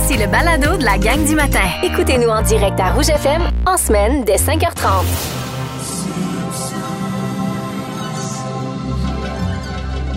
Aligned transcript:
Voici 0.00 0.16
le 0.16 0.28
balado 0.28 0.76
de 0.76 0.84
la 0.84 0.96
gang 0.96 1.26
du 1.26 1.34
matin. 1.34 1.64
Écoutez-nous 1.82 2.28
en 2.28 2.40
direct 2.42 2.78
à 2.78 2.92
Rouge 2.92 3.08
FM 3.08 3.42
en 3.66 3.76
semaine 3.76 4.22
dès 4.24 4.36
5h30. 4.36 5.02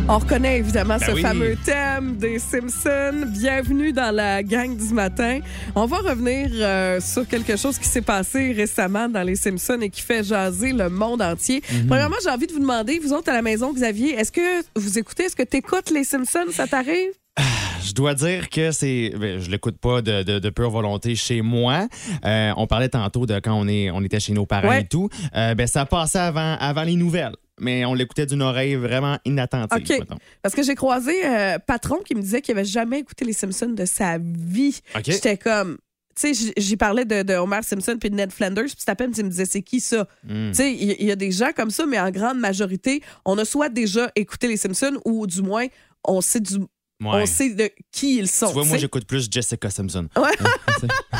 On 0.07 0.19
reconnaît 0.19 0.59
évidemment 0.59 0.97
Ben 0.99 1.07
ce 1.07 1.11
oui. 1.13 1.21
fameux 1.23 1.57
thème 1.65 2.15
des 2.17 2.37
Simpsons. 2.37 3.25
Bienvenue 3.29 3.91
dans 3.91 4.13
la 4.13 4.43
gang 4.43 4.77
du 4.77 4.93
matin. 4.93 5.39
On 5.73 5.87
va 5.87 5.97
revenir 5.97 6.49
euh, 6.53 6.99
sur 6.99 7.27
quelque 7.27 7.57
chose 7.57 7.79
qui 7.79 7.87
s'est 7.87 8.01
passé 8.03 8.51
récemment 8.51 9.09
dans 9.09 9.23
les 9.23 9.35
Simpsons 9.35 9.79
et 9.81 9.89
qui 9.89 10.03
fait 10.03 10.23
jaser 10.23 10.73
le 10.73 10.89
monde 10.89 11.23
entier. 11.23 11.63
Mhm. 11.71 11.87
Premièrement, 11.87 12.17
j'ai 12.23 12.29
envie 12.29 12.45
de 12.45 12.53
vous 12.53 12.59
demander, 12.59 12.99
vous 12.99 13.13
autres 13.13 13.31
à 13.31 13.33
la 13.33 13.41
maison, 13.41 13.73
Xavier, 13.73 14.13
est-ce 14.13 14.31
que 14.31 14.61
vous 14.75 14.99
écoutez, 14.99 15.23
est-ce 15.23 15.35
que 15.35 15.41
tu 15.41 15.57
écoutes 15.57 15.89
les 15.89 16.03
Simpsons? 16.03 16.51
Ça 16.51 16.67
t'arrive? 16.67 17.13
Je 17.83 17.93
dois 17.93 18.13
dire 18.13 18.49
que 18.49 18.71
c'est. 18.71 19.11
ben, 19.17 19.39
je 19.39 19.49
l'écoute 19.49 19.77
pas 19.77 20.01
de, 20.01 20.21
de, 20.23 20.39
de 20.39 20.49
pure 20.49 20.69
volonté 20.69 21.15
chez 21.15 21.41
moi. 21.41 21.87
Euh, 22.25 22.51
on 22.55 22.67
parlait 22.67 22.89
tantôt 22.89 23.25
de 23.25 23.39
quand 23.39 23.53
on, 23.53 23.67
est, 23.67 23.89
on 23.89 24.01
était 24.03 24.19
chez 24.19 24.33
nos 24.33 24.45
parents 24.45 24.67
Ouais. 24.69 24.81
et 24.81 24.85
tout. 24.87 25.09
Euh, 25.35 25.55
ben, 25.55 25.65
ça 25.67 25.85
passait 25.85 26.19
avant, 26.19 26.55
avant 26.59 26.83
les 26.83 26.95
nouvelles. 26.95 27.35
Mais 27.59 27.83
on 27.85 27.93
l'écoutait 27.93 28.25
d'une 28.25 28.41
oreille 28.41 28.75
vraiment 28.75 29.17
inattentive. 29.25 30.05
Parce 30.41 30.55
que 30.55 30.63
j'ai 30.63 30.75
croisé 30.75 31.13
euh, 31.25 31.57
Patron 31.59 31.97
qui 32.05 32.15
me 32.15 32.21
disait 32.21 32.41
qu'il 32.41 32.53
avait 32.55 32.65
jamais 32.65 32.99
écouté 32.99 33.25
les 33.25 33.33
Simpsons 33.33 33.69
de 33.69 33.85
sa 33.85 34.17
vie. 34.19 34.79
J'étais 35.03 35.37
comme. 35.37 35.77
Tu 36.19 36.33
sais, 36.35 36.53
j'y 36.57 36.75
parlais 36.77 37.05
de, 37.05 37.23
de 37.23 37.33
Homer 37.35 37.61
Simpson 37.63 37.95
puis 37.99 38.09
de 38.09 38.15
Ned 38.15 38.31
Flanders, 38.33 38.65
puis 38.65 38.75
cet 38.77 38.89
appel 38.89 39.09
me 39.09 39.29
disait 39.29 39.45
c'est 39.45 39.61
qui 39.61 39.79
ça? 39.79 40.07
Mm. 40.25 40.49
Tu 40.49 40.53
sais, 40.55 40.73
il 40.73 40.91
y, 40.91 40.95
il 40.99 41.05
y 41.07 41.11
a 41.11 41.15
des 41.15 41.31
gens 41.31 41.51
comme 41.55 41.71
ça, 41.71 41.85
mais 41.85 41.99
en 41.99 42.11
grande 42.11 42.37
majorité, 42.37 43.01
on 43.25 43.37
a 43.37 43.45
soit 43.45 43.69
déjà 43.69 44.11
écouté 44.15 44.47
les 44.49 44.57
Simpsons 44.57 44.99
ou 45.05 45.25
du 45.25 45.41
moins, 45.41 45.67
on 46.03 46.19
sait, 46.19 46.41
du, 46.41 46.57
Ouais. 47.01 47.23
on 47.23 47.25
sait 47.25 47.49
de 47.49 47.69
qui 47.91 48.17
ils 48.17 48.27
sont. 48.27 48.47
Tu 48.47 48.53
vois, 48.53 48.65
moi, 48.65 48.77
j'écoute 48.77 49.05
plus 49.05 49.27
Jessica 49.29 49.69
Simpson. 49.69 50.07
Ouais. 50.15 50.31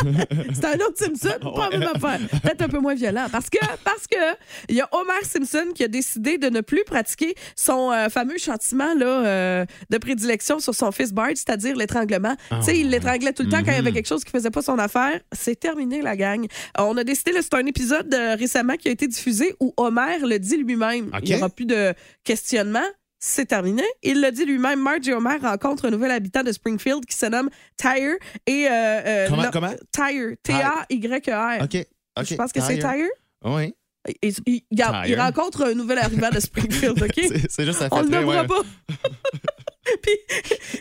C'est 0.54 0.66
un 0.66 0.76
autre 0.86 0.98
Simpson, 0.98 1.54
pas 1.56 1.70
la 1.72 1.78
même 1.78 1.90
affaire. 1.94 2.20
Peut-être 2.42 2.62
un 2.62 2.70
peu 2.70 2.80
moins 2.80 2.94
violent. 2.94 3.28
Parce 3.32 3.50
que, 3.50 3.58
parce 3.84 4.06
que, 4.08 4.18
il 4.70 4.76
y 4.76 4.82
a 4.82 4.88
Homer 4.92 5.24
Simpson 5.24 5.72
qui 5.74 5.84
a 5.84 5.88
décidé 5.88 6.38
de 6.38 6.50
ne 6.50 6.62
plus 6.62 6.84
pratiquer 6.84 7.36
son 7.56 7.92
euh, 7.92 8.10
fameux 8.10 8.38
chantiment 8.38 8.94
là, 8.96 9.26
euh, 9.26 9.66
de 9.90 9.98
prédilection 9.98 10.60
sur 10.60 10.76
son 10.76 10.92
fils 10.92 11.12
Bart, 11.12 11.30
c'est-à-dire 11.36 11.76
l'étranglement. 11.76 12.36
tu 12.50 12.64
sais, 12.64 12.80
il 12.80 12.90
l'étranglait 12.90 13.34
tout 13.34 13.44
le 13.44 13.50
temps 13.50 13.64
quand 13.64 13.72
il 13.72 13.76
y 13.76 13.80
avait 13.80 13.92
quelque 13.92 14.08
chose 14.08 14.24
qui 14.24 14.32
faisait 14.32 14.52
pas 14.52 14.62
son 14.62 14.78
affaire. 14.78 15.20
C'est 15.32 15.60
terminé, 15.60 16.02
la 16.02 16.16
gang. 16.16 16.46
On 16.78 16.96
a 16.98 17.04
décidé, 17.04 17.32
c'est 17.42 17.54
un 17.54 17.66
épisode 17.66 18.14
euh, 18.14 18.36
récemment 18.36 18.76
qui 18.76 18.88
a 18.88 18.92
été 18.92 19.08
diffusé 19.08 19.56
où 19.60 19.74
Homer 19.78 20.20
le 20.22 20.38
dit 20.38 20.58
lui-même. 20.58 21.12
Il 21.24 21.30
n'y 21.30 21.36
aura 21.36 21.50
plus 21.50 21.66
de 21.66 21.94
questionnement. 22.24 22.80
C'est 23.24 23.46
terminé. 23.46 23.84
Il 24.02 24.20
l'a 24.20 24.32
dit 24.32 24.46
lui-même. 24.46 24.82
Marge 24.82 25.08
et 25.08 25.14
Homer 25.14 25.38
rencontrent 25.42 25.86
un 25.86 25.92
nouvel 25.92 26.10
habitant 26.10 26.42
de 26.42 26.52
Springfield 26.52 27.06
qui 27.06 27.16
se 27.16 27.28
nomme 27.28 27.50
Tyre. 27.78 28.16
Et, 28.48 28.68
euh, 28.68 28.72
euh, 28.72 29.28
Comment- 29.30 29.52
comment? 29.52 29.74
Tyre. 29.92 30.36
T-A-Y-E-R. 30.42 31.62
OK. 31.64 31.86
OK. 32.20 32.26
Je 32.28 32.36
pense 32.36 32.52
que 32.52 32.62
c'est 32.62 32.80
Tyre. 32.80 33.08
Oui. 33.46 33.76
Il, 34.24 34.34
il- 34.48 34.62
regarde, 34.72 35.06
il 35.06 35.14
Tyre. 35.14 35.24
rencontre 35.24 35.66
un 35.68 35.76
nouvel 35.76 36.00
arrivant 36.00 36.30
de 36.32 36.40
Springfield, 36.40 37.00
OK? 37.04 37.12
C'est 37.16 37.52
c'est 37.52 37.66
juste 37.66 37.78
ça 37.78 37.90
fait 37.90 37.96
On 37.96 38.02
le 38.02 38.10
très, 38.10 38.20
nommera 38.22 38.42
ouais. 38.42 38.48
pas. 38.48 38.62
puis, 40.02 40.14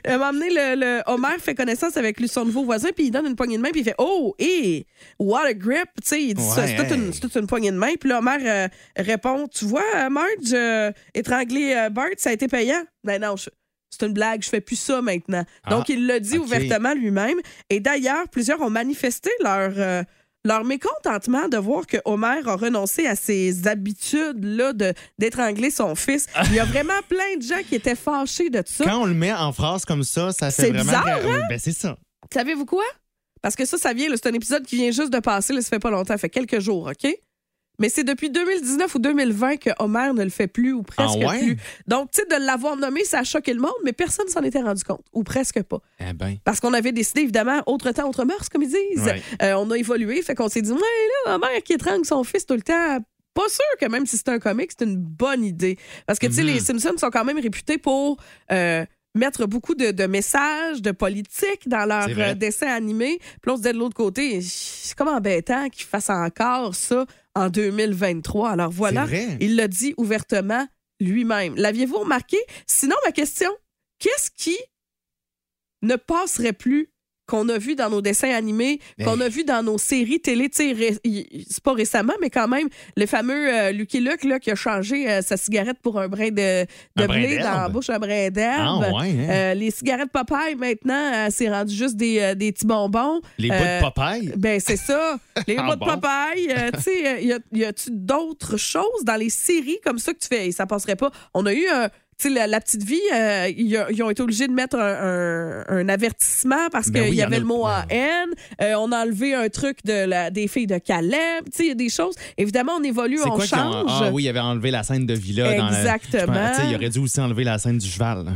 à 0.05 0.15
un 0.15 0.19
moment 0.19 0.33
donné, 0.33 0.51
le, 0.51 0.75
le 0.79 1.03
Homer 1.07 1.39
fait 1.39 1.55
connaissance 1.55 1.97
avec 1.97 2.21
lui, 2.21 2.29
son 2.29 2.45
nouveau 2.45 2.65
voisin, 2.65 2.91
puis 2.95 3.07
il 3.07 3.11
donne 3.11 3.27
une 3.27 3.37
poignée 3.37 3.57
de 3.57 3.63
main, 3.63 3.71
puis 3.71 3.81
il 3.81 3.85
fait 3.85 3.95
Oh, 3.99 4.35
hey, 4.39 4.87
what 5.19 5.45
a 5.47 5.55
grip! 5.55 5.89
Tu 6.03 6.09
sais, 6.09 6.23
il 6.23 6.35
dit 6.35 6.43
ça, 6.43 6.67
c'est 6.67 6.77
toute, 6.77 6.91
une, 6.91 7.07
hey. 7.07 7.13
c'est 7.15 7.21
toute 7.21 7.35
une 7.37 7.47
poignée 7.47 7.71
de 7.71 7.77
main. 7.77 7.95
Puis 7.99 8.09
là, 8.09 8.19
Homer 8.19 8.37
euh, 8.45 8.69
répond 8.97 9.49
Tu 9.49 9.65
vois, 9.65 9.85
euh, 9.97 10.11
Marge, 10.11 10.29
euh, 10.53 10.93
étrangler 11.15 11.75
euh, 11.75 11.89
Bart, 11.89 12.11
ça 12.19 12.31
a 12.31 12.33
été 12.33 12.47
payant? 12.47 12.83
Ben 13.03 13.21
non, 13.21 13.37
c'est 13.37 14.07
une 14.07 14.13
blague, 14.13 14.43
je 14.43 14.49
fais 14.49 14.61
plus 14.61 14.77
ça 14.77 15.01
maintenant. 15.01 15.45
Donc, 15.69 15.85
Ah, 15.89 15.93
il 15.93 16.07
l'a 16.07 16.21
dit 16.21 16.39
ouvertement 16.39 16.95
lui-même. 16.95 17.39
Et 17.71 17.81
d'ailleurs, 17.81 18.29
plusieurs 18.29 18.61
ont 18.61 18.71
manifesté 18.71 19.31
leur. 19.43 20.05
Leur 20.45 20.65
mécontentement 20.65 21.49
de 21.49 21.57
voir 21.59 21.87
que 21.87 21.99
Homer 22.05 22.41
a 22.47 22.57
renoncé 22.57 23.07
à 23.07 23.15
ses 23.15 23.67
habitudes-là 23.69 24.73
de- 24.73 24.95
d'étrangler 25.19 25.71
son 25.71 25.95
fils. 25.95 26.27
Il 26.47 26.55
y 26.55 26.61
a 26.61 26.65
vraiment 26.65 27.01
plein 27.09 27.37
de 27.37 27.43
gens 27.43 27.63
qui 27.69 27.75
étaient 27.75 27.95
fâchés 27.95 28.51
de 28.51 28.63
ça. 28.65 28.85
Quand 28.85 29.03
on 29.03 29.07
le 29.07 29.15
met 29.15 29.33
en 29.33 29.53
phrase 29.53 29.85
comme 29.85 30.03
ça, 30.03 30.33
ça 30.33 30.51
fait 30.51 30.63
C'est 30.63 30.71
vraiment. 30.71 30.85
bizarre, 30.85 31.19
Euh, 31.25 31.43
Ben, 31.49 31.59
c'est 31.59 31.73
ça. 31.73 31.97
Savez-vous 32.33 32.65
quoi? 32.67 32.85
Parce 33.43 33.57
que 33.57 33.65
ça, 33.65 33.79
ça 33.79 33.93
vient, 33.93 34.09
c'est 34.15 34.27
un 34.29 34.35
épisode 34.35 34.65
qui 34.65 34.77
vient 34.77 34.91
juste 34.91 35.13
de 35.13 35.19
passer, 35.19 35.53
là, 35.53 35.63
ça 35.63 35.69
fait 35.69 35.79
pas 35.79 35.91
longtemps, 35.91 36.15
ça 36.15 36.19
fait 36.19 36.29
quelques 36.29 36.61
jours, 36.61 36.89
OK? 36.91 37.11
Mais 37.81 37.89
c'est 37.89 38.05
depuis 38.05 38.31
2019 38.31 38.95
ou 38.95 38.99
2020 39.01 39.57
que 39.57 39.71
Homer 39.81 40.13
ne 40.15 40.23
le 40.23 40.31
fait 40.31 40.47
plus 40.47 40.73
ou 40.73 40.83
presque 40.85 41.19
Ah 41.21 41.27
ouais? 41.27 41.39
plus. 41.41 41.57
Donc, 41.89 42.13
tu 42.13 42.21
sais, 42.21 42.27
de 42.39 42.45
l'avoir 42.47 42.77
nommé, 42.77 43.05
ça 43.05 43.19
a 43.21 43.25
choqué 43.25 43.53
le 43.53 43.61
monde, 43.61 43.73
mais 43.85 43.93
personne 43.93 44.29
s'en 44.29 44.43
était 44.43 44.61
rendu 44.61 44.85
compte, 44.85 45.03
ou 45.13 45.25
presque 45.25 45.61
pas. 45.65 45.81
Eh 45.99 46.13
ben. 46.13 46.37
Parce 46.45 46.61
qu'on 46.61 46.73
avait 46.75 46.93
décidé, 46.93 47.23
évidemment, 47.23 47.61
autre 47.67 47.91
temps, 47.91 48.09
autre 48.09 48.25
mœurs, 48.25 48.49
comme 48.49 48.63
ils 48.63 48.69
disent. 48.69 49.05
Ouais. 49.05 49.21
Euh, 49.43 49.55
on 49.55 49.69
a 49.73 49.77
évolué, 49.79 50.23
fait 50.23 50.35
qu'on 50.37 50.49
s'est 50.49 50.63
dit, 50.63 50.71
ouais, 50.71 50.79
là, 51.27 51.35
Homer 51.35 51.61
qui 51.65 51.73
étrangle 51.73 52.05
son 52.05 52.23
fils 52.23 52.47
tout 52.47 52.55
le 52.55 52.63
temps. 52.63 52.99
Pas 53.33 53.49
sûr 53.49 53.65
que 53.81 53.87
même 53.87 54.07
si 54.07 54.17
c'est 54.17 54.29
un 54.29 54.39
comique, 54.41 54.73
c'est 54.77 54.85
une 54.85 54.97
bonne 54.97 55.45
idée. 55.45 55.79
Parce 56.07 56.19
que, 56.19 56.27
tu 56.27 56.33
sais, 56.35 56.43
Mhm. 56.43 56.49
les 56.49 56.61
Simpsons 56.61 56.99
sont 56.99 57.11
quand 57.11 57.25
même 57.25 57.39
réputés 57.39 57.79
pour 57.79 58.17
euh, 58.53 58.85
mettre 59.15 59.47
beaucoup 59.47 59.75
de, 59.75 59.91
de 59.91 60.07
messages, 60.07 60.83
de 60.83 60.91
politique 60.91 61.69
dans 61.69 61.85
leurs 61.87 62.09
euh, 62.17 62.35
dessins 62.35 62.69
animés. 62.69 63.19
Puis 63.43 63.51
on 63.51 63.57
se 63.57 63.63
disait 63.63 63.73
de 63.73 63.79
l'autre 63.79 63.97
côté, 63.97 64.41
c'est 64.41 64.97
comme 64.97 65.09
embêtant 65.09 65.69
qu'ils 65.69 65.87
fassent 65.87 66.11
encore 66.11 66.75
ça 66.75 67.07
en 67.35 67.49
2023. 67.49 68.51
Alors 68.51 68.71
voilà, 68.71 69.07
il 69.41 69.57
l'a 69.57 69.69
dit 69.69 69.95
ouvertement 69.97 70.67
lui-même. 71.01 71.55
L'aviez-vous 71.57 71.99
remarqué? 71.99 72.37
Sinon, 72.67 72.97
ma 73.05 73.13
question, 73.13 73.51
qu'est-ce 73.99 74.31
qui 74.31 74.57
ne 75.83 75.97
passerait 75.97 76.53
plus 76.53 76.90
qu'on 77.31 77.49
a 77.49 77.59
vu 77.59 77.77
dans 77.77 77.89
nos 77.89 78.03
dessins 78.03 78.31
animés, 78.31 78.81
qu'on 79.05 79.21
a 79.21 79.29
vu 79.29 79.45
dans 79.45 79.63
nos 79.63 79.79
séries 79.79 80.21
télé, 80.21 80.49
tu 80.49 80.57
sais, 80.57 80.73
ré- 80.73 80.99
c'est 81.49 81.63
pas 81.63 81.73
récemment, 81.73 82.13
mais 82.21 82.29
quand 82.29 82.49
même, 82.49 82.69
le 82.97 83.07
fameux 83.07 83.55
euh, 83.55 83.71
Lucky 83.71 84.01
Luke 84.01 84.25
là, 84.25 84.41
qui 84.41 84.51
a 84.51 84.55
changé 84.57 85.09
euh, 85.09 85.23
sa 85.23 85.37
cigarette 85.37 85.79
pour 85.81 86.01
un 86.01 86.09
brin 86.09 86.31
de, 86.31 86.65
de 86.97 87.03
Un 87.03 87.07
brin 87.07 87.19
blé 87.21 87.39
dans 87.39 87.45
la 87.63 87.69
bouche, 87.69 87.89
un 87.89 87.99
brin 88.01 88.31
d'herbe. 88.31 88.85
Ah, 88.85 88.93
ouais, 89.01 89.11
hein? 89.11 89.27
Euh, 89.31 89.55
les 89.55 89.71
cigarettes 89.71 90.11
Popeye, 90.13 90.57
maintenant, 90.59 91.29
c'est 91.31 91.49
rendu 91.49 91.75
juste 91.75 91.97
des, 91.97 92.35
des 92.35 92.51
petits 92.53 92.67
bonbons. 92.67 93.21
Les 93.39 93.49
bouts 93.49 93.55
de 93.55 93.81
Popeye? 93.81 94.33
Ben, 94.37 94.59
c'est 94.61 94.77
ça. 94.77 95.19
Les 95.47 95.57
Ah 95.59 95.63
mots 95.63 95.77
de? 95.77 95.85
Popeye. 95.85 96.73
tu 96.75 96.83
sais, 96.83 97.25
y 97.53 97.65
a-tu 97.65 97.91
d'autres 97.93 98.57
choses 98.57 99.05
dans 99.05 99.17
les 99.17 99.31
séries 99.31 99.79
comme 99.85 99.99
ça 99.99 100.13
que 100.13 100.19
tu 100.19 100.29
fais? 100.29 100.49
Et 100.49 100.53
ça 100.53 100.67
passerait 100.67 100.97
pas. 100.97 101.11
On 101.35 101.47
a 101.47 101.53
eu 101.53 101.67
un. 101.73 101.89
Sais, 102.23 102.29
la, 102.31 102.47
la 102.47 102.61
petite 102.61 102.83
vie, 102.83 103.01
euh, 103.15 103.51
ils 103.57 103.77
a- 103.77 103.91
ils 103.91 104.03
ont 104.03 104.11
été 104.11 104.23
obligés 104.23 104.47
de 104.47 104.53
mettre 104.53 104.77
un, 104.79 105.63
un- 105.63 105.65
un 105.69 105.89
avertissement 105.89 106.69
parce 106.71 106.89
Ben 106.91 107.03
qu'il 107.03 107.11
oui, 107.13 107.17
y 107.17 107.23
avait 107.23 107.37
a- 107.37 107.39
le 107.41 107.45
mot 107.47 107.65
ben- 107.65 107.85
haine. 107.89 108.31
Euh, 108.61 108.75
on 108.79 108.93
a 108.93 109.05
enlevé 109.05 109.35
un 109.35 109.49
truc 109.49 109.79
de 109.85 110.05
la, 110.05 110.31
des 110.31 110.47
filles 110.49 110.67
de 110.67 110.79
Caleb. 110.79 111.45
Tu 111.47 111.51
sais, 111.57 111.63
il 111.65 111.69
y 111.69 111.73
a 111.73 111.75
des 111.75 111.89
choses. 111.89 112.15
Évidemment, 112.37 112.73
on 112.79 112.83
évolue, 112.83 113.19
on 113.25 113.31
quoi 113.31 113.47
qu'ils 113.47 113.59
ont- 113.59 113.73
change. 113.87 114.03
Ah 114.05 114.11
oui, 114.13 114.25
il 114.25 114.29
avait 114.29 114.39
enlevé 114.41 114.71
la 114.71 114.83
scène 114.83 115.07
de 115.07 115.15
Villa. 115.15 115.57
Dans 115.57 115.71
la- 115.71 115.79
Exactement. 115.79 116.51
Il 116.69 116.75
aurait 116.77 116.91
dû 116.91 116.99
aussi 116.99 117.21
enlever 117.21 117.45
la 117.45 117.59
scène 117.59 117.79
du 117.79 117.89
cheval. 117.89 118.25
là. 118.25 118.33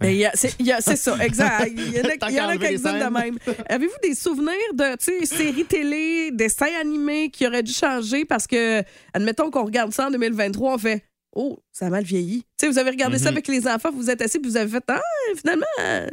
Ben, 0.00 0.24
a- 0.26 0.30
C'est 0.34 0.54
a- 0.72 0.80
ça, 0.80 1.16
exact. 1.24 1.70
Il 1.76 1.92
y 1.94 2.00
en 2.00 2.04
a, 2.04 2.30
y 2.32 2.40
en 2.40 2.48
a 2.48 2.56
quelques-unes 2.56 2.98
de 2.98 3.12
même. 3.12 3.38
Avez-vous 3.68 3.92
des 4.02 4.14
souvenirs 4.16 4.50
de 4.74 4.96
séries 5.24 5.64
télé, 5.66 6.30
dessins 6.32 6.66
animés 6.80 7.30
qui 7.30 7.46
auraient 7.46 7.62
dû 7.62 7.72
changer 7.72 8.24
parce 8.24 8.48
que, 8.48 8.82
admettons 9.12 9.50
qu'on 9.52 9.64
regarde 9.64 9.92
ça 9.92 10.08
en 10.08 10.10
2023, 10.10 10.74
on 10.74 10.78
fait 10.78 11.04
Oh, 11.34 11.58
ça 11.72 11.86
a 11.86 11.90
mal 11.90 12.04
vieilli. 12.04 12.42
Tu 12.58 12.66
sais, 12.66 12.68
vous 12.68 12.78
avez 12.78 12.90
regardé 12.90 13.18
ça 13.18 13.24
Mhm. 13.30 13.36
avec 13.36 13.48
les 13.48 13.66
enfants, 13.66 13.90
vous 13.90 13.98
vous 13.98 14.10
êtes 14.10 14.22
assis 14.22 14.38
puis 14.38 14.50
vous 14.50 14.56
avez 14.56 14.70
fait 14.70 14.84
Ah, 14.88 15.00
finalement, 15.36 15.64
euh, 15.80 16.06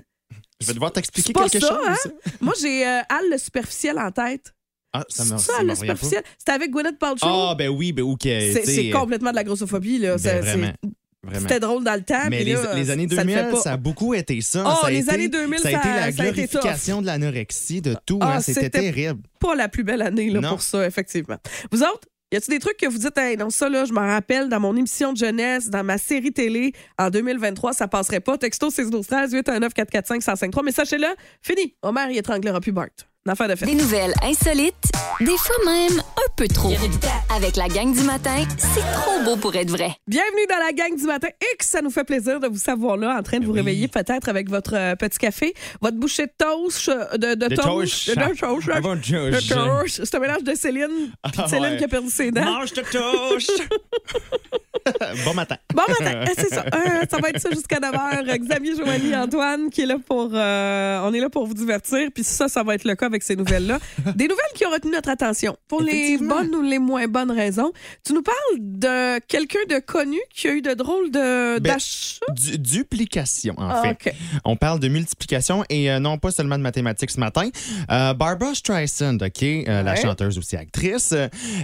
Je 0.59 0.67
vais 0.67 0.73
devoir 0.73 0.91
t'expliquer 0.91 1.33
quelque 1.33 1.59
ça, 1.59 1.67
chose. 1.67 1.77
hein? 1.87 1.95
moi 2.39 2.53
j'ai 2.61 2.85
euh, 2.87 2.99
Al 3.09 3.29
le 3.31 3.37
superficiel 3.37 3.97
en 3.99 4.11
tête. 4.11 4.53
Ah, 4.93 5.03
ça 5.07 5.23
me 5.25 5.37
ça, 5.37 5.63
le 5.63 5.73
superficiel? 5.73 6.21
C'était 6.37 6.51
avec 6.51 6.69
Gwyneth 6.71 6.99
Paltrow. 6.99 7.27
Ah, 7.29 7.55
ben 7.57 7.69
oui, 7.69 7.93
ben 7.93 8.03
OK. 8.03 8.21
c'est 8.23 8.65
c'est 8.65 8.89
complètement 8.89 9.31
de 9.31 9.35
la 9.35 9.43
grossophobie, 9.43 9.99
là. 9.99 10.17
Ben, 10.17 10.41
vraiment. 10.41 10.73
C'était 11.39 11.59
drôle 11.59 11.83
dans 11.83 11.93
le 11.93 12.01
temps. 12.01 12.27
Mais 12.31 12.43
les, 12.43 12.53
là, 12.53 12.73
les 12.73 12.89
années 12.89 13.07
ça 13.07 13.23
le 13.23 13.29
fait 13.29 13.35
2000, 13.35 13.51
pas. 13.53 13.61
ça 13.61 13.73
a 13.73 13.77
beaucoup 13.77 14.13
été 14.15 14.41
ça. 14.41 14.63
Oh, 14.65 14.73
ça 14.81 14.87
a 14.87 14.89
les 14.89 14.99
été- 15.01 15.11
années 15.11 15.27
2000, 15.29 15.59
ça 15.59 15.67
a 15.67 15.71
été 15.71 15.87
la 15.87 16.09
été 16.09 16.21
glorification 16.23 17.01
de 17.01 17.05
l'anorexie, 17.05 17.79
de 17.79 17.95
tout. 18.05 18.17
Ah, 18.21 18.37
hein. 18.37 18.39
C'était 18.41 18.69
terrible. 18.71 19.21
pas 19.39 19.53
la 19.55 19.69
plus 19.69 19.83
belle 19.83 20.01
année 20.01 20.29
là, 20.31 20.41
pour 20.49 20.61
ça, 20.63 20.85
effectivement. 20.85 21.37
Vous 21.71 21.83
autres, 21.83 22.07
y 22.31 22.37
a-t-il 22.37 22.51
des 22.51 22.59
trucs 22.59 22.77
que 22.77 22.87
vous 22.87 22.97
dites, 22.97 23.17
hey, 23.17 23.37
non, 23.37 23.49
ça, 23.49 23.69
là, 23.69 23.85
je 23.85 23.93
m'en 23.93 24.07
rappelle 24.07 24.49
dans 24.49 24.59
mon 24.59 24.75
émission 24.75 25.11
de 25.11 25.17
jeunesse, 25.17 25.69
dans 25.69 25.83
ma 25.83 25.97
série 25.97 26.31
télé, 26.31 26.73
en 26.97 27.09
2023, 27.09 27.73
ça 27.73 27.87
passerait 27.87 28.21
pas. 28.21 28.37
Texto 28.37 28.69
612 28.69 29.05
13 29.05 29.33
819 29.33 29.73
445 29.73 30.15
1053 30.15 30.63
Mais 30.63 30.71
sachez-le, 30.71 31.07
fini. 31.41 31.75
Homer, 31.81 32.05
il 32.09 32.17
étranglera 32.17 32.61
plus 32.61 32.71
Bart. 32.71 33.10
Une 33.23 33.31
affaire 33.33 33.47
de 33.49 33.55
fête. 33.55 33.69
Des 33.69 33.75
nouvelles 33.75 34.15
insolites, 34.23 34.73
des 35.19 35.37
fois 35.37 35.55
même 35.63 35.99
un 35.99 36.31
peu 36.35 36.47
trop. 36.47 36.73
Avec 37.35 37.55
la 37.55 37.67
gang 37.67 37.93
du 37.93 38.01
matin, 38.01 38.43
c'est 38.57 38.81
trop 38.99 39.21
beau 39.23 39.35
pour 39.35 39.55
être 39.55 39.69
vrai. 39.69 39.91
Bienvenue 40.07 40.47
dans 40.49 40.57
la 40.57 40.71
gang 40.73 40.97
du 40.97 41.03
matin 41.05 41.27
et 41.27 41.55
que 41.57 41.63
ça 41.63 41.83
nous 41.83 41.91
fait 41.91 42.03
plaisir 42.03 42.39
de 42.39 42.47
vous 42.47 42.57
savoir 42.57 42.97
là 42.97 43.15
en 43.19 43.21
train 43.21 43.37
de 43.37 43.45
vous 43.45 43.51
Oui. 43.51 43.59
réveiller 43.59 43.87
peut-être 43.87 44.27
avec 44.27 44.49
votre 44.49 44.75
euh, 44.75 44.95
petit 44.95 45.19
café, 45.19 45.53
votre 45.81 45.97
bouchée 45.97 46.25
de 46.25 46.31
toast, 46.35 46.89
euh, 46.89 47.15
de, 47.17 47.35
de 47.35 47.47
De 47.49 47.55
toast, 47.55 47.67
toast. 47.67 48.09
de 48.09 48.35
toast, 48.39 48.69
Un 48.73 48.81
bon 48.81 48.95
de 48.95 49.31
toast. 49.31 49.49
toast. 49.53 50.01
C'est 50.05 50.15
un 50.15 50.19
mélange 50.19 50.43
de 50.43 50.55
Céline, 50.55 50.87
puis 51.23 51.31
de 51.37 51.41
Ah, 51.43 51.47
Céline 51.47 51.63
ouais. 51.73 51.77
qui 51.77 51.83
a 51.83 51.87
perdu 51.87 52.09
ses 52.09 52.31
dents. 52.31 52.43
Mange 52.43 52.73
de 52.73 52.81
toast. 52.81 53.51
bon 55.25 55.33
matin. 55.35 55.57
Bon 55.75 55.83
matin, 55.87 56.23
Eh, 56.27 56.33
c'est 56.41 56.49
ça. 56.55 56.65
Euh, 56.73 57.03
ça 57.07 57.17
va 57.19 57.29
être 57.29 57.39
ça 57.39 57.51
jusqu'à 57.51 57.77
9h. 57.79 58.35
Xavier, 58.39 58.75
Joanie, 58.75 59.15
Antoine 59.15 59.69
qui 59.69 59.81
est 59.81 59.85
là 59.85 59.97
pour... 60.03 60.31
euh, 60.33 61.01
on 61.03 61.13
est 61.13 61.19
là 61.19 61.29
pour 61.29 61.45
vous 61.45 61.53
divertir. 61.53 62.09
Puis 62.15 62.23
ça, 62.23 62.47
ça 62.47 62.63
va 62.63 62.73
être 62.73 62.83
le 62.85 62.95
cas 62.95 63.10
avec 63.11 63.23
ces 63.23 63.35
nouvelles-là. 63.35 63.79
Des 64.15 64.25
nouvelles 64.27 64.37
qui 64.55 64.65
ont 64.65 64.71
retenu 64.71 64.91
notre 64.91 65.09
attention. 65.09 65.55
Pour 65.67 65.81
les 65.81 66.17
bonnes 66.17 66.53
ou 66.55 66.61
les 66.61 66.79
moins 66.79 67.07
bonnes 67.07 67.31
raisons. 67.31 67.71
Tu 68.05 68.13
nous 68.13 68.21
parles 68.23 68.37
de 68.59 69.19
quelqu'un 69.27 69.59
de 69.69 69.79
connu 69.79 70.17
qui 70.33 70.47
a 70.47 70.53
eu 70.53 70.61
de 70.61 70.73
drôles 70.73 71.11
de 71.11 71.59
Ben. 71.59 71.77
Du- 72.35 72.57
duplication, 72.57 73.53
en 73.57 73.69
Ah, 73.69 73.81
fait. 73.99 74.15
On 74.45 74.55
parle 74.55 74.79
de 74.79 74.87
multiplication 74.87 75.63
et 75.69 75.91
euh, 75.91 75.99
non 75.99 76.17
pas 76.17 76.31
seulement 76.31 76.57
de 76.57 76.63
mathématiques 76.63 77.11
ce 77.11 77.19
matin. 77.19 77.49
Euh, 77.91 78.13
Barbara 78.13 78.55
Streisand, 78.55 79.17
OK, 79.21 79.43
euh, 79.43 79.83
la 79.83 79.95
chanteuse 79.95 80.37
aussi 80.37 80.55
actrice, 80.55 81.13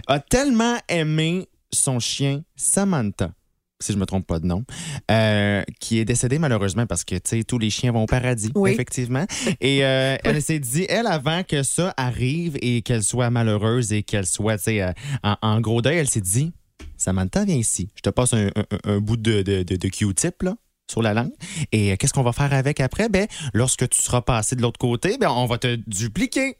a 0.07 0.19
tellement 0.19 0.77
aimé 0.89 1.47
son 1.73 1.99
chien 1.99 2.41
Samantha 2.55 3.31
si 3.79 3.93
je 3.93 3.97
me 3.97 4.05
trompe 4.05 4.25
pas 4.25 4.39
de 4.39 4.45
nom, 4.45 4.63
euh, 5.11 5.61
qui 5.79 5.99
est 5.99 6.05
décédé 6.05 6.39
malheureusement 6.39 6.85
parce 6.87 7.03
que 7.03 7.15
tu 7.15 7.21
sais 7.25 7.43
tous 7.43 7.59
les 7.59 7.69
chiens 7.69 7.91
vont 7.91 8.03
au 8.03 8.07
paradis, 8.07 8.51
Oui. 8.55 8.71
effectivement. 8.71 9.25
Et 9.61 9.83
euh, 9.85 10.15
elle 10.23 10.41
s'est 10.41 10.59
dit, 10.59 10.85
elle 10.89 11.05
avant 11.07 11.43
que 11.43 11.61
ça 11.63 11.93
arrive 11.97 12.57
et 12.61 12.81
qu'elle 12.81 13.03
soit 13.03 13.29
malheureuse 13.29 13.93
et 13.93 14.03
qu'elle 14.03 14.25
soit 14.25 14.57
tu 14.57 14.63
sais 14.65 14.81
euh, 14.81 14.91
en, 15.23 15.35
en 15.41 15.61
gros 15.61 15.81
deuil, 15.81 15.97
elle 15.97 16.09
s'est 16.09 16.21
dit, 16.21 16.51
Samantha 16.97 17.45
viens 17.45 17.55
ici, 17.55 17.89
je 17.95 18.01
te 18.01 18.09
passe 18.09 18.33
un, 18.33 18.47
un- 18.47 18.77
un 18.83 18.97
bout 18.99 19.17
de, 19.17 19.43
de, 19.43 19.61
de, 19.63 19.75
de 19.75 19.87
Q-tip 19.89 20.41
là 20.43 20.55
sur 20.89 21.01
la 21.01 21.13
langue. 21.13 21.33
Et 21.71 21.91
euh, 21.91 21.95
qu'est-ce 21.97 22.13
qu'on 22.13 22.23
va 22.23 22.31
faire 22.33 22.53
avec 22.53 22.79
après? 22.79 23.09
Ben, 23.09 23.27
lorsque 23.53 23.87
tu 23.89 24.01
seras 24.01 24.21
passé 24.21 24.55
de 24.55 24.61
l'autre 24.61 24.79
côté, 24.79 25.17
ben, 25.19 25.29
on 25.29 25.45
va 25.45 25.57
te 25.59 25.75
dupliquer. 25.75 26.55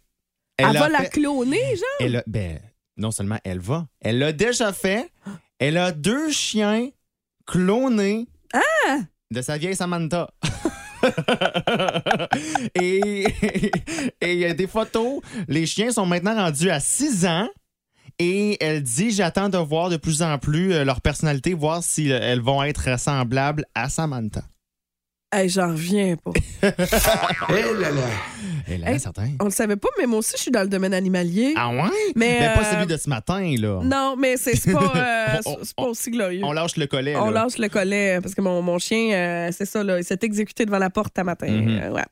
Elle, 0.58 0.74
va 0.78 0.90
la 0.90 1.06
cloner, 1.06 1.62
genre? 1.76 1.86
elle 2.02 2.16
a- 2.18 2.24
ben, 2.28 2.60
non 2.98 3.12
seulement 3.12 3.38
elle 3.44 3.60
va, 3.60 3.88
elle 4.02 4.20
l'a 4.20 4.34
déjà 4.34 4.74
fait. 4.74 5.10
Elle 5.60 5.78
a 5.78 5.92
deux 5.92 6.32
chiens 6.32 6.90
clonés 7.48 8.28
Ah! 8.54 9.00
de 9.32 9.42
sa 9.42 9.58
vieille 9.58 9.76
Samantha. 9.76 10.30
et 12.76 13.26
il 14.22 14.34
y 14.40 14.46
a 14.46 14.54
des 14.54 14.68
photos. 14.68 15.22
Les 15.48 15.66
chiens 15.66 15.92
sont 15.92 16.06
maintenant 16.06 16.36
rendus 16.36 16.70
à 16.70 16.80
6 16.80 17.26
ans. 17.26 17.50
Et 18.20 18.58
elle 18.64 18.82
dit 18.82 19.12
J'attends 19.12 19.50
de 19.50 19.58
voir 19.58 19.90
de 19.90 19.98
plus 19.98 20.22
en 20.24 20.38
plus 20.40 20.74
euh, 20.74 20.84
leur 20.84 21.02
personnalité, 21.02 21.54
voir 21.54 21.84
si 21.84 22.12
euh, 22.12 22.20
elles 22.22 22.42
vont 22.42 22.64
être 22.64 22.98
semblables 23.00 23.66
à 23.76 23.90
Samantha. 23.90 24.44
Hey, 25.30 25.50
j'en 25.50 25.68
reviens 25.72 26.16
pas. 26.16 26.32
Et 28.70 28.78
là, 28.78 28.92
Hey. 28.92 29.00
certain. 29.00 29.30
On 29.42 29.46
le 29.46 29.52
savait 29.52 29.76
pas, 29.76 29.90
mais 30.00 30.06
moi 30.08 30.20
aussi, 30.20 30.34
je 30.38 30.42
suis 30.44 30.52
dans 30.52 30.62
le 30.62 30.70
domaine 30.70 30.94
animalier. 30.94 31.54
Ah 31.58 31.70
ouais? 31.70 31.90
Mais, 32.16 32.38
Mais 32.40 32.54
pas 32.54 32.62
euh, 32.62 32.72
celui 32.74 32.86
de 32.86 32.96
ce 32.98 33.10
matin, 33.10 33.54
là. 33.60 33.82
Non, 33.84 34.16
mais 34.18 34.38
c'est 34.38 34.72
pas, 34.72 34.94
euh, 34.96 35.38
On- 35.46 35.84
pas 35.84 35.90
aussi 35.90 36.12
glorieux. 36.12 36.42
On 36.46 36.54
lâche 36.54 36.78
le 36.78 36.88
collet. 36.88 37.16
On 37.18 37.30
là. 37.30 37.44
lâche 37.44 37.58
le 37.58 37.68
collet 37.68 38.20
parce 38.22 38.36
que 38.36 38.42
mon, 38.42 38.62
mon 38.62 38.80
chien, 38.80 39.12
euh, 39.14 39.50
c'est 39.52 39.66
ça, 39.66 39.84
là, 39.84 39.98
il 40.00 40.06
s'est 40.06 40.20
exécuté 40.22 40.66
devant 40.66 40.80
la 40.80 40.90
porte 40.90 41.18
à 41.20 41.24
matin. 41.26 41.48
Mhm. 41.52 41.80
Euh, 41.82 41.92
ouais. 41.92 42.04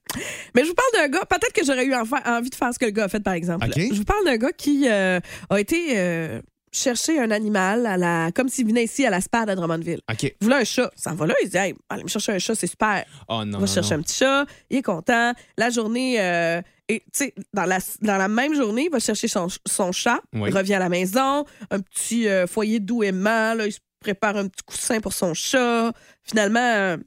Mais 0.53 0.63
je 0.63 0.69
vous 0.69 0.75
parle 0.75 1.03
d'un 1.05 1.17
gars, 1.17 1.25
peut-être 1.25 1.53
que 1.53 1.65
j'aurais 1.65 1.85
eu 1.85 1.93
envie 1.95 2.49
de 2.49 2.55
faire 2.55 2.73
ce 2.73 2.79
que 2.79 2.85
le 2.85 2.91
gars 2.91 3.05
a 3.05 3.09
fait, 3.09 3.21
par 3.23 3.33
exemple. 3.33 3.65
OK. 3.65 3.77
Je 3.77 3.95
vous 3.97 4.03
parle 4.05 4.25
d'un 4.25 4.37
gars 4.37 4.51
qui 4.51 4.87
euh, 4.89 5.19
a 5.49 5.59
été 5.59 5.97
euh, 5.97 6.41
chercher 6.75 7.19
un 7.19 7.31
animal 7.31 7.85
à 7.85 7.97
la, 7.97 8.31
comme 8.33 8.49
s'il 8.49 8.67
venait 8.67 8.83
ici 8.83 9.05
à 9.05 9.09
la 9.09 9.21
SPAD 9.21 9.49
à 9.49 9.55
Drummondville. 9.55 10.01
OK. 10.11 10.23
Il 10.23 10.33
voulait 10.41 10.57
un 10.57 10.63
chat. 10.63 10.91
Ça 10.95 11.13
va 11.13 11.25
là, 11.25 11.33
il 11.43 11.49
dit, 11.49 11.57
hey, 11.57 11.73
allez 11.89 12.03
me 12.03 12.09
chercher 12.09 12.33
un 12.33 12.39
chat, 12.39 12.55
c'est 12.55 12.67
super. 12.67 13.05
Oh 13.27 13.37
non. 13.37 13.43
Il 13.43 13.49
non, 13.51 13.59
va 13.59 13.67
chercher 13.67 13.93
non. 13.95 13.99
un 13.99 14.03
petit 14.03 14.15
chat, 14.15 14.45
il 14.69 14.77
est 14.77 14.81
content. 14.81 15.33
La 15.57 15.69
journée, 15.69 16.19
euh, 16.21 16.61
et 16.87 16.99
tu 16.99 17.05
sais, 17.13 17.33
dans 17.53 17.65
la, 17.65 17.79
dans 18.01 18.17
la 18.17 18.27
même 18.27 18.53
journée, 18.53 18.85
il 18.85 18.91
va 18.91 18.99
chercher 18.99 19.27
son, 19.27 19.47
son 19.65 19.91
chat, 19.91 20.19
Oui. 20.33 20.49
il 20.51 20.57
revient 20.57 20.75
à 20.75 20.79
la 20.79 20.89
maison, 20.89 21.45
un 21.71 21.79
petit 21.79 22.27
euh, 22.27 22.45
foyer 22.47 22.79
doux 22.79 23.03
aimant, 23.03 23.53
là, 23.55 23.65
il 23.65 23.71
se 23.71 23.79
prépare 23.99 24.37
un 24.37 24.47
petit 24.47 24.63
coussin 24.63 24.99
pour 24.99 25.13
son 25.13 25.33
chat. 25.33 25.91
Finalement, 26.23 26.59
euh, 26.59 26.97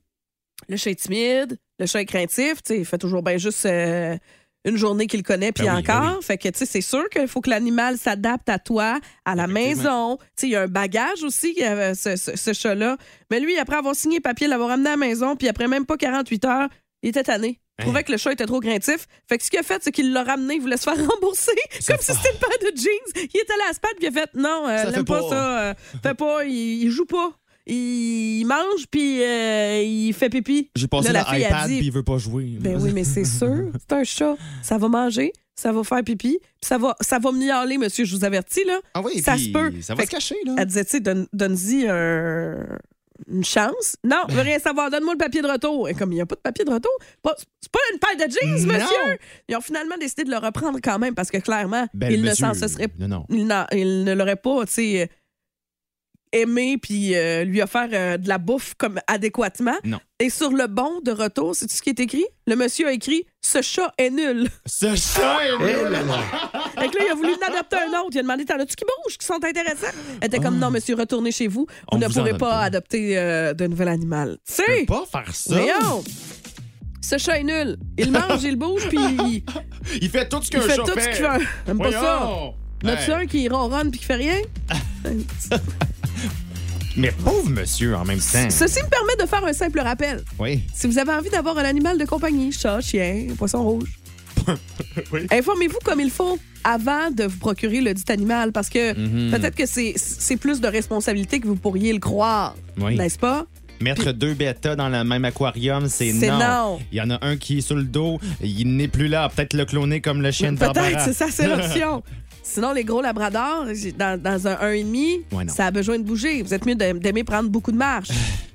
le 0.68 0.76
chat 0.76 0.90
est 0.90 1.00
timide, 1.00 1.58
le 1.78 1.86
chat 1.86 2.00
est 2.00 2.06
craintif, 2.06 2.62
tu 2.62 2.74
sais, 2.74 2.78
il 2.78 2.84
fait 2.84 2.98
toujours 2.98 3.22
bien 3.22 3.36
juste 3.36 3.64
euh, 3.66 4.16
une 4.64 4.76
journée 4.76 5.06
qu'il 5.06 5.22
connaît, 5.22 5.52
puis 5.52 5.64
Ben 5.64 5.76
oui, 5.76 5.82
ben 5.82 5.96
encore. 5.96 6.22
Fait 6.24 6.36
que, 6.36 6.48
tu 6.48 6.58
sais, 6.58 6.66
c'est 6.66 6.80
sûr 6.80 7.08
qu'il 7.10 7.28
faut 7.28 7.40
que 7.40 7.48
l'animal 7.50 7.96
s'adapte 7.96 8.48
à 8.48 8.58
toi, 8.58 8.98
à 9.24 9.34
la 9.34 9.46
maison. 9.46 10.16
Tu 10.18 10.24
sais, 10.36 10.46
il 10.48 10.50
y 10.50 10.56
a 10.56 10.62
un 10.62 10.66
bagage 10.66 11.22
aussi, 11.22 11.56
euh, 11.62 11.94
ce, 11.94 12.16
ce- 12.16 12.36
ce 12.36 12.52
chat-là. 12.52 12.96
Mais 13.30 13.40
lui, 13.40 13.56
après 13.58 13.76
avoir 13.76 13.94
signé 13.94 14.20
papier, 14.20 14.46
l'avoir 14.48 14.70
amené 14.70 14.88
à 14.88 14.92
la 14.92 14.96
maison, 14.98 15.36
puis 15.36 15.48
après 15.48 15.68
même 15.68 15.86
pas 15.86 15.96
48 15.96 16.44
heures, 16.44 16.68
il 17.02 17.10
était 17.10 17.22
tanné. 17.22 17.60
Il 17.78 17.84
trouvait 17.84 18.02
que 18.02 18.10
le 18.10 18.18
chat 18.18 18.32
était 18.32 18.44
trop 18.46 18.58
craintif. 18.58 19.06
Fait 19.28 19.38
que 19.38 19.44
ce 19.44 19.50
qu'il 19.50 19.60
a 19.60 19.62
fait, 19.62 19.80
c'est 19.84 19.92
qu'il 19.92 20.12
l'a 20.12 20.24
ramené, 20.24 20.54
il 20.56 20.60
voulait 20.60 20.76
se 20.76 20.82
faire 20.82 20.96
rembourser. 21.08 21.52
Comme 21.86 21.98
si 22.00 22.12
c'était 22.12 22.32
une 22.32 22.38
paire 22.40 22.72
de 22.72 22.76
jeans. 22.76 23.24
Il 23.32 23.38
est 23.38 23.50
allé 23.52 23.62
à 23.64 23.68
la 23.68 23.72
SPAD, 23.74 23.90
puis 23.98 24.06
il 24.06 24.08
a 24.08 24.20
fait 24.20 24.30
non, 24.34 24.66
euh, 24.66 24.90
l'aime 24.90 25.04
pas. 25.04 25.20
ça. 25.28 25.58
euh, 25.60 25.74
fait 26.02 26.14
pas, 26.14 26.44
il, 26.44 26.82
il 26.82 26.90
joue 26.90 27.06
pas. 27.06 27.30
Il, 27.68 28.44
mange, 28.46 28.86
puis 28.90 29.22
euh, 29.22 29.82
il 29.82 30.12
fait 30.14 30.28
pipi. 30.30 30.70
J'ai 30.74 30.88
passé 30.88 31.12
Là, 31.12 31.24
la 31.24 31.24
fille 31.24 31.46
dit- 31.68 31.76
puis 31.78 31.86
il 31.86 31.92
veut 31.92 32.02
pas 32.02 32.18
jouer. 32.18 32.56
Ben 32.60 32.80
oui, 32.80 32.90
mais 32.94 33.04
c'est 33.04 33.24
sûr. 33.24 33.70
C'est 33.78 33.92
un 33.94 34.04
chat. 34.04 34.36
Ça 34.62 34.78
va 34.78 34.88
manger, 34.88 35.32
ça 35.54 35.72
va 35.72 35.84
faire 35.84 36.02
pipi, 36.02 36.38
puis 36.40 36.68
ça 36.68 36.78
va, 36.78 36.96
ça 37.00 37.18
va 37.18 37.30
miauler, 37.32 37.78
monsieur, 37.78 38.04
je 38.04 38.16
vous 38.16 38.24
avertis, 38.24 38.64
là. 38.64 38.80
Ah 38.94 39.02
oui, 39.04 39.20
ça 39.20 39.36
se 39.36 39.48
peut. 39.50 39.72
Ça 39.82 39.94
va 39.94 40.00
Fait 40.02 40.06
se 40.06 40.10
cacher, 40.12 40.36
là. 40.46 40.54
Elle 40.58 40.66
disait, 40.66 40.84
tu 40.84 40.90
sais, 40.92 41.00
donne- 41.00 41.26
donne-y 41.32 41.86
un- 41.88 42.78
une 43.28 43.44
chance. 43.44 43.96
Non, 44.04 44.22
je 44.28 44.34
veux 44.36 44.42
rien 44.42 44.60
savoir. 44.60 44.90
Donne-moi 44.90 45.14
le 45.14 45.18
papier 45.18 45.42
de 45.42 45.48
retour. 45.48 45.88
Et 45.88 45.94
comme 45.94 46.12
il 46.12 46.14
n'y 46.14 46.20
a 46.20 46.26
pas 46.26 46.36
de 46.36 46.40
papier 46.40 46.64
de 46.64 46.70
retour, 46.70 46.92
pas- 47.20 47.34
c'est 47.60 47.70
pas 47.72 47.80
une 47.92 47.98
paire 47.98 48.26
de 48.28 48.32
jeans, 48.32 48.66
Non. 48.66 48.72
monsieur. 48.74 49.18
Ils 49.48 49.56
ont 49.56 49.60
finalement 49.60 49.96
décidé 50.00 50.22
de 50.22 50.30
le 50.30 50.36
reprendre 50.38 50.78
quand 50.82 51.00
même 51.00 51.14
parce 51.16 51.28
que 51.30 51.38
clairement, 51.38 51.86
Ben, 51.94 52.12
il 52.12 52.22
ne 52.22 52.32
s'en 52.32 52.54
se 52.54 52.68
serait 52.68 52.86
Non, 52.96 53.08
non. 53.08 53.24
il, 53.28 53.38
il 53.76 54.04
ne 54.04 54.14
l'aurait 54.14 54.36
pas, 54.36 54.64
tu 54.66 54.72
sais, 54.72 55.10
aimé 56.32 56.78
puis 56.80 57.14
euh, 57.16 57.44
lui 57.44 57.60
offert 57.62 57.88
euh, 57.92 58.16
de 58.16 58.28
la 58.28 58.38
bouffe 58.38 58.74
comme 58.78 59.00
adéquatement. 59.06 59.76
Non. 59.84 59.98
Et 60.20 60.30
sur 60.30 60.50
le 60.50 60.66
bon 60.66 61.00
de 61.04 61.12
retour, 61.12 61.54
c'est 61.54 61.70
ce 61.70 61.80
qui 61.82 61.90
est 61.90 62.00
écrit? 62.00 62.24
Le 62.46 62.56
monsieur 62.56 62.88
a 62.88 62.92
écrit 62.92 63.24
ce 63.40 63.62
chat 63.62 63.92
est 63.98 64.10
nul. 64.10 64.48
Ce 64.66 64.94
chat 64.96 65.38
est 65.46 65.58
nul. 65.58 65.96
Fait 66.78 66.88
que 66.88 66.98
là, 66.98 67.04
il 67.06 67.10
a 67.10 67.14
voulu 67.14 67.32
en 67.34 67.52
adopter 67.52 67.76
un 67.76 67.98
autre. 68.00 68.10
Il 68.12 68.18
a 68.18 68.22
demandé 68.22 68.44
T'en 68.44 68.58
as-tu 68.58 68.74
qui 68.76 68.84
bougent, 68.84 69.16
qui 69.18 69.26
sont 69.26 69.34
intéressants 69.44 69.86
Elle 70.20 70.26
était 70.28 70.38
comme 70.40 70.58
Non, 70.58 70.70
monsieur, 70.70 70.94
retournez 70.96 71.30
chez 71.32 71.46
vous. 71.46 71.58
Vous. 71.60 71.66
On 71.90 71.98
ne 71.98 72.06
vous 72.06 72.12
donne 72.14 72.30
pas 72.32 72.50
pas. 72.50 72.60
adopter 72.62 73.16
euh, 73.18 73.54
de 73.54 73.66
nouvel 73.66 73.88
animal. 73.88 74.38
Tu 74.46 74.54
Je 74.54 74.62
peux 74.62 74.72
sais, 74.80 74.84
pas 74.86 75.04
faire 75.10 75.34
ça. 75.34 75.54
voyons. 75.56 76.04
Ce 77.00 77.16
chat 77.16 77.38
est 77.40 77.44
nul. 77.44 77.76
Il 77.96 78.10
mange, 78.12 78.42
il 78.42 78.56
bouge, 78.56 78.86
puis 78.88 78.98
il, 78.98 79.44
Il 80.02 80.10
fait 80.10 80.28
tout 80.28 80.42
ce 80.42 80.48
il 80.48 80.50
qu'un 80.50 80.60
fait 80.60 80.76
chat 80.76 80.82
tout 80.82 80.98
ce 81.00 81.08
qu'il 81.08 81.24
veut. 81.24 81.46
J'aime 81.66 81.78
pas 81.78 81.92
ça. 81.92 82.18
Voyons. 82.22 82.54
N'as-tu 82.82 83.10
Hey. 83.10 83.16
un 83.16 83.26
qui 83.26 83.48
ronronne 83.48 83.90
puis 83.90 83.98
qui 84.00 84.06
fait 84.06 84.14
rien? 84.16 84.36
Mais 86.96 87.12
pauvre 87.12 87.48
monsieur 87.50 87.94
en 87.96 88.04
même 88.04 88.18
temps. 88.18 88.50
Ceci 88.50 88.80
me 88.82 88.88
permet 88.88 89.16
de 89.20 89.26
faire 89.26 89.44
un 89.44 89.52
simple 89.52 89.80
rappel. 89.80 90.22
Oui. 90.38 90.62
Si 90.74 90.86
vous 90.86 90.98
avez 90.98 91.12
envie 91.12 91.30
d'avoir 91.30 91.56
un 91.58 91.64
animal 91.64 91.96
de 91.98 92.04
compagnie, 92.04 92.50
chat, 92.52 92.80
chien, 92.80 93.26
poisson 93.36 93.62
rouge, 93.62 93.88
Oui. 95.12 95.26
informez-vous 95.30 95.78
comme 95.84 96.00
il 96.00 96.10
faut 96.10 96.38
avant 96.64 97.10
de 97.10 97.24
vous 97.24 97.38
procurer 97.38 97.80
le 97.80 97.94
dit 97.94 98.02
animal 98.08 98.50
parce 98.52 98.68
que 98.68 98.94
Mhm. 98.98 99.30
peut-être 99.30 99.54
que 99.54 99.66
c'est 99.66 100.36
plus 100.36 100.60
de 100.60 100.66
responsabilité 100.68 101.38
que 101.40 101.46
vous 101.46 101.56
pourriez 101.56 101.92
le 101.92 101.98
croire, 102.00 102.56
Oui. 102.78 102.96
n'est-ce 102.96 103.18
pas? 103.18 103.46
Mettre 103.80 104.10
deux 104.10 104.34
bêtas 104.34 104.74
dans 104.74 104.88
le 104.88 105.04
même 105.04 105.24
aquarium, 105.24 105.86
c'est 105.88 106.10
C'est 106.12 106.30
non. 106.30 106.38
non. 106.40 106.78
Il 106.90 106.98
y 106.98 107.00
en 107.00 107.10
a 107.10 107.24
un 107.24 107.36
qui 107.36 107.58
est 107.58 107.60
sur 107.60 107.76
le 107.76 107.84
dos, 107.84 108.18
il 108.42 108.74
n'est 108.76 108.88
plus 108.88 109.06
là. 109.06 109.28
Peut-être 109.28 109.52
le 109.54 109.64
cloner 109.66 110.00
comme 110.00 110.20
le 110.20 110.32
chien 110.32 110.52
de 110.52 110.58
Peut-être, 110.58 111.00
c'est 111.04 111.12
ça, 111.12 111.26
c'est 111.30 111.46
l'option. 111.56 112.02
Sinon, 112.50 112.72
les 112.72 112.84
gros 112.84 113.02
labradors, 113.02 113.66
dans, 113.98 114.20
dans 114.20 114.48
un 114.48 114.54
1,5, 114.54 115.20
Ouais, 115.32 115.44
non. 115.44 115.52
ça 115.52 115.66
a 115.66 115.70
besoin 115.70 115.98
de 115.98 116.04
bouger. 116.04 116.42
Vous 116.42 116.54
êtes 116.54 116.64
mieux 116.66 116.74
d'aim- 116.74 116.94
d'aimer 116.98 117.22
prendre 117.24 117.48
beaucoup 117.50 117.72
de 117.72 117.76
marches. 117.76 118.08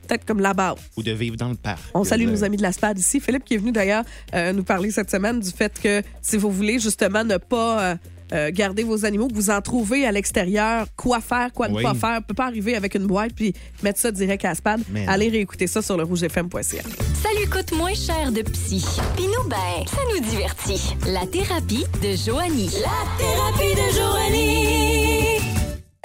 Peut-être 0.07 0.25
comme 0.25 0.41
la 0.41 0.53
base. 0.53 0.75
Ou 0.97 1.03
de 1.03 1.11
vivre 1.11 1.37
dans 1.37 1.49
le 1.49 1.55
parc. 1.55 1.79
On 1.93 2.03
salue 2.03 2.25
nos 2.27 2.43
amis 2.43 2.57
de 2.57 2.61
la 2.63 2.71
SPAD 2.73 2.97
ici. 2.99 3.19
Philippe 3.19 3.45
qui 3.45 3.53
est 3.53 3.57
venu 3.57 3.71
d'ailleurs 3.71 4.03
euh, 4.33 4.51
nous 4.51 4.63
parler 4.63 4.91
cette 4.91 5.09
semaine 5.11 5.39
du 5.39 5.49
fait 5.51 5.79
que 5.81 6.01
si 6.21 6.35
vous 6.37 6.51
voulez 6.51 6.79
justement 6.79 7.23
ne 7.23 7.37
pas 7.37 7.81
euh, 7.81 7.95
euh, 8.33 8.49
garder 8.51 8.83
vos 8.83 9.05
animaux, 9.05 9.27
que 9.27 9.33
vous 9.35 9.49
en 9.49 9.61
trouvez 9.61 10.05
à 10.05 10.11
l'extérieur, 10.11 10.87
quoi 10.95 11.21
faire, 11.21 11.51
quoi 11.53 11.67
ne 11.67 11.75
Oui. 11.75 11.83
pas 11.83 11.93
faire, 11.93 12.21
peut 12.23 12.33
pas 12.33 12.45
arriver 12.47 12.75
avec 12.75 12.95
une 12.95 13.05
boîte 13.05 13.31
puis 13.35 13.53
mettre 13.83 13.99
ça 13.99 14.11
direct 14.11 14.43
à 14.45 14.49
la 14.49 14.55
SPAD. 14.55 14.81
Mais 14.89 15.05
Allez 15.07 15.29
réécouter 15.29 15.67
ça 15.67 15.81
sur 15.81 15.97
le 15.97 16.03
rougefm.ca. 16.03 16.81
Ça 17.21 17.29
lui 17.39 17.47
coûte 17.49 17.71
moins 17.73 17.93
cher 17.93 18.31
de 18.31 18.41
psy. 18.41 18.83
Puis 19.15 19.25
nous, 19.27 19.49
ben, 19.49 19.85
ça 19.87 20.01
nous 20.13 20.19
divertit. 20.29 20.95
La 21.07 21.25
thérapie 21.27 21.85
de 22.01 22.15
Joanie. 22.15 22.71
La 22.81 23.17
thérapie 23.17 23.75
de 23.75 23.95
Joanie. 23.97 25.02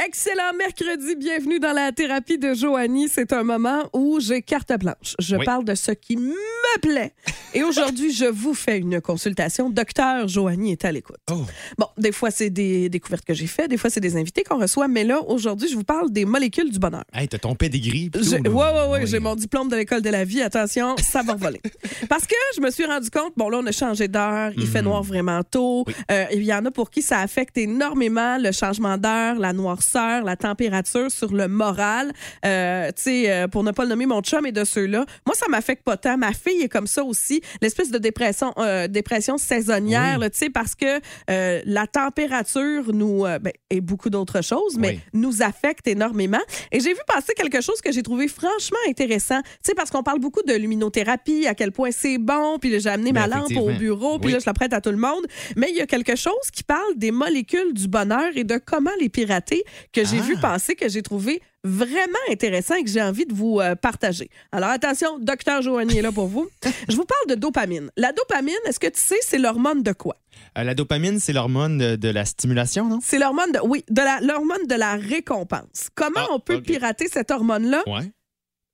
Excellent 0.06 0.52
mercredi, 0.56 1.16
bienvenue 1.16 1.58
dans 1.58 1.72
la 1.72 1.90
thérapie 1.90 2.38
de 2.38 2.54
Joanie. 2.54 3.08
C'est 3.08 3.32
un 3.32 3.42
moment 3.42 3.82
où 3.92 4.20
j'ai 4.20 4.42
carte 4.42 4.72
blanche. 4.78 5.16
Je 5.18 5.34
Oui. 5.34 5.44
parle 5.44 5.64
de 5.64 5.74
ce 5.74 5.90
qui 5.90 6.16
me 6.16 6.32
plaît. 6.80 7.12
Et 7.52 7.64
aujourd'hui, 7.64 8.12
je 8.12 8.26
vous 8.26 8.54
fais 8.54 8.78
une 8.78 9.00
consultation. 9.00 9.70
Docteur 9.70 10.28
Joanie 10.28 10.70
est 10.72 10.84
à 10.84 10.92
l'écoute. 10.92 11.16
Oh. 11.32 11.42
Bon, 11.78 11.86
des 11.96 12.12
fois, 12.12 12.30
c'est 12.30 12.48
des 12.48 12.88
découvertes 12.88 13.24
que 13.24 13.34
j'ai 13.34 13.48
faites, 13.48 13.68
des 13.70 13.76
fois, 13.76 13.90
c'est 13.90 13.98
des 14.00 14.16
invités 14.16 14.44
qu'on 14.44 14.58
reçoit, 14.60 14.86
mais 14.86 15.02
là, 15.02 15.20
aujourd'hui, 15.26 15.68
je 15.68 15.74
vous 15.74 15.82
parle 15.82 16.12
des 16.12 16.24
molécules 16.24 16.70
du 16.70 16.78
bonheur. 16.78 17.02
Hey, 17.12 17.26
t'as 17.26 17.38
ton 17.38 17.56
pedigree. 17.56 18.08
ouais, 18.14 18.48
ouais, 18.48 18.86
Oui. 18.92 19.06
j'ai 19.06 19.18
mon 19.18 19.34
diplôme 19.34 19.68
de 19.68 19.74
l'école 19.74 20.02
de 20.02 20.10
la 20.10 20.24
vie. 20.24 20.42
Attention, 20.42 20.94
ça 20.98 21.22
va 21.22 21.34
voler. 21.34 21.60
Parce 22.08 22.24
que 22.24 22.36
je 22.54 22.60
me 22.60 22.70
suis 22.70 22.84
rendu 22.84 23.10
compte, 23.10 23.32
bon, 23.36 23.48
là, 23.48 23.58
on 23.60 23.66
a 23.66 23.72
changé 23.72 24.06
d'heure, 24.06 24.52
il 24.56 24.66
fait 24.68 24.82
noir 24.82 25.02
vraiment 25.02 25.42
tôt. 25.42 25.82
Oui. 25.88 25.94
Euh, 26.12 26.26
Il 26.32 26.44
y 26.44 26.54
en 26.54 26.64
a 26.66 26.70
pour 26.70 26.88
qui 26.90 27.02
ça 27.02 27.18
affecte 27.18 27.58
énormément 27.58 28.38
le 28.38 28.52
changement 28.52 28.96
d'heure, 28.96 29.34
la 29.40 29.52
noirceur, 29.52 29.87
la 29.94 30.36
température 30.36 31.10
sur 31.10 31.32
le 31.32 31.48
moral. 31.48 32.12
Euh, 32.44 32.88
tu 32.88 33.02
sais, 33.02 33.30
euh, 33.30 33.48
pour 33.48 33.64
ne 33.64 33.72
pas 33.72 33.84
le 33.84 33.90
nommer, 33.90 34.06
mon 34.06 34.20
chum 34.20 34.44
est 34.46 34.52
de 34.52 34.64
ceux-là. 34.64 35.04
Moi, 35.26 35.34
ça 35.34 35.46
m'affecte 35.48 35.82
pas 35.82 35.96
tant. 35.96 36.16
Ma 36.16 36.32
fille 36.32 36.62
est 36.62 36.68
comme 36.68 36.86
ça 36.86 37.04
aussi. 37.04 37.40
L'espèce 37.62 37.90
de 37.90 37.98
dépression, 37.98 38.52
euh, 38.58 38.88
dépression 38.88 39.38
saisonnière, 39.38 40.18
Oui. 40.20 40.30
tu 40.30 40.38
sais, 40.38 40.50
parce 40.50 40.74
que 40.74 41.00
euh, 41.30 41.60
la 41.64 41.86
température 41.86 42.92
nous, 42.92 43.22
ben, 43.22 43.52
et 43.70 43.80
beaucoup 43.80 44.10
d'autres 44.10 44.42
choses, 44.42 44.76
mais 44.78 44.88
Oui. 44.88 45.00
nous 45.14 45.42
affecte 45.42 45.86
énormément. 45.88 46.40
Et 46.72 46.80
j'ai 46.80 46.92
vu 46.92 47.00
passer 47.06 47.32
quelque 47.34 47.60
chose 47.60 47.80
que 47.80 47.92
j'ai 47.92 48.02
trouvé 48.02 48.28
franchement 48.28 48.78
intéressant. 48.88 49.40
Tu 49.42 49.48
sais, 49.62 49.74
parce 49.74 49.90
qu'on 49.90 50.02
parle 50.02 50.18
beaucoup 50.20 50.42
de 50.42 50.52
luminothérapie, 50.54 51.46
à 51.46 51.54
quel 51.54 51.72
point 51.72 51.90
c'est 51.90 52.18
bon, 52.18 52.58
puis 52.58 52.78
j'ai 52.80 52.88
amené 52.90 53.12
Ben, 53.12 53.26
ma 53.28 53.36
lampe 53.38 53.56
au 53.56 53.70
bureau, 53.72 54.18
puis 54.18 54.28
Oui. 54.28 54.32
là, 54.34 54.38
je 54.40 54.46
la 54.46 54.54
prête 54.54 54.72
à 54.72 54.80
tout 54.80 54.90
le 54.90 54.96
monde. 54.96 55.24
Mais 55.56 55.68
il 55.70 55.76
y 55.76 55.80
a 55.80 55.86
quelque 55.86 56.16
chose 56.16 56.50
qui 56.52 56.62
parle 56.62 56.96
des 56.96 57.10
molécules 57.10 57.72
du 57.72 57.88
bonheur 57.88 58.30
et 58.34 58.44
de 58.44 58.58
comment 58.64 58.90
les 59.00 59.08
pirater 59.08 59.64
que 59.92 60.04
j'ai 60.04 60.18
Ah. 60.18 60.22
vu 60.22 60.36
passer, 60.38 60.74
que 60.74 60.88
j'ai 60.88 61.02
trouvé 61.02 61.42
vraiment 61.64 62.18
intéressant 62.30 62.74
et 62.76 62.84
que 62.84 62.90
j'ai 62.90 63.02
envie 63.02 63.26
de 63.26 63.34
vous 63.34 63.60
euh, 63.60 63.74
partager. 63.74 64.30
Alors 64.52 64.70
attention, 64.70 65.18
docteur 65.18 65.60
Joanie 65.62 65.98
est 65.98 66.02
là 66.02 66.12
pour 66.12 66.26
vous. 66.28 66.48
Je 66.88 66.96
vous 66.96 67.04
parle 67.04 67.26
de 67.28 67.34
dopamine. 67.34 67.90
La 67.96 68.12
dopamine, 68.12 68.54
est-ce 68.66 68.78
que 68.80 68.86
tu 68.86 69.00
sais, 69.00 69.18
c'est 69.22 69.38
l'hormone 69.38 69.82
de 69.82 69.92
quoi? 69.92 70.16
Euh, 70.56 70.62
la 70.64 70.74
dopamine, 70.74 71.18
c'est 71.20 71.32
l'hormone 71.32 71.78
de, 71.78 71.96
de 71.96 72.08
la 72.08 72.24
stimulation, 72.24 72.86
non? 72.88 73.00
C'est 73.02 73.18
l'hormone 73.18 73.52
de, 73.52 73.58
oui, 73.64 73.84
de 73.90 74.00
la, 74.02 74.20
l'hormone 74.20 74.66
de 74.66 74.74
la 74.74 74.94
récompense. 74.94 75.88
Comment 75.94 76.20
Ah, 76.20 76.26
on 76.32 76.40
peut 76.40 76.62
pirater 76.62 77.08
cette 77.08 77.30
hormone-là? 77.30 77.82
Ouais. 77.86 78.10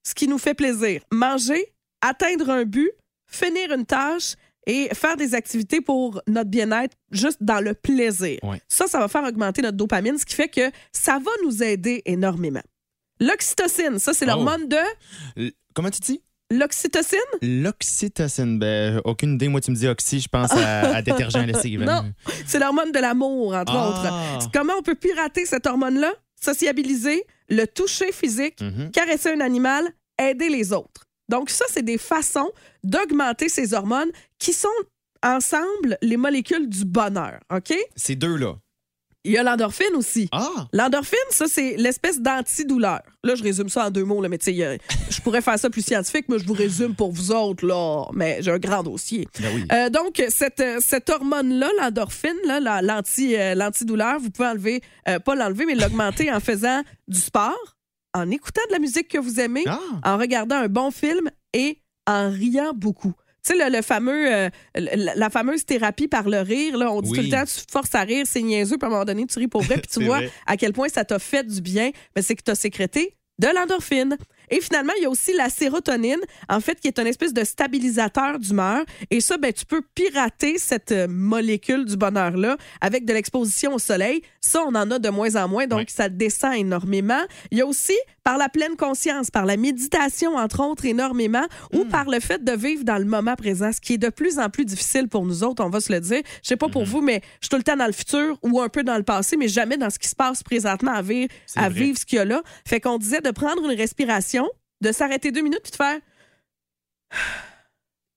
Ce 0.07 0.15
qui 0.15 0.29
nous 0.29 0.39
fait 0.39 0.55
plaisir. 0.55 1.01
Manger, 1.11 1.73
atteindre 2.03 2.51
un 2.51 2.65
but, 2.65 2.91
finir 3.27 3.73
une 3.73 3.87
tâche 3.87 4.35
et 4.67 4.89
faire 4.95 5.17
des 5.17 5.35
activités 5.35 5.81
pour 5.81 6.21
notre 6.27 6.51
bien-être 6.51 6.97
juste 7.11 7.39
dans 7.43 7.61
le 7.61 7.75
plaisir. 7.75 8.39
Ça, 8.69 8.87
ça 8.87 8.99
va 8.99 9.09
faire 9.09 9.25
augmenter 9.25 9.63
notre 9.63 9.77
dopamine, 9.77 10.19
ce 10.19 10.25
qui 10.25 10.35
fait 10.35 10.49
que 10.49 10.71
ça 10.93 11.19
va 11.19 11.31
nous 11.45 11.63
aider 11.63 12.03
énormément. 12.07 12.63
L'oxytocine, 13.21 13.99
ça, 13.99 14.13
c'est 14.15 14.25
Oh. 14.25 14.29
l'hormone 14.29 14.69
de? 14.69 14.77
L- 15.37 15.53
Comment 15.75 15.91
tu 15.91 16.01
dis? 16.01 16.21
l'oxytocine? 16.51 17.19
L'oxytocine. 17.43 18.59
Ben, 18.59 19.01
aucune 19.05 19.35
idée. 19.35 19.49
Moi, 19.49 19.61
tu 19.61 19.71
me 19.71 19.77
dis 19.77 19.89
oxy, 19.89 20.21
je 20.21 20.29
pense 20.29 20.53
à, 20.53 20.97
à 20.97 21.03
détergent 21.03 21.37
à 21.37 21.47
lessive. 21.47 21.83
Non. 21.83 22.05
C'est 22.47 22.59
l'hormone 22.59 22.93
de 22.93 22.99
l'amour, 22.99 23.55
entre 23.55 23.73
Ah. 23.75 24.37
autres. 24.39 24.51
Comment 24.53 24.75
on 24.79 24.83
peut 24.83 24.95
pirater 24.95 25.47
cette 25.47 25.67
hormone-là? 25.67 26.13
Sociabiliser, 26.41 27.25
le 27.49 27.65
toucher 27.67 28.13
physique, 28.13 28.61
Mhm. 28.61 28.91
caresser 28.91 29.31
un 29.33 29.41
animal, 29.41 29.85
aider 30.21 30.49
les 30.49 30.73
autres. 30.73 31.07
Donc, 31.29 31.51
ça, 31.51 31.65
c'est 31.69 31.83
des 31.85 31.99
façons 31.99 32.51
d'augmenter 32.83 33.49
ces 33.49 33.75
hormones 33.75 34.11
qui 34.39 34.53
sont 34.53 34.69
ensemble 35.23 35.97
les 36.03 36.17
molécules 36.17 36.69
du 36.69 36.85
bonheur. 36.85 37.41
OK? 37.51 37.75
Ces 37.97 38.17
deux-là. 38.17 38.57
Il 39.27 39.33
y 39.33 39.39
a 39.39 39.43
l'endorphine 39.43 39.95
aussi. 39.95 40.29
Ah! 40.33 40.67
L'endorphine, 40.75 41.17
ça, 41.31 41.47
c'est 41.49 41.77
l'espèce 41.79 42.21
d'antidouleur. 42.21 43.01
Là, 43.23 43.35
je 43.35 43.43
résume 43.43 43.71
ça 43.71 43.87
en 43.87 43.91
deux 43.91 44.05
mots, 44.05 44.21
là, 44.21 44.29
mais 44.29 44.37
tu 44.37 44.55
sais, 44.55 44.79
je 45.09 45.21
pourrais 45.23 45.41
faire 45.41 45.59
ça 45.59 45.71
plus 45.71 45.81
scientifique, 45.81 46.27
mais 46.29 46.39
je 46.39 46.47
vous 46.47 46.53
résume 46.53 46.95
pour 46.95 47.11
vous 47.11 47.33
autres, 47.33 47.67
là. 47.67 48.05
Mais 48.13 48.43
j'ai 48.43 48.51
un 48.51 48.59
grand 48.59 48.83
dossier. 48.83 49.27
Ben 49.41 49.49
oui. 49.55 49.65
Euh, 49.73 49.89
donc, 49.89 50.23
cette, 50.29 50.61
euh, 50.61 50.77
cette 50.81 51.09
hormone-là, 51.09 51.71
l'endorphine, 51.81 52.37
là, 52.45 52.83
euh, 52.83 53.55
l'antidouleur, 53.55 54.21
vous 54.21 54.29
pouvez 54.29 54.49
enlever, 54.49 54.83
euh, 55.09 55.19
pas 55.19 55.35
l'enlever, 55.35 55.65
mais 55.65 55.75
l'augmenter 55.75 56.31
en 56.31 56.41
faisant 56.41 56.83
du 57.09 57.19
sport, 57.19 57.74
en 58.15 58.31
écoutant 58.31 58.63
de 58.69 58.73
la 58.73 58.79
musique 58.79 59.09
que 59.09 59.19
vous 59.19 59.41
aimez, 59.41 59.65
Ah! 59.67 59.79
en 60.05 60.17
regardant 60.19 60.57
un 60.57 60.69
bon 60.69 60.91
film 60.91 61.31
et 61.53 61.79
en 62.07 62.31
riant 62.31 62.73
beaucoup. 62.75 63.13
Tu 63.47 63.53
sais, 63.57 63.63
le, 63.71 63.77
le 63.77 63.83
fameux, 63.83 64.33
euh, 64.33 64.49
la, 64.75 65.15
la 65.15 65.31
fameuse 65.31 65.65
thérapie 65.67 66.09
par 66.09 66.29
le 66.31 66.41
rire, 66.41 66.79
là, 66.79 66.91
on 66.91 67.03
dit 67.03 67.11
Oui. 67.11 67.19
tout 67.19 67.25
le 67.25 67.31
temps, 67.31 67.45
tu 67.45 67.61
forces 67.71 67.95
à 67.95 68.01
rire, 68.01 68.25
c'est 68.27 68.41
niaiseux, 68.41 68.79
puis 68.79 68.87
à 68.87 68.89
un 68.89 68.91
moment 68.93 69.05
donné, 69.05 69.27
tu 69.27 69.39
ris 69.39 69.49
pour 69.49 69.63
vrai, 69.63 69.77
puis 69.83 69.91
tu 69.93 70.05
vois 70.05 70.19
vrai. 70.19 70.31
à 70.47 70.57
quel 70.57 70.73
point 70.73 70.89
ça 70.89 71.05
t'a 71.05 71.19
fait 71.19 71.47
du 71.47 71.61
bien, 71.61 71.91
mais 72.17 72.23
c'est 72.23 72.35
que 72.37 72.43
tu 72.43 72.51
as 72.51 72.55
sécrété 72.55 73.17
de 73.39 73.49
l'endorphine. 73.55 74.17
Et 74.55 74.61
finalement, 74.61 74.93
il 74.99 75.03
y 75.03 75.07
a 75.07 75.11
aussi 75.11 75.33
la 75.33 75.49
sérotonine, 75.49 76.21
en 76.49 76.61
fait, 76.61 76.79
qui 76.79 76.87
est 76.87 77.01
une 77.01 77.09
espèce 77.09 77.35
de 77.35 77.43
stabilisateur 77.43 78.39
d'humeur. 78.39 78.85
Et 79.11 79.21
ça, 79.21 79.37
ben, 79.37 79.53
tu 79.53 79.67
peux 79.67 79.83
pirater 79.97 80.59
cette 80.59 80.93
euh, 80.93 81.09
molécule 81.09 81.85
du 81.85 81.97
bonheur-là 81.97 82.57
avec 82.81 83.05
de 83.05 83.13
l'exposition 83.13 83.75
au 83.75 83.81
soleil. 83.81 84.23
Ça, 84.41 84.63
on 84.65 84.77
en 84.77 84.89
a 84.93 85.01
de 85.01 85.09
moins 85.09 85.35
en 85.35 85.49
moins, 85.49 85.67
donc 85.67 85.91
ça 85.91 86.09
descend 86.09 86.55
énormément. 86.55 87.23
Il 87.51 87.59
y 87.59 87.63
a 87.63 87.67
aussi 87.67 87.97
par 88.25 88.39
la 88.39 88.49
pleine 88.49 88.77
conscience, 88.77 89.31
par 89.31 89.45
la 89.45 89.57
méditation, 89.57 90.37
entre 90.37 90.65
autres, 90.65 90.87
énormément, 90.87 91.45
ou 91.73 91.85
par 91.85 92.09
le 92.09 92.21
fait 92.21 92.43
de 92.43 92.53
vivre 92.53 92.83
dans 92.83 92.97
le 92.97 93.05
moment 93.05 93.37
présent, 93.37 93.71
ce 93.71 93.81
qui 93.81 93.95
est 93.95 93.99
de 93.99 94.09
plus 94.09 94.39
en 94.39 94.49
plus 94.49 94.65
difficile 94.65 95.09
pour 95.09 95.27
nous 95.27 95.45
autres, 95.45 95.63
on 95.63 95.69
va 95.69 95.81
se 95.81 95.93
le 95.93 96.01
dire. 96.01 96.23
Je 96.43 96.49
sais 96.49 96.57
pas 96.57 96.69
pour 96.69 96.85
vous, 96.85 97.03
mais 97.03 97.21
je 97.41 97.47
suis 97.47 97.51
tout 97.51 97.57
le 97.57 97.63
temps 97.63 97.77
dans 97.77 97.87
le 97.87 97.93
futur 97.93 98.39
ou 98.43 98.61
un 98.61 98.71
peu 98.71 98.83
dans 98.83 98.97
le 98.97 99.03
passé, 99.03 99.37
mais 99.37 99.49
jamais 99.49 99.77
dans 99.77 99.91
ce 99.91 99.99
qui 99.99 100.09
se 100.09 100.17
passe 100.17 100.43
présentement 100.43 100.93
à 100.93 101.03
vivre, 101.03 101.29
à 101.55 101.69
vrai. 101.69 101.81
vivre 101.81 101.99
ce 101.99 102.07
qu'il 102.07 102.17
y 102.17 102.21
a 102.21 102.25
là. 102.25 102.43
Fait 102.67 102.81
qu'on 102.81 102.97
disait 102.97 103.21
de 103.21 103.31
prendre 103.31 103.63
une 103.71 103.77
respiration, 103.77 104.44
de 104.85 104.93
s'arrêter 104.93 105.33
deux 105.33 105.43
minutes 105.43 105.63
puis 105.63 105.73
de 105.73 105.77
faire 105.77 105.99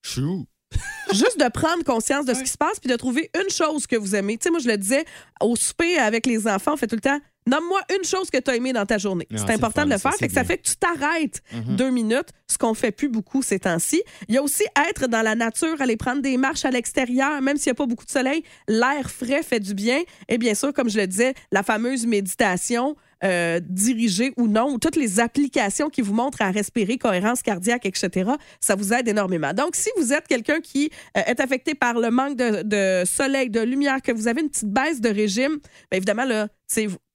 Chou. 0.03 0.45
juste 1.13 1.39
de 1.39 1.49
prendre 1.49 1.83
conscience 1.83 2.25
de 2.25 2.33
ce 2.33 2.41
qui 2.43 2.49
se 2.49 2.57
passe 2.57 2.79
puis 2.79 2.89
de 2.91 2.95
trouver 2.97 3.31
une 3.41 3.49
chose 3.49 3.87
que 3.87 3.95
vous 3.95 4.15
aimez. 4.15 4.37
Tu 4.37 4.43
sais, 4.43 4.49
moi, 4.51 4.59
je 4.59 4.67
le 4.67 4.77
disais, 4.77 5.05
au 5.41 5.55
souper 5.55 5.97
avec 5.97 6.25
les 6.25 6.45
enfants, 6.47 6.73
on 6.73 6.77
fait 6.77 6.87
tout 6.87 6.95
le 6.97 7.01
temps, 7.01 7.19
nomme-moi 7.47 7.79
une 7.97 8.03
chose 8.03 8.29
que 8.29 8.37
tu 8.37 8.51
as 8.51 8.55
aimée 8.57 8.73
dans 8.73 8.85
ta 8.85 8.97
journée. 8.97 9.25
C'est 9.31 9.51
important 9.51 9.81
fun, 9.81 9.85
de 9.85 9.91
le 9.91 9.97
ça, 9.97 10.09
faire. 10.09 10.11
c'est 10.13 10.19
Fait 10.19 10.27
que 10.27 10.33
ça 10.33 10.43
fait 10.43 10.57
que 10.57 10.67
tu 10.67 10.75
t'arrêtes 10.75 11.41
Mhm. 11.53 11.75
deux 11.77 11.89
minutes, 11.89 12.29
ce 12.51 12.57
qu'on 12.57 12.73
fait 12.73 12.91
plus 12.91 13.07
beaucoup 13.07 13.41
ces 13.41 13.59
temps-ci. 13.59 14.03
Il 14.27 14.35
y 14.35 14.37
a 14.37 14.43
aussi 14.43 14.63
être 14.89 15.07
dans 15.07 15.21
la 15.21 15.35
nature, 15.35 15.81
aller 15.81 15.95
prendre 15.95 16.21
des 16.21 16.35
marches 16.35 16.65
à 16.65 16.71
l'extérieur, 16.71 17.41
même 17.41 17.55
s'il 17.55 17.69
n'y 17.69 17.75
a 17.75 17.75
pas 17.75 17.85
beaucoup 17.85 18.05
de 18.05 18.11
soleil, 18.11 18.43
l'air 18.67 19.09
frais 19.09 19.43
fait 19.43 19.61
du 19.61 19.73
bien. 19.73 20.01
Et 20.27 20.37
bien 20.37 20.53
sûr, 20.53 20.73
comme 20.73 20.89
je 20.89 20.97
le 20.97 21.07
disais, 21.07 21.33
la 21.53 21.63
fameuse 21.63 22.05
méditation. 22.05 22.97
Euh, 23.23 23.59
dirigée 23.63 24.33
ou 24.37 24.47
non, 24.47 24.71
ou 24.71 24.77
toutes 24.77 24.95
les 24.95 25.19
applications 25.19 25.89
qui 25.89 26.01
vous 26.01 26.13
montrent 26.13 26.41
à 26.41 26.51
respirer, 26.51 26.97
cohérence 26.97 27.41
cardiaque, 27.41 27.85
etc., 27.85 28.31
ça 28.59 28.75
vous 28.75 28.93
aide 28.93 29.07
énormément. 29.07 29.53
Donc, 29.53 29.75
si 29.75 29.89
vous 29.97 30.13
êtes 30.13 30.27
quelqu'un 30.27 30.59
qui 30.59 30.91
euh, 31.15 31.21
est 31.25 31.39
affecté 31.39 31.75
par 31.75 31.99
le 31.99 32.11
manque 32.11 32.37
de, 32.37 33.03
soleil, 33.05 33.49
de 33.49 33.61
lumière, 33.61 34.01
que 34.01 34.11
vous 34.11 34.27
avez 34.27 34.41
une 34.41 34.49
petite 34.49 34.71
baisse 34.71 35.01
de 35.01 35.09
régime, 35.09 35.57
bien 35.91 35.97
évidemment, 35.97 36.25
là, 36.25 36.47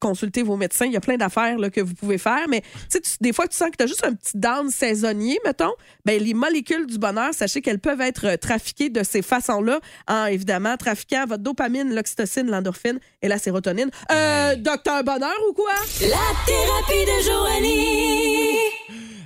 consultez 0.03 0.43
vos 0.43 0.57
médecins. 0.57 0.87
Il 0.87 0.93
y 0.93 0.97
a 0.97 1.01
plein 1.01 1.17
d'affaires 1.17 1.57
là, 1.59 1.71
que 1.71 1.81
vous 1.81 1.95
pouvez 1.95 2.19
faire. 2.19 2.47
Mais 2.49 2.63
tu 2.91 2.99
des 3.21 3.33
fois, 3.33 3.47
tu 3.47 3.57
sens 3.57 3.71
que 3.71 3.77
tu 3.77 3.85
as 3.85 3.87
juste 3.87 4.05
un 4.05 4.13
petit 4.15 4.37
down 4.37 4.69
saisonnier, 4.71 5.39
mettons. 5.47 5.73
Ben, 6.05 6.21
les 6.23 6.35
molécules 6.35 6.87
du 6.87 6.99
bonheur, 6.99 7.33
sachez 7.33 7.61
qu'elles 7.63 7.79
peuvent 7.79 8.01
être 8.01 8.27
euh, 8.27 8.37
trafiquées 8.37 8.91
de 8.91 9.03
ces 9.05 9.23
façons-là, 9.23 9.81
en 10.09 10.27
évidemment 10.27 10.77
trafiquant 10.77 11.25
votre 11.27 11.43
dopamine, 11.43 11.95
l'oxytocine, 11.95 12.51
l'endorphine 12.51 12.99
et 13.23 13.29
la 13.29 13.39
sérotonine. 13.39 13.91
Euh, 14.11 14.57
docteur 14.57 15.05
Bonheur 15.05 15.37
ou 15.49 15.53
quoi? 15.53 15.73
La 16.01 16.19
thérapie 16.47 17.05
de 17.07 17.25
Joanie. 17.25 18.57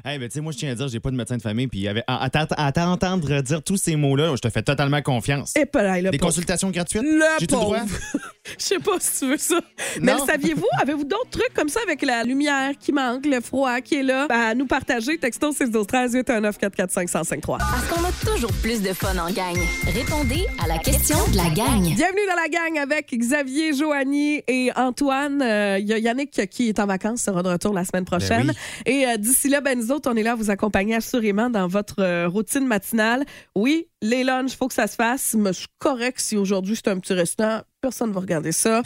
Hey, 0.04 0.20
ben, 0.20 0.28
tu 0.28 0.34
sais, 0.34 0.40
moi, 0.40 0.52
je 0.52 0.58
tiens 0.58 0.70
à 0.70 0.74
dire, 0.76 0.86
j'ai 0.86 1.00
pas 1.00 1.10
de 1.10 1.16
médecin 1.16 1.36
de 1.36 1.42
famille, 1.42 1.66
puis 1.66 1.88
à, 1.88 1.94
à 2.06 2.30
t'a- 2.30 2.46
à 2.56 2.70
t'entendre 2.70 3.40
dire 3.40 3.60
tous 3.60 3.76
ces 3.76 3.96
mots-là, 3.96 4.34
je 4.36 4.40
te 4.40 4.48
fais 4.50 4.62
totalement 4.62 5.02
confiance. 5.02 5.52
Et 5.56 5.66
pas 5.66 5.82
là, 5.82 6.00
le 6.00 6.10
Des 6.10 6.18
pauvre. 6.18 6.28
consultations 6.30 6.70
gratuites? 6.70 7.02
Le 7.02 7.24
J'ai-tu 7.40 7.54
le 7.54 7.60
droit? 7.60 7.78
Je 8.58 8.64
sais 8.64 8.78
pas 8.78 8.96
si 9.00 9.20
tu 9.20 9.26
veux 9.30 9.36
ça. 9.36 9.60
Mais 10.00 10.12
le 10.14 10.18
saviez-vous? 10.20 10.66
Avez-vous 10.80 11.04
d'autres 11.04 11.30
trucs 11.30 11.52
comme 11.54 11.68
ça 11.68 11.80
avec 11.82 12.02
la 12.02 12.24
lumière 12.24 12.72
qui 12.78 12.92
manque, 12.92 13.26
le 13.26 13.40
froid 13.40 13.80
qui 13.80 13.96
est 13.96 14.02
là? 14.02 14.26
Ben, 14.28 14.40
à 14.40 14.54
nous 14.54 14.66
partager? 14.66 15.18
Texto 15.18 15.52
612 15.52 16.14
819 16.14 16.58
445 16.58 17.02
1053 17.02 17.58
Parce 17.58 17.86
qu'on 17.88 18.04
a 18.04 18.32
toujours 18.34 18.52
plus 18.62 18.82
de 18.82 18.92
fun 18.92 19.16
en 19.18 19.30
gang. 19.32 19.56
Répondez 19.92 20.46
à 20.62 20.68
la 20.68 20.78
question 20.78 21.16
de 21.32 21.36
la 21.36 21.50
gang. 21.50 21.82
Bienvenue 21.82 22.26
dans 22.28 22.40
la 22.40 22.48
gang 22.48 22.78
avec 22.78 23.12
Xavier, 23.12 23.74
Joanie 23.74 24.42
et 24.46 24.70
Antoine. 24.76 25.42
Euh, 25.42 25.78
Il 25.80 25.86
y 25.86 25.92
a 25.92 25.98
Yannick 25.98 26.48
qui 26.48 26.68
est 26.68 26.78
en 26.78 26.86
vacances, 26.86 27.22
sera 27.22 27.42
de 27.42 27.48
retour 27.48 27.72
la 27.72 27.84
semaine 27.84 28.04
prochaine. 28.04 28.48
Ben 28.48 28.54
Et 28.86 29.06
euh, 29.06 29.16
d'ici 29.16 29.48
là, 29.48 29.60
ben, 29.60 29.78
nous 29.78 29.90
autres, 29.92 30.10
on 30.12 30.16
est 30.16 30.22
là 30.22 30.32
à 30.32 30.34
vous 30.34 30.50
accompagner 30.50 30.94
assurément 30.94 31.50
dans 31.50 31.66
votre 31.68 32.00
euh, 32.00 32.28
routine 32.28 32.66
matinale. 32.66 33.24
Oui, 33.54 33.88
les 34.02 34.24
lunchs, 34.24 34.52
il 34.52 34.56
faut 34.56 34.68
que 34.68 34.74
ça 34.74 34.86
se 34.86 34.94
fasse. 34.96 35.34
Mais 35.34 35.52
je 35.52 35.60
suis 35.60 35.68
correct 35.78 36.20
si 36.20 36.36
aujourd'hui 36.36 36.76
c'est 36.76 36.88
un 36.90 36.98
petit 36.98 37.14
restaurant. 37.14 37.62
Personne 37.86 38.08
ne 38.08 38.14
va 38.14 38.20
regarder 38.20 38.50
ça. 38.50 38.82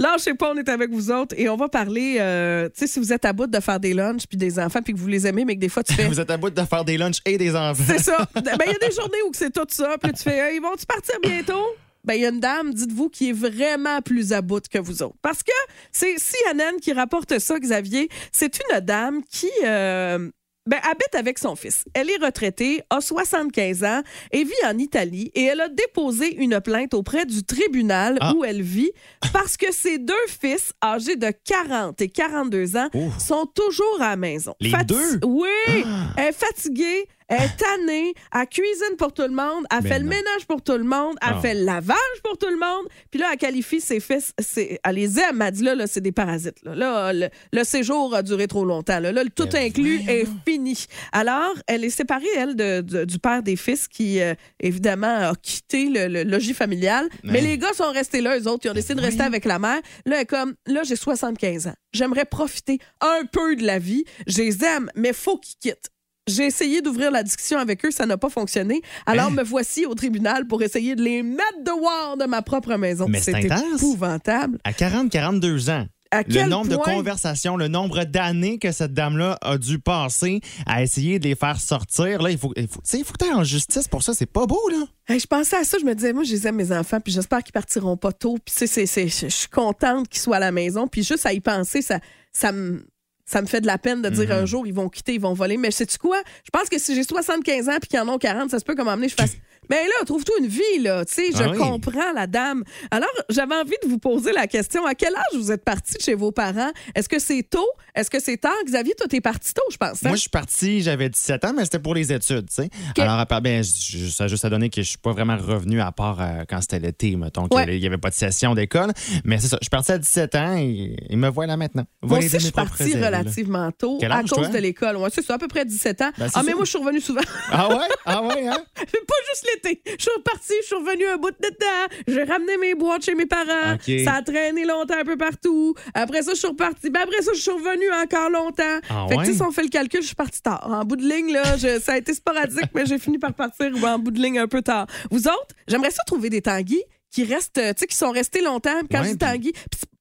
Lâchez 0.00 0.34
pas, 0.34 0.50
on 0.50 0.56
est 0.56 0.68
avec 0.68 0.90
vous 0.90 1.12
autres 1.12 1.36
et 1.38 1.48
on 1.48 1.56
va 1.56 1.68
parler, 1.68 2.16
euh, 2.18 2.68
tu 2.68 2.80
sais, 2.80 2.86
si 2.88 2.98
vous 2.98 3.12
êtes 3.12 3.24
à 3.24 3.32
bout 3.32 3.46
de 3.46 3.60
faire 3.60 3.78
des 3.78 3.94
lunchs 3.94 4.26
puis 4.26 4.36
des 4.36 4.58
enfants 4.58 4.82
puis 4.82 4.92
que 4.92 4.98
vous 4.98 5.06
les 5.06 5.24
aimez, 5.24 5.44
mais 5.44 5.54
que 5.54 5.60
des 5.60 5.68
fois 5.68 5.84
tu 5.84 5.92
fais. 5.94 6.08
Vous 6.08 6.18
êtes 6.18 6.32
à 6.32 6.36
bout 6.36 6.50
de 6.50 6.60
faire 6.64 6.84
des 6.84 6.98
lunchs 6.98 7.20
et 7.24 7.38
des 7.38 7.54
enfants. 7.54 7.84
C'est 7.86 7.98
ça. 8.00 8.26
Ben, 8.34 8.56
il 8.66 8.72
y 8.72 8.74
a 8.74 8.88
des 8.88 8.92
journées 8.92 9.22
où 9.28 9.30
c'est 9.34 9.52
tout 9.52 9.66
ça. 9.68 9.94
Puis 10.02 10.12
tu 10.14 10.24
fais, 10.24 10.36
Hey, 10.36 10.56
ils 10.56 10.60
vont-tu 10.60 10.84
partir 10.84 11.14
bientôt? 11.22 11.64
Ben, 12.02 12.14
il 12.14 12.22
y 12.22 12.26
a 12.26 12.30
une 12.30 12.40
dame, 12.40 12.74
dites-vous, 12.74 13.08
qui 13.08 13.28
est 13.30 13.32
vraiment 13.32 14.00
plus 14.00 14.32
à 14.32 14.42
bout 14.42 14.66
que 14.66 14.78
vous 14.80 15.00
autres. 15.04 15.14
Parce 15.22 15.44
que 15.44 15.52
c'est 15.92 16.16
CNN 16.16 16.80
qui 16.82 16.92
rapporte 16.92 17.38
ça, 17.38 17.56
Xavier. 17.60 18.08
C'est 18.32 18.58
une 18.58 18.80
dame 18.80 19.22
qui, 19.30 19.50
euh, 19.64 20.28
ben, 20.66 20.78
habite 20.82 21.14
avec 21.14 21.38
son 21.38 21.56
fils. 21.56 21.84
Elle 21.94 22.10
est 22.10 22.22
retraitée, 22.24 22.82
a 22.90 23.00
75 23.00 23.84
ans 23.84 24.02
et 24.30 24.44
vit 24.44 24.52
en 24.66 24.76
Italie 24.78 25.30
et 25.34 25.44
elle 25.44 25.60
a 25.60 25.68
déposé 25.68 26.34
une 26.36 26.60
plainte 26.60 26.94
auprès 26.94 27.24
du 27.24 27.42
tribunal 27.44 28.18
Ah. 28.20 28.34
où 28.36 28.44
elle 28.44 28.62
vit 28.62 28.90
parce 29.32 29.56
que 29.56 29.72
ses 29.72 29.98
deux 29.98 30.14
fils, 30.28 30.72
âgés 30.84 31.16
de 31.16 31.32
40 31.44 32.00
et 32.02 32.08
42 32.08 32.76
ans, 32.76 32.88
Ouh. 32.94 33.10
sont 33.18 33.46
toujours 33.46 34.00
à 34.00 34.10
la 34.10 34.16
maison. 34.16 34.54
Les 34.60 34.72
deux? 34.86 35.18
Ah. 35.22 35.26
Oui! 35.26 35.84
Elle 36.16 36.28
est 36.28 36.32
fatiguée, 36.32 37.08
elle 37.30 37.42
est 37.42 37.56
tannée, 37.56 38.12
elle 38.34 38.46
cuisine 38.48 38.96
pour 38.98 39.12
tout 39.12 39.22
le 39.22 39.28
monde, 39.30 39.64
elle 39.70 39.82
Mais 39.82 39.88
fait 39.88 39.98
le 40.00 40.04
ménage 40.04 40.46
pour 40.48 40.60
tout 40.62 40.76
le 40.76 40.84
monde, 40.84 41.16
elle 41.22 41.34
Ah. 41.36 41.40
fait 41.40 41.54
le 41.54 41.64
lavage 41.64 41.96
pour 42.22 42.36
tout 42.36 42.48
le 42.50 42.58
monde. 42.58 42.86
Puis 43.10 43.18
là, 43.20 43.28
elle 43.32 43.38
qualifie 43.38 43.80
ses 43.80 44.00
fils, 44.00 44.32
c'est- 44.38 44.78
elle 44.84 44.94
les 44.96 45.18
aime. 45.18 45.40
Elle 45.40 45.52
dit 45.52 45.62
là, 45.62 45.74
là 45.74 45.86
c'est 45.86 46.00
des 46.00 46.12
parasites. 46.12 46.58
Là, 46.64 46.74
Là, 46.74 47.12
le, 47.12 47.28
le 47.52 47.64
séjour 47.64 48.14
a 48.14 48.22
duré 48.22 48.46
trop 48.48 48.64
longtemps. 48.64 49.00
Là, 49.00 49.12
Là, 49.12 49.24
le 49.24 49.30
tout 49.30 49.46
Ben 49.46 49.66
inclus 49.66 50.00
est 50.08 50.26
fini. 50.46 50.86
Alors, 51.12 51.54
elle 51.66 51.84
est 51.84 51.90
séparée, 51.90 52.26
elle, 52.36 52.56
de- 52.56 52.80
de- 52.80 53.04
du 53.04 53.18
père 53.18 53.42
des 53.42 53.56
fils 53.56 53.86
qui, 53.88 54.20
euh, 54.20 54.34
évidemment, 54.58 55.30
a 55.30 55.34
quitté 55.40 55.88
le, 55.88 56.08
le 56.08 56.22
logis 56.24 56.54
familial. 56.54 57.08
Mais 57.22 57.34
Ouais. 57.34 57.40
les 57.42 57.58
gars 57.58 57.72
sont 57.72 57.90
restés 57.92 58.20
là, 58.20 58.38
eux 58.38 58.48
autres. 58.48 58.66
Ils 58.66 58.70
ont 58.70 58.74
décidé 58.74 58.94
de 58.96 59.00
rester 59.02 59.22
avec 59.22 59.44
la 59.44 59.58
mère. 59.58 59.80
Là, 60.06 60.16
elle 60.16 60.22
est 60.22 60.26
comme, 60.26 60.54
là, 60.66 60.82
j'ai 60.84 60.96
75 60.96 61.66
ans. 61.68 61.74
J'aimerais 61.92 62.24
profiter 62.24 62.78
un 63.00 63.22
peu 63.30 63.56
de 63.56 63.64
la 63.64 63.78
vie. 63.78 64.04
Je 64.26 64.38
les 64.38 64.64
aime, 64.64 64.90
mais 64.94 65.12
faut 65.12 65.38
qu'ils 65.38 65.56
quittent. 65.60 65.90
J'ai 66.30 66.46
essayé 66.46 66.82
d'ouvrir 66.82 67.10
la 67.10 67.22
discussion 67.22 67.58
avec 67.58 67.84
eux, 67.84 67.90
ça 67.90 68.06
n'a 68.06 68.16
pas 68.16 68.30
fonctionné. 68.30 68.82
Alors 69.06 69.26
Hein? 69.26 69.30
me 69.30 69.42
voici 69.42 69.86
au 69.86 69.94
tribunal 69.94 70.46
pour 70.46 70.62
essayer 70.62 70.94
de 70.94 71.02
les 71.02 71.22
mettre 71.22 71.62
dehors 71.64 72.16
de 72.18 72.24
ma 72.24 72.42
propre 72.42 72.74
maison. 72.76 73.06
Mais 73.08 73.20
c'est 73.20 73.32
épouvantable. 73.74 74.58
À 74.64 74.72
40-42 74.72 75.70
ans. 75.70 75.86
À 76.12 76.22
Le 76.24 76.48
nombre 76.48 76.68
de 76.68 76.76
conversations, 76.76 77.56
le 77.56 77.68
nombre 77.68 78.02
d'années 78.02 78.58
que 78.58 78.72
cette 78.72 78.92
dame-là 78.92 79.38
a 79.42 79.58
dû 79.58 79.78
passer 79.78 80.40
à 80.66 80.82
essayer 80.82 81.20
de 81.20 81.28
les 81.28 81.36
faire 81.36 81.60
sortir. 81.60 82.20
Là, 82.20 82.32
il 82.32 82.38
faut, 82.38 82.52
il 82.56 82.66
faut, 82.66 82.80
il 82.92 83.04
faut 83.04 83.12
que 83.12 83.24
tu 83.24 83.32
en 83.32 83.44
justice 83.44 83.86
pour 83.86 84.02
ça. 84.02 84.12
C'est 84.12 84.26
pas 84.26 84.44
beau, 84.44 84.60
là. 84.70 84.86
Hey, 85.06 85.20
je 85.20 85.26
pensais 85.28 85.56
à 85.56 85.62
ça, 85.62 85.78
je 85.78 85.84
me 85.84 85.94
disais, 85.94 86.12
moi, 86.12 86.24
je 86.24 86.32
les 86.32 86.48
aime, 86.48 86.56
mes 86.56 86.72
enfants, 86.72 86.98
puis 86.98 87.12
j'espère 87.12 87.44
qu'ils 87.44 87.52
partiront 87.52 87.96
pas 87.96 88.10
tôt. 88.10 88.38
Puis, 88.44 88.66
c'est, 88.66 88.86
je 88.86 89.28
suis 89.28 89.48
contente 89.48 90.08
qu'ils 90.08 90.20
soient 90.20 90.38
à 90.38 90.40
la 90.40 90.50
maison. 90.50 90.88
Puis, 90.88 91.04
juste 91.04 91.26
à 91.26 91.32
y 91.32 91.38
penser, 91.38 91.80
ça, 91.80 92.00
ça 92.32 92.50
me. 92.50 92.84
Ça 93.30 93.40
me 93.42 93.46
fait 93.46 93.60
de 93.60 93.66
la 93.68 93.78
peine 93.78 94.02
de 94.02 94.08
dire 94.10 94.26
Mhm. 94.28 94.42
un 94.42 94.44
jour, 94.46 94.66
ils 94.66 94.74
vont 94.74 94.88
quitter, 94.88 95.14
ils 95.14 95.20
vont 95.20 95.34
voler. 95.34 95.56
Mais 95.56 95.70
sais-tu 95.70 95.98
quoi? 95.98 96.20
Je 96.44 96.50
pense 96.52 96.68
que 96.68 96.78
si 96.80 96.96
j'ai 96.96 97.04
75 97.04 97.68
ans 97.68 97.76
puis 97.80 97.88
qu'ils 97.88 98.00
en 98.00 98.08
ont 98.08 98.18
40, 98.18 98.50
ça 98.50 98.58
se 98.58 98.64
peut 98.64 98.74
comme 98.74 98.88
amener, 98.88 99.08
je 99.08 99.14
fasse. 99.20 99.36
Mais 99.70 99.84
là, 99.84 100.04
trouve-toi 100.04 100.34
une 100.40 100.46
vie, 100.48 100.80
là. 100.80 101.04
Tu 101.04 101.14
sais, 101.14 101.26
je 101.32 101.42
Ah 101.42 101.50
oui. 101.50 101.56
comprends 101.58 102.12
la 102.14 102.26
dame. 102.26 102.64
Alors, 102.90 103.08
j'avais 103.28 103.54
envie 103.54 103.76
de 103.82 103.88
vous 103.88 103.98
poser 103.98 104.32
la 104.32 104.46
question. 104.48 104.84
À 104.84 104.94
quel 104.94 105.14
âge 105.14 105.22
vous 105.34 105.52
êtes 105.52 105.64
parti 105.64 105.94
de 105.94 106.00
chez 106.02 106.14
vos 106.14 106.32
parents? 106.32 106.72
Est-ce 106.94 107.08
que 107.08 107.18
c'est 107.20 107.42
tôt? 107.48 107.68
Est-ce 107.94 108.10
que 108.10 108.20
c'est 108.20 108.36
tard? 108.36 108.52
Xavier, 108.66 108.94
toi, 108.94 109.06
t'es 109.08 109.20
parti 109.20 109.54
tôt, 109.54 109.62
je 109.70 109.76
pense. 109.76 110.04
hein? 110.04 110.08
Moi, 110.08 110.16
je 110.16 110.22
suis 110.22 110.30
parti, 110.30 110.82
j'avais 110.82 111.08
17 111.08 111.44
ans, 111.44 111.52
mais 111.56 111.64
c'était 111.64 111.78
pour 111.78 111.94
les 111.94 112.12
études, 112.12 112.48
tu 112.48 112.62
sais. 112.62 112.70
Alors, 112.98 113.18
à 113.18 113.26
part- 113.26 113.40
ben, 113.42 113.62
ça 113.62 114.24
a 114.24 114.28
juste 114.28 114.44
à 114.44 114.50
donner 114.50 114.70
que 114.70 114.82
je 114.82 114.88
suis 114.88 114.98
pas 114.98 115.12
vraiment 115.12 115.36
revenu 115.36 115.80
à 115.80 115.92
part 115.92 116.20
euh, 116.20 116.42
quand 116.48 116.60
c'était 116.60 116.80
l'été, 116.80 117.14
mettons, 117.16 117.46
qu'il 117.48 117.60
y 117.60 117.80
Ouais. 117.80 117.86
avait- 117.86 117.98
pas 117.98 118.10
de 118.10 118.14
session 118.14 118.54
d'école. 118.54 118.92
Mais 119.24 119.38
c'est 119.38 119.48
ça, 119.48 119.58
je 119.60 119.66
suis 119.66 119.70
parti 119.70 119.92
à 119.92 119.98
17 119.98 120.34
ans 120.34 120.56
et, 120.56 120.96
et 121.08 121.16
me 121.16 121.28
voilà 121.28 121.56
maintenant. 121.56 121.84
Moi 122.02 122.18
aussi, 122.18 122.28
je 122.30 122.38
suis 122.38 122.52
là. 122.54 123.06
relativement 123.06 123.70
tôt 123.72 123.98
à 124.02 124.20
cause 124.22 124.30
toi? 124.30 124.48
de 124.48 124.58
l'école. 124.58 124.96
Ouais, 124.96 125.10
c'est 125.12 125.24
ça, 125.24 125.34
à 125.34 125.38
peu 125.38 125.48
près 125.48 125.64
17 125.64 126.00
ans. 126.02 126.10
Ben, 126.18 126.28
ah, 126.34 126.42
mais 126.42 126.50
ça. 126.50 126.56
moi, 126.56 126.64
je 126.64 126.70
suis 126.70 126.78
revenue 126.78 127.00
souvent. 127.00 127.20
Ah 127.52 127.68
ouais? 127.68 127.76
Ah 128.06 128.22
ouais, 128.22 128.46
hein? 128.48 128.56
pas 128.76 129.14
juste 129.32 129.46
l'été. 129.54 129.59
Je 129.64 130.02
suis 130.02 130.10
repartie, 130.16 130.54
je 130.62 130.66
suis 130.66 130.74
revenue 130.76 131.06
un 131.06 131.16
bout 131.16 131.30
de 131.30 131.48
temps. 131.48 131.96
J'ai 132.08 132.24
ramené 132.24 132.56
mes 132.58 132.74
boîtes 132.74 133.04
chez 133.04 133.14
mes 133.14 133.26
parents. 133.26 133.76
Ça 134.04 134.14
a 134.14 134.22
traîné 134.22 134.64
longtemps 134.64 134.98
un 134.98 135.04
peu 135.04 135.16
partout. 135.16 135.74
Après 135.94 136.22
ça, 136.22 136.32
je 136.32 136.38
suis 136.38 136.48
repartie. 136.48 136.90
Ben 136.90 137.00
après 137.02 137.22
ça, 137.22 137.32
je 137.34 137.40
suis 137.40 137.50
revenue 137.50 137.90
encore 138.02 138.30
longtemps. 138.30 138.78
Ah 138.88 139.06
fait 139.08 139.14
que, 139.16 139.20
ouais? 139.20 139.32
si 139.32 139.42
on 139.42 139.50
fait 139.50 139.62
le 139.62 139.68
calcul, 139.68 140.00
je 140.02 140.06
suis 140.06 140.14
partie 140.16 140.42
tard. 140.42 140.66
En 140.70 140.84
bout 140.84 140.96
de 140.96 141.02
ligne, 141.08 141.32
là, 141.32 141.56
je- 141.56 141.80
ça 141.80 141.92
a 141.92 141.98
été 141.98 142.14
sporadique, 142.14 142.70
mais 142.74 142.86
j'ai 142.86 142.98
fini 142.98 143.18
par 143.18 143.32
partir 143.34 143.70
en 143.84 143.98
bout 143.98 144.10
de 144.10 144.20
ligne 144.20 144.38
un 144.38 144.48
peu 144.48 144.62
tard. 144.62 144.86
Vous 145.10 145.26
autres, 145.28 145.54
j'aimerais 145.68 145.90
ça 145.90 146.02
trouver 146.06 146.30
des 146.30 146.42
tanguis 146.42 146.82
qui 147.10 147.24
restent, 147.24 147.58
euh, 147.58 147.72
tu 147.72 147.80
sais, 147.80 147.86
qui 147.86 147.96
sont 147.96 148.10
restés 148.12 148.40
longtemps. 148.40 148.80
Quand 148.90 149.00
Ouais, 149.00 149.06
je 149.06 149.10
dis 149.12 149.18
tanguis, 149.18 149.52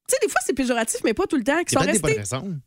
tu 0.10 0.16
sais, 0.16 0.18
des 0.26 0.30
fois, 0.32 0.42
c'est 0.46 0.54
péjoratif, 0.54 1.00
mais 1.04 1.14
pas 1.14 1.28
tout 1.28 1.38
le 1.38 1.44
temps. 1.44 1.64
Qui 1.66 1.74
sont 1.76 1.80
restés 1.82 2.18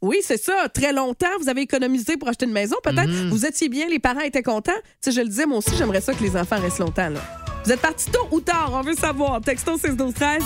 oui, 0.01 0.19
c'est 0.23 0.43
ça. 0.43 0.69
Très 0.73 0.93
longtemps, 0.93 1.27
vous 1.41 1.49
avez 1.49 1.63
économisé 1.63 2.17
pour 2.17 2.29
acheter 2.29 2.47
une 2.47 2.53
maison. 2.53 2.77
Peut-être 2.83 3.09
Mhm. 3.09 3.31
vous 3.31 3.45
étiez 3.45 3.69
bien, 3.69 3.87
les 3.89 3.99
parents 3.99 4.21
étaient 4.21 4.43
contents. 4.43 4.73
Tu 5.03 5.11
sais, 5.11 5.13
je 5.13 5.21
le 5.21 5.29
disais, 5.29 5.47
moi 5.47 5.59
aussi, 5.59 5.73
j'aimerais 5.77 6.01
ça 6.01 6.15
que 6.15 6.23
les 6.23 6.37
enfants 6.37 6.61
restent 6.61 6.79
longtemps. 6.79 7.09
Là. 7.11 7.21
Vous 7.65 7.71
êtes 7.71 7.81
partis 7.81 8.11
tôt 8.11 8.27
ou 8.33 8.41
tard? 8.41 8.71
On 8.75 8.81
veut 8.81 8.95
savoir. 8.95 9.41
Texto 9.41 9.77
6 9.79 9.91
12 9.97 10.15
13 10.15 10.43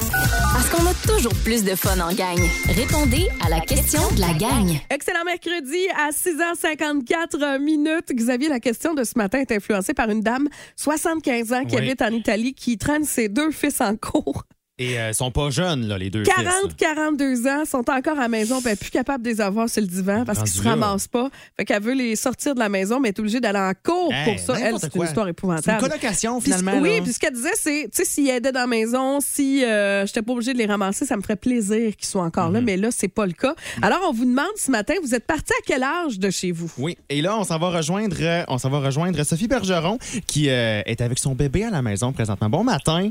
Parce 0.53 0.69
qu'on 0.69 0.87
a 0.87 0.93
toujours 1.11 1.33
plus 1.45 1.65
de 1.65 1.75
fun 1.75 1.99
en 2.01 2.13
gang. 2.13 2.39
Répondez 2.67 3.29
à 3.45 3.49
la 3.49 3.61
question 3.61 4.01
de 4.15 4.21
la 4.21 4.35
gang. 4.35 4.69
Excellent 4.91 5.25
mercredi 5.25 5.89
à 5.97 6.11
6h54 6.13 7.59
minutes. 7.59 8.13
Xavier, 8.13 8.49
la 8.49 8.61
question 8.61 8.93
de 8.95 9.03
ce 9.05 9.13
matin 9.17 9.39
est 9.39 9.51
influencée 9.53 9.95
par 9.95 10.11
une 10.11 10.21
dame, 10.21 10.49
75 10.77 11.53
ans, 11.53 11.65
qui 11.65 11.77
Oui. 11.77 11.83
habite 11.83 12.03
en 12.03 12.11
Italie, 12.11 12.53
qui 12.55 12.77
traîne 12.79 13.05
ses 13.05 13.29
deux 13.29 13.51
fils 13.51 13.81
en 13.81 13.97
cours. 13.97 14.45
Et 14.79 14.99
euh, 15.01 15.09
ils 15.09 15.15
sont 15.15 15.31
pas 15.31 15.49
jeunes, 15.49 15.87
là, 15.89 15.97
les 15.97 16.11
deux 16.11 16.23
fils. 16.23 16.35
40, 16.35 16.77
42 16.77 17.47
ans, 17.47 17.65
sont 17.65 17.79
encore 17.89 18.19
à 18.19 18.23
la 18.23 18.29
maison, 18.29 18.61
est 18.61 18.79
plus 18.79 18.91
capable 18.91 19.25
de 19.25 19.31
les 19.31 19.41
avoir 19.41 19.71
sur 19.71 19.81
le 19.81 19.87
divan 19.87 20.25
parce 20.27 20.41
qu'ils 20.41 20.49
se 20.53 20.63
ramassent 20.63 21.09
pas. 21.09 21.31
Fait 21.57 21.65
qu'elle 21.65 21.83
veut 21.83 21.95
les 21.95 22.15
sortir 22.15 22.55
de 22.55 22.59
la 22.61 22.69
maison, 22.69 23.01
mais 23.01 23.09
elle 23.09 23.15
est 23.15 23.19
obligée 23.21 23.41
d'aller 23.41 23.59
en 23.59 23.73
cours 23.83 24.13
Hey, 24.13 24.35
pour 24.37 24.39
ça. 24.45 24.61
Elle, 24.61 24.75
c'est 24.79 24.95
une 24.95 25.03
histoire 25.03 25.15
C'est 25.15 25.21
une 25.23 25.29
épouvantable. 25.31 25.81
colocation, 25.81 26.41
Puis- 26.41 26.53
finalement. 26.53 26.79
oui, 26.83 27.01
puis 27.01 27.15
ce 27.15 27.19
qu'elle 27.19 27.33
disait, 27.33 27.55
c'est, 27.55 27.85
tu 27.85 27.91
sais, 27.93 28.05
s'ils 28.05 28.29
aidaient 28.29 28.53
dans 28.53 28.61
la 28.61 28.67
maison, 28.67 29.19
si 29.23 29.65
euh, 29.65 30.05
j'étais 30.05 30.21
pas 30.21 30.33
obligée 30.33 30.53
de 30.53 30.59
les 30.59 30.67
ramasser, 30.67 31.07
ça 31.07 31.17
me 31.17 31.23
ferait 31.23 31.37
plaisir 31.37 31.97
qu'ils 31.97 32.07
soient 32.07 32.25
encore 32.25 32.49
Mhm. 32.49 32.55
là, 32.55 32.61
mais 32.61 32.77
là, 32.77 32.89
c'est 32.91 33.09
pas 33.09 33.25
le 33.25 33.33
cas. 33.33 33.55
Alors, 33.81 34.01
on 34.09 34.13
vous 34.13 34.27
demande 34.27 34.45
ce 34.57 34.71
matin, 34.71 34.93
vous 35.03 35.15
êtes 35.15 35.25
parti 35.27 35.55
à 35.55 35.63
quel 35.65 35.83
âge 35.85 36.19
de 36.19 36.29
chez 36.29 36.53
vous? 36.53 36.71
Oui, 36.77 36.99
et 37.09 37.23
là, 37.23 37.39
on 37.39 37.45
s'en 37.45 37.59
va 37.59 37.71
rejoindre, 37.71 38.17
euh, 38.21 38.45
on 38.49 38.59
s'en 38.59 38.69
va 38.69 38.81
rejoindre 38.81 39.23
Sophie 39.25 39.49
Bergeron, 39.49 39.99
qui 40.27 40.51
euh, 40.51 40.83
est 40.85 41.01
avec 41.01 41.19
son 41.19 41.35
bébé 41.35 41.65
à 41.65 41.71
la 41.71 41.81
maison 41.81 42.13
présentement. 42.13 42.51
Bon 42.51 42.63
matin. 42.63 43.09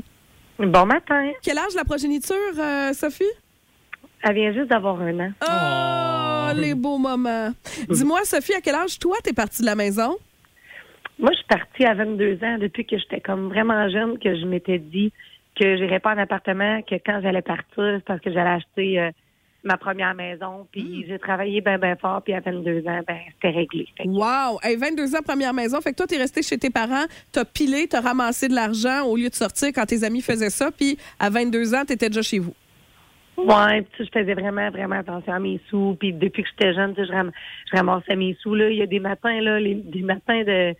Bon 0.58 0.86
matin. 0.86 1.32
Quel 1.42 1.58
âge 1.58 1.74
la 1.74 1.84
progéniture, 1.84 2.36
euh, 2.58 2.92
Sophie? 2.92 3.24
Elle 4.22 4.34
vient 4.34 4.52
juste 4.52 4.68
d'avoir 4.68 5.00
un 5.00 5.20
an. 5.20 5.32
Oh, 5.42 6.58
les 6.58 6.74
beaux 6.74 6.98
moments. 6.98 7.50
Dis-moi, 7.88 8.20
Sophie, 8.24 8.54
à 8.54 8.60
quel 8.60 8.74
âge, 8.74 8.98
toi, 8.98 9.16
t'es 9.22 9.34
partie 9.34 9.60
de 9.60 9.66
la 9.66 9.74
maison? 9.74 10.16
Moi, 11.18 11.30
je 11.32 11.36
suis 11.36 11.46
partie 11.46 11.84
à 11.84 11.94
22 11.94 12.38
ans 12.42 12.58
depuis 12.58 12.86
que 12.86 12.98
j'étais 12.98 13.20
comme 13.20 13.48
vraiment 13.48 13.88
jeune, 13.90 14.18
que 14.18 14.34
je 14.38 14.46
m'étais 14.46 14.78
dit 14.78 15.12
que 15.58 15.76
j'irais 15.76 16.00
pas 16.00 16.14
en 16.14 16.18
appartement, 16.18 16.82
que 16.82 16.94
quand 16.94 17.20
j'allais 17.22 17.42
partir, 17.42 17.96
c'est 17.96 18.04
parce 18.04 18.20
que 18.20 18.32
j'allais 18.32 18.50
acheter 18.50 19.00
euh, 19.00 19.10
ma 19.66 19.76
première 19.76 20.14
maison. 20.14 20.66
Puis 20.72 21.04
j'ai 21.08 21.18
travaillé 21.18 21.60
bien, 21.60 21.78
bien 21.78 21.96
fort. 21.96 22.22
Puis 22.22 22.32
à 22.32 22.40
22 22.40 22.78
ans, 22.86 23.00
ben 23.06 23.18
c'était 23.34 23.56
réglé. 23.56 23.86
Que- 23.98 24.08
Wow! 24.08 24.58
Hey, 24.62 24.76
22 24.76 25.14
ans, 25.14 25.20
première 25.24 25.52
maison. 25.52 25.80
Fait 25.80 25.90
que 25.92 25.96
toi, 25.96 26.06
t'es 26.06 26.16
resté 26.18 26.42
chez 26.42 26.56
tes 26.58 26.70
parents, 26.70 27.04
t'as 27.32 27.44
pilé, 27.44 27.86
t'as 27.88 28.00
ramassé 28.00 28.48
de 28.48 28.54
l'argent 28.54 29.04
au 29.06 29.16
lieu 29.16 29.28
de 29.28 29.34
sortir 29.34 29.68
quand 29.74 29.84
tes 29.86 30.04
amis 30.04 30.22
faisaient 30.22 30.50
ça, 30.50 30.70
puis 30.70 30.96
à 31.18 31.28
22 31.30 31.74
ans, 31.74 31.84
t'étais 31.84 32.08
déjà 32.08 32.22
chez 32.22 32.38
vous. 32.38 32.54
Ouais, 33.36 33.84
sais, 33.98 34.04
je 34.06 34.10
faisais 34.18 34.32
vraiment, 34.32 34.70
vraiment 34.70 34.96
attention 34.96 35.32
à 35.34 35.38
mes 35.38 35.60
sous. 35.68 35.94
Puis 36.00 36.12
depuis 36.14 36.42
que 36.42 36.48
j'étais 36.48 36.72
jeune, 36.72 36.94
tu 36.94 37.02
sais, 37.02 37.06
je, 37.08 37.12
ram- 37.12 37.32
je 37.70 37.76
ramassais 37.76 38.16
mes 38.16 38.34
sous. 38.40 38.54
Là. 38.54 38.70
Il 38.70 38.78
y 38.78 38.82
a 38.82 38.86
des 38.86 38.98
matins, 39.00 39.40
là, 39.42 39.60
les, 39.60 39.74
des 39.74 40.00
matins 40.00 40.42
de, 40.42 40.74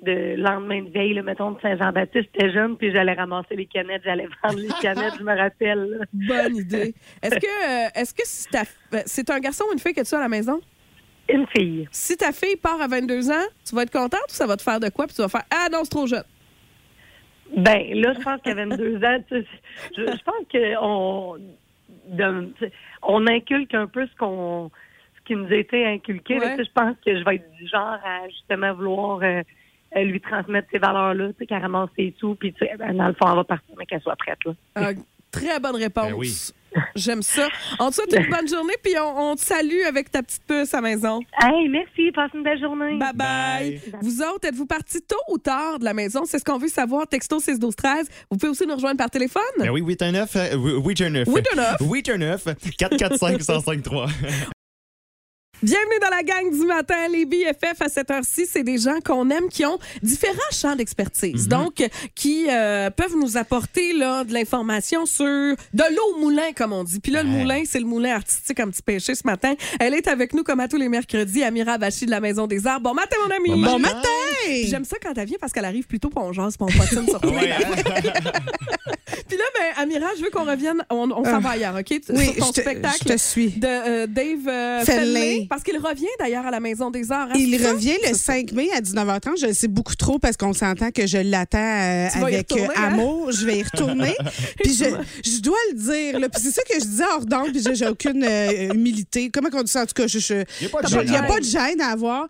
de 0.00 0.36
lendemain 0.36 0.82
de 0.82 0.90
veille, 0.90 1.14
là, 1.14 1.22
mettons, 1.22 1.52
de 1.52 1.60
Saint-Jean-Baptiste, 1.60 2.28
j'étais 2.34 2.52
jeune, 2.52 2.76
puis 2.76 2.92
j'allais 2.92 3.14
ramasser 3.14 3.56
les 3.56 3.66
canettes, 3.66 4.02
j'allais 4.04 4.28
vendre 4.42 4.58
les 4.58 4.68
canettes, 4.82 5.14
je 5.18 5.24
me 5.24 5.36
rappelle. 5.36 5.84
là. 5.98 6.04
Bonne 6.12 6.56
idée. 6.56 6.94
Est-ce 7.22 7.36
que 7.36 7.86
euh, 7.86 7.88
est-ce 7.94 8.14
que 8.14 8.56
euh, 8.96 9.02
c'est 9.06 9.30
un 9.30 9.40
garçon 9.40 9.64
ou 9.68 9.72
une 9.72 9.78
fille 9.78 9.94
que 9.94 10.06
tu 10.06 10.14
as 10.14 10.18
à 10.18 10.22
la 10.22 10.28
maison? 10.28 10.60
Une 11.28 11.46
fille. 11.56 11.88
Si 11.90 12.16
ta 12.16 12.32
fille 12.32 12.56
part 12.56 12.80
à 12.82 12.86
22 12.86 13.30
ans, 13.30 13.46
tu 13.64 13.74
vas 13.74 13.82
être 13.82 13.92
contente 13.92 14.26
ou 14.28 14.34
ça 14.34 14.46
va 14.46 14.56
te 14.56 14.62
faire 14.62 14.78
de 14.78 14.90
quoi? 14.90 15.06
Puis 15.06 15.16
tu 15.16 15.22
vas 15.22 15.28
faire 15.28 15.44
Ah 15.50 15.68
non, 15.72 15.80
c'est 15.84 15.90
trop 15.90 16.06
jeune? 16.06 16.24
Ben, 17.56 17.82
là, 17.94 18.12
je 18.18 18.22
pense 18.22 18.40
qu'à 18.42 18.54
22 18.54 18.96
ans, 19.04 19.18
tu 19.28 19.40
sais, 19.40 19.46
je, 19.96 20.02
je 20.02 20.22
pense 20.22 20.44
qu'on 20.52 21.38
on 23.02 23.26
inculque 23.26 23.74
un 23.74 23.86
peu 23.86 24.06
ce 24.06 24.16
qu'on 24.16 24.70
ce 25.16 25.20
qui 25.24 25.36
nous 25.36 25.46
a 25.46 25.56
été 25.56 25.86
inculqué. 25.86 26.38
Ouais. 26.38 26.50
tu 26.50 26.56
sais, 26.56 26.64
je 26.64 26.72
pense 26.72 26.96
que 27.04 27.18
je 27.18 27.24
vais 27.24 27.36
être 27.36 27.50
du 27.52 27.66
genre 27.68 27.98
à 28.04 28.28
justement 28.28 28.74
vouloir 28.74 29.20
euh, 29.22 29.42
lui 30.02 30.20
transmettre 30.20 30.68
ces 30.72 30.78
valeurs-là, 30.78 31.28
tu 31.28 31.34
sais, 31.38 31.46
qu'elle 31.46 31.62
ramasse 31.62 31.90
ses 31.96 32.14
sous, 32.18 32.34
puis 32.34 32.52
tu 32.52 32.66
sais, 32.66 32.72
ben, 32.78 32.96
dans 32.96 33.08
le 33.08 33.14
fond, 33.14 33.28
elle 33.30 33.36
va 33.36 33.44
partir, 33.44 33.74
mais 33.78 33.86
qu'elle 33.86 34.00
soit 34.00 34.16
prête. 34.16 34.38
Là. 34.44 34.52
Euh, 34.78 34.94
très 35.30 35.60
bonne 35.60 35.76
réponse. 35.76 36.10
Ben 36.10 36.14
oui. 36.14 36.32
J'aime 36.96 37.22
ça. 37.22 37.48
On 37.78 37.90
te 37.90 37.94
souhaite 37.94 38.12
une 38.12 38.30
bonne 38.30 38.48
journée, 38.48 38.74
puis 38.82 38.94
on, 38.98 39.30
on 39.30 39.36
te 39.36 39.42
salue 39.42 39.82
avec 39.86 40.10
ta 40.10 40.22
petite 40.22 40.42
puce 40.44 40.74
à 40.74 40.78
la 40.78 40.82
maison. 40.82 41.20
Hey, 41.40 41.68
merci, 41.68 42.10
passe 42.12 42.30
une 42.34 42.42
belle 42.42 42.58
journée. 42.58 42.98
Bye 42.98 43.12
bye. 43.14 43.80
Bye. 43.80 43.80
Vous 44.02 44.22
autres, 44.22 44.48
êtes-vous 44.48 44.66
partis 44.66 45.00
tôt 45.02 45.16
ou 45.28 45.38
tard 45.38 45.78
de 45.78 45.84
la 45.84 45.94
maison? 45.94 46.24
C'est 46.24 46.38
ce 46.38 46.44
qu'on 46.44 46.58
veut 46.58 46.68
savoir. 46.68 47.06
Texto 47.06 47.38
6 47.38 47.58
12 47.60 47.76
13. 47.76 48.08
Vous 48.30 48.38
pouvez 48.38 48.50
aussi 48.50 48.66
nous 48.66 48.74
rejoindre 48.74 48.98
par 48.98 49.10
téléphone. 49.10 49.42
Ben 49.58 49.70
oui, 49.70 49.82
819, 49.82 50.36
euh, 50.36 50.80
819. 50.84 51.28
819. 51.28 51.76
819 51.80 52.44
445 52.76 53.38
1053. 53.38 54.06
Bienvenue 55.64 55.98
dans 55.98 56.10
la 56.10 56.22
gang 56.22 56.50
du 56.50 56.66
matin. 56.66 57.08
Les 57.10 57.24
BFF 57.24 57.80
à 57.80 57.88
cette 57.88 58.10
heure-ci, 58.10 58.44
c'est 58.46 58.62
des 58.62 58.76
gens 58.76 58.98
qu'on 59.02 59.30
aime 59.30 59.48
qui 59.48 59.64
ont 59.64 59.78
différents 60.02 60.34
champs 60.52 60.76
d'expertise. 60.76 61.48
Donc, 61.48 61.82
qui 62.14 62.48
euh, 62.50 62.90
peuvent 62.90 63.16
nous 63.16 63.38
apporter 63.38 63.94
là, 63.94 64.24
de 64.24 64.34
l'information 64.34 65.06
sur 65.06 65.24
de 65.24 65.94
l'eau 65.96 66.16
au 66.16 66.20
moulin, 66.20 66.52
comme 66.54 66.74
on 66.74 66.84
dit. 66.84 67.00
Puis 67.00 67.12
là, 67.12 67.22
le 67.22 67.30
moulin, 67.30 67.62
c'est 67.64 67.80
le 67.80 67.86
moulin 67.86 68.16
artistique 68.16 68.60
un 68.60 68.68
petit 68.68 68.82
péché 68.82 69.14
ce 69.14 69.26
matin. 69.26 69.54
Elle 69.80 69.94
est 69.94 70.06
avec 70.06 70.34
nous 70.34 70.42
comme 70.42 70.60
à 70.60 70.68
tous 70.68 70.76
les 70.76 70.90
mercredis, 70.90 71.42
Amira 71.42 71.78
Bachi 71.78 72.04
de 72.04 72.10
la 72.10 72.20
Maison 72.20 72.46
des 72.46 72.66
Arts. 72.66 72.82
Bon 72.82 72.92
matin, 72.92 73.16
mon 73.26 73.34
ami. 73.34 73.48
Bon 73.48 73.56
Bon 73.72 73.78
matin. 73.78 74.08
J'aime 74.66 74.84
ça 74.84 74.98
quand 75.02 75.16
elle 75.16 75.26
vient 75.26 75.38
parce 75.40 75.54
qu'elle 75.54 75.64
arrive 75.64 75.86
plutôt 75.86 76.10
pour 76.10 76.24
on 76.24 76.34
jase, 76.34 76.58
puis 76.58 76.66
on 76.68 76.78
patine 76.78 77.06
sur? 77.08 77.20
Puis 79.28 79.36
là, 79.38 79.44
ben, 79.58 79.82
Amira, 79.82 80.06
je 80.16 80.22
veux 80.22 80.30
qu'on 80.30 80.44
revienne. 80.44 80.82
On, 80.90 81.10
on 81.10 81.24
s'en 81.24 81.40
va 81.40 81.50
ailleurs, 81.50 81.74
OK? 81.76 82.00
Oui, 82.10 82.24
sur 82.24 82.36
ton 82.36 82.46
je 82.46 82.52
te, 82.52 82.60
spectacle 82.60 82.98
je 83.02 83.08
te 83.12 83.18
suis. 83.18 83.50
de 83.50 83.66
euh, 83.66 84.06
Dave 84.06 84.48
euh. 84.48 84.84
Parce 85.54 85.62
qu'il 85.62 85.78
revient 85.78 86.06
d'ailleurs 86.18 86.44
à 86.46 86.50
la 86.50 86.58
Maison 86.58 86.90
des 86.90 87.12
Arts. 87.12 87.28
hein, 87.30 87.34
Il 87.36 87.56
ça? 87.60 87.72
revient 87.72 87.94
le 88.08 88.14
5 88.16 88.50
mai 88.52 88.68
à 88.76 88.80
19h30. 88.80 89.40
Je 89.40 89.46
le 89.46 89.52
sais 89.54 89.68
beaucoup 89.68 89.94
trop 89.94 90.18
parce 90.18 90.36
qu'on 90.36 90.52
s'entend 90.52 90.90
que 90.90 91.06
je 91.06 91.18
l'attends 91.18 91.58
euh, 91.58 92.08
avec 92.12 92.50
retourner, 92.50 92.64
euh, 92.70 92.72
hein? 92.76 92.82
amour. 92.92 93.30
Je 93.30 93.46
vais 93.46 93.58
y 93.58 93.62
retourner. 93.62 94.14
puis 94.64 94.74
je, 94.74 94.84
je 95.24 95.40
dois 95.40 95.56
le 95.72 95.76
dire. 95.78 96.18
là. 96.18 96.28
Puis 96.28 96.42
c'est 96.42 96.50
ça 96.50 96.62
que 96.62 96.74
je 96.74 96.84
disais 96.84 97.04
hors 97.14 97.24
d'onde. 97.24 97.52
Puis 97.52 97.62
j'ai- 97.72 97.86
aucune 97.86 98.24
euh, 98.24 98.72
humilité. 98.74 99.30
Comment 99.32 99.48
on 99.52 99.62
dit 99.62 99.70
ça? 99.70 99.82
En 99.82 99.86
tout 99.86 99.94
cas, 99.94 100.08
je, 100.08 100.18
je, 100.18 100.34
Y 100.60 100.66
a 100.66 100.68
pas 100.70 100.82
de 100.82 100.88
je- 100.88 100.92
gêne. 100.98 101.12
y 101.12 101.16
a 101.16 101.22
pas 101.22 101.38
de 101.38 101.44
gêne 101.44 101.80
à 101.80 101.88
avoir. 101.92 102.26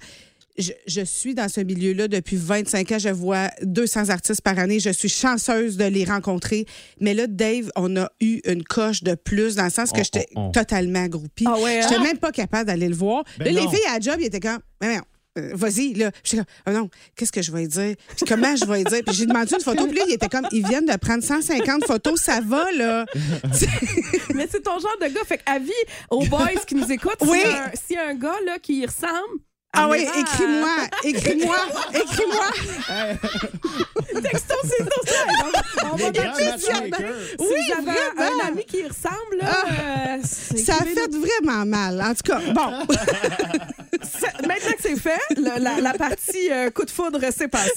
Je, 0.57 0.73
je 0.87 1.01
suis 1.01 1.35
dans 1.35 1.49
ce 1.49 1.61
milieu-là 1.61 2.07
depuis 2.09 2.37
25 2.37 2.93
ans. 2.93 2.99
Je 2.99 3.09
vois 3.09 3.51
200 3.62 4.11
artistes 4.11 4.40
par 4.43 4.59
année. 4.59 4.79
Je 4.81 4.90
suis 4.90 5.09
chanceuse 5.09 5.77
de 5.77 5.85
les 5.85 6.05
rencontrer. 6.05 6.64
Mais 7.01 7.12
là, 7.14 7.27
Dave, 7.27 7.71
on 7.75 7.97
a 7.97 8.09
eu 8.21 8.40
une 8.45 8.62
coche 8.62 9.03
de 9.03 9.14
plus 9.17 9.57
dans 9.57 9.64
le 9.64 9.71
sens 9.71 9.90
que 9.90 10.01
Oh, 10.01 10.03
j'étais 10.05 10.29
oh, 10.37 10.47
oh. 10.49 10.51
totalement 10.53 11.03
accroupie. 11.05 11.45
Ah 11.49 11.59
ouais, 11.59 11.81
hein? 11.81 11.87
J'étais 11.88 12.01
même 12.03 12.19
pas 12.19 12.31
capable 12.31 12.67
d'aller 12.67 12.88
le 12.88 12.95
voir. 12.95 13.25
Ben 13.38 13.53
là, 13.53 13.61
les 13.62 13.69
filles 13.69 13.87
à 13.88 13.95
la 13.95 14.01
job, 14.01 14.17
ils 14.21 14.27
étaient 14.27 14.38
comme, 14.40 14.61
mais 14.81 14.97
non, 14.97 15.03
euh, 15.38 15.51
vas-y, 15.55 15.95
là. 15.95 16.12
J'étais 16.23 16.37
comme, 16.37 16.47
oh 16.69 16.71
non, 16.71 16.90
qu'est-ce 17.17 17.33
que 17.33 17.43
je 17.43 17.51
vais 17.51 17.67
dire? 17.67 17.97
Puis 18.17 18.25
comment 18.29 18.55
je 18.55 18.64
vais 18.64 18.85
dire? 18.85 19.01
Puis 19.05 19.17
j'ai 19.17 19.27
demandé 19.27 19.53
une 19.55 19.61
photo, 19.61 19.88
puis 19.88 19.99
là, 19.99 20.05
il 20.07 20.14
était 20.14 20.29
comme, 20.29 20.47
ils 20.53 20.64
viennent 20.64 20.87
de 20.87 20.97
prendre 20.97 21.25
150 21.25 21.85
photos, 21.87 22.21
ça 22.21 22.40
va, 22.40 22.71
là. 22.73 23.05
Mais 24.35 24.47
c'est 24.51 24.62
ton 24.62 24.79
genre 24.79 24.97
de 25.01 25.07
gars. 25.09 25.25
Fait 25.27 25.40
avis 25.47 25.71
aux 26.11 26.25
boys 26.27 26.51
qui 26.67 26.75
nous 26.77 26.90
écoutent, 26.93 27.17
Oui. 27.23 27.38
s'il 27.40 27.51
y 27.51 27.55
a 27.55 27.64
un- 27.64 27.71
s'il 27.87 27.97
y, 27.97 27.99
a 27.99 28.07
un 28.09 28.14
gars 28.14 28.37
là, 28.47 28.59
qui 28.61 28.81
y 28.81 28.87
ressemble. 28.87 29.40
Ah 29.77 29.89
oui, 29.89 30.07
Amira, 30.07 30.21
écris-moi, 30.21 30.77
écris-moi, 31.03 31.57
écris-moi. 31.95 32.51
c'est 34.68 34.85
ça. 34.85 35.85
On 35.92 35.96
va 35.96 36.11
mettre. 36.11 36.59
Si 36.61 37.72
avez 37.72 37.90
un- 38.18 38.48
ami 38.48 38.64
qui 38.64 38.83
ressemble, 38.85 39.38
là, 39.40 39.64
euh, 39.70 40.18
Ça 40.22 40.74
a 40.81 40.85
fait 40.85 41.11
vraiment 41.14 41.64
mal. 41.66 42.00
En 42.00 42.14
tout 42.14 42.22
cas, 42.24 42.40
bon. 42.53 42.94
Maintenant 44.46 44.72
que 44.77 44.83
c'est 44.83 44.96
fait, 44.96 45.18
la, 45.40 45.81
la 45.81 45.92
partie 45.94 46.50
euh, 46.50 46.70
coup 46.70 46.85
de 46.85 46.90
foudre 46.90 47.20
s'est 47.33 47.48
passée. 47.48 47.72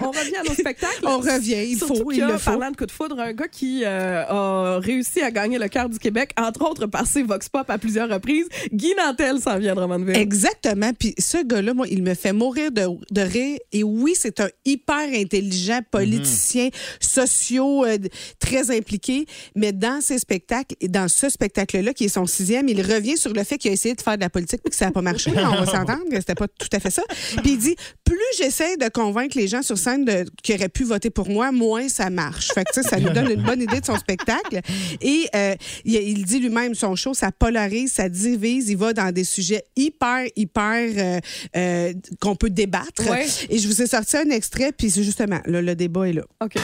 On 0.00 0.10
revient 0.10 0.36
à 0.36 0.42
nos 0.44 0.54
spectacles. 0.54 1.00
On 1.04 1.18
revient, 1.18 1.64
il 1.68 1.78
Surtout 1.78 1.96
faut, 1.96 2.12
il 2.12 2.18
y 2.18 2.22
a, 2.22 2.28
le 2.28 2.38
faut. 2.38 2.50
parlant 2.50 2.70
de 2.70 2.76
coup 2.76 2.86
de 2.86 2.90
foudre, 2.92 3.18
un 3.18 3.32
gars 3.32 3.48
qui 3.48 3.82
euh, 3.84 4.24
a 4.28 4.78
réussi 4.78 5.22
à 5.22 5.30
gagner 5.30 5.58
le 5.58 5.68
cœur 5.68 5.88
du 5.88 5.98
Québec, 5.98 6.30
entre 6.38 6.62
autres 6.70 6.86
par 6.86 7.06
ses 7.06 7.22
Vox 7.22 7.48
Pop 7.48 7.68
à 7.68 7.78
plusieurs 7.78 8.08
reprises. 8.08 8.46
Guy 8.72 8.94
Nantel 8.96 9.40
s'en 9.40 9.58
vient 9.58 9.74
de 9.74 9.80
Drummondville. 9.80 10.16
Exactement. 10.16 10.92
Puis 10.96 11.14
ce 11.18 11.42
gars-là, 11.44 11.74
moi, 11.74 11.86
il 11.90 12.02
me 12.02 12.14
fait 12.14 12.32
mourir 12.32 12.70
de, 12.70 12.86
de 13.10 13.20
rire. 13.20 13.58
Et 13.72 13.82
oui, 13.82 14.14
c'est 14.16 14.38
un 14.40 14.48
hyper 14.64 15.08
intelligent 15.12 15.75
politicien, 15.82 16.68
socio, 17.00 17.84
euh, 17.84 17.98
très 18.38 18.70
impliqué. 18.76 19.26
Mais 19.54 19.72
dans 19.72 20.00
ses 20.00 20.18
spectacles, 20.18 20.74
dans 20.88 21.08
ce 21.08 21.28
spectacle-là, 21.28 21.92
qui 21.94 22.04
est 22.04 22.08
son 22.08 22.26
sixième, 22.26 22.68
il 22.68 22.80
revient 22.80 23.16
sur 23.16 23.32
le 23.32 23.44
fait 23.44 23.58
qu'il 23.58 23.70
a 23.70 23.74
essayé 23.74 23.94
de 23.94 24.00
faire 24.00 24.16
de 24.16 24.22
la 24.22 24.30
politique, 24.30 24.60
mais 24.64 24.70
que 24.70 24.76
ça 24.76 24.86
n'a 24.86 24.92
pas 24.92 25.02
marché. 25.02 25.30
On 25.36 25.64
va 25.64 25.66
s'entendre 25.66 26.08
que 26.10 26.16
c'était 26.16 26.34
pas 26.34 26.48
tout 26.48 26.68
à 26.72 26.80
fait 26.80 26.90
ça. 26.90 27.02
Puis 27.42 27.52
il 27.52 27.58
dit, 27.58 27.76
plus 28.04 28.16
j'essaie 28.38 28.76
de 28.76 28.88
convaincre 28.88 29.36
les 29.36 29.48
gens 29.48 29.62
sur 29.62 29.78
scène 29.78 30.04
de, 30.04 30.24
qui 30.42 30.54
auraient 30.54 30.68
pu 30.68 30.84
voter 30.84 31.10
pour 31.10 31.28
moi, 31.28 31.52
moins 31.52 31.88
ça 31.88 32.10
marche. 32.10 32.52
Fait 32.52 32.64
que 32.64 32.82
ça 32.82 32.98
nous 32.98 33.10
donne 33.10 33.30
une 33.30 33.42
bonne 33.42 33.62
idée 33.62 33.80
de 33.80 33.86
son 33.86 33.96
spectacle. 33.96 34.60
Et 35.00 35.26
euh, 35.34 35.54
il, 35.84 35.94
il 35.94 36.24
dit 36.24 36.38
lui-même, 36.38 36.74
son 36.74 36.94
show, 36.96 37.14
ça 37.14 37.32
polarise, 37.32 37.92
ça 37.92 38.08
divise. 38.08 38.68
Il 38.68 38.76
va 38.76 38.92
dans 38.92 39.12
des 39.12 39.24
sujets 39.24 39.64
hyper, 39.76 40.26
hyper 40.36 41.20
euh, 41.56 41.92
qu'on 42.20 42.36
peut 42.36 42.50
débattre. 42.50 43.08
Ouais. 43.08 43.26
Et 43.48 43.58
je 43.58 43.68
vous 43.68 43.82
ai 43.82 43.86
sorti 43.86 44.16
un 44.16 44.30
extrait, 44.30 44.72
puis 44.72 44.90
c'est 44.90 45.02
justement, 45.02 45.40
là, 45.46 45.65
le 45.66 45.74
débat 45.74 46.08
est 46.08 46.14
là. 46.14 46.22
OK. 46.42 46.54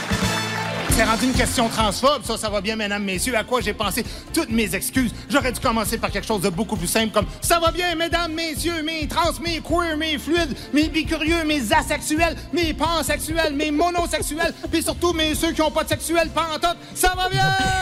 C'est 0.95 1.05
rendu 1.05 1.25
une 1.25 1.33
question 1.33 1.69
transphobe, 1.71 2.23
ça, 2.23 2.37
ça 2.37 2.51
va 2.51 2.61
bien, 2.61 2.77
mesdames, 2.77 3.03
messieurs. 3.03 3.35
À 3.35 3.45
quoi 3.45 3.63
j'ai 3.63 3.73
pensé 3.73 4.05
toutes 4.35 4.51
mes 4.51 4.75
excuses? 4.75 5.11
J'aurais 5.31 5.51
dû 5.51 5.59
commencer 5.59 5.97
par 5.97 6.11
quelque 6.11 6.27
chose 6.27 6.43
de 6.43 6.51
beaucoup 6.51 6.77
plus 6.77 6.87
simple, 6.87 7.13
comme 7.13 7.25
ça 7.41 7.59
va 7.59 7.71
bien, 7.71 7.95
mesdames, 7.95 8.33
messieurs, 8.35 8.83
mes 8.83 9.09
trans, 9.09 9.33
mes 9.43 9.61
queer, 9.61 9.97
mes 9.97 10.19
fluides, 10.19 10.55
mes 10.75 10.89
bicurieux, 10.89 11.45
mes 11.47 11.73
asexuels, 11.73 12.37
mes 12.53 12.75
pansexuels, 12.75 13.55
mes 13.55 13.71
monosexuels, 13.71 14.53
puis 14.71 14.83
surtout 14.83 15.15
mes 15.15 15.35
ceux 15.35 15.53
qui 15.53 15.63
ont 15.63 15.71
pas 15.71 15.85
de 15.85 15.89
sexuel 15.89 16.29
pantoute. 16.29 16.77
Ça 16.95 17.15
va 17.17 17.31
bien! 17.31 17.82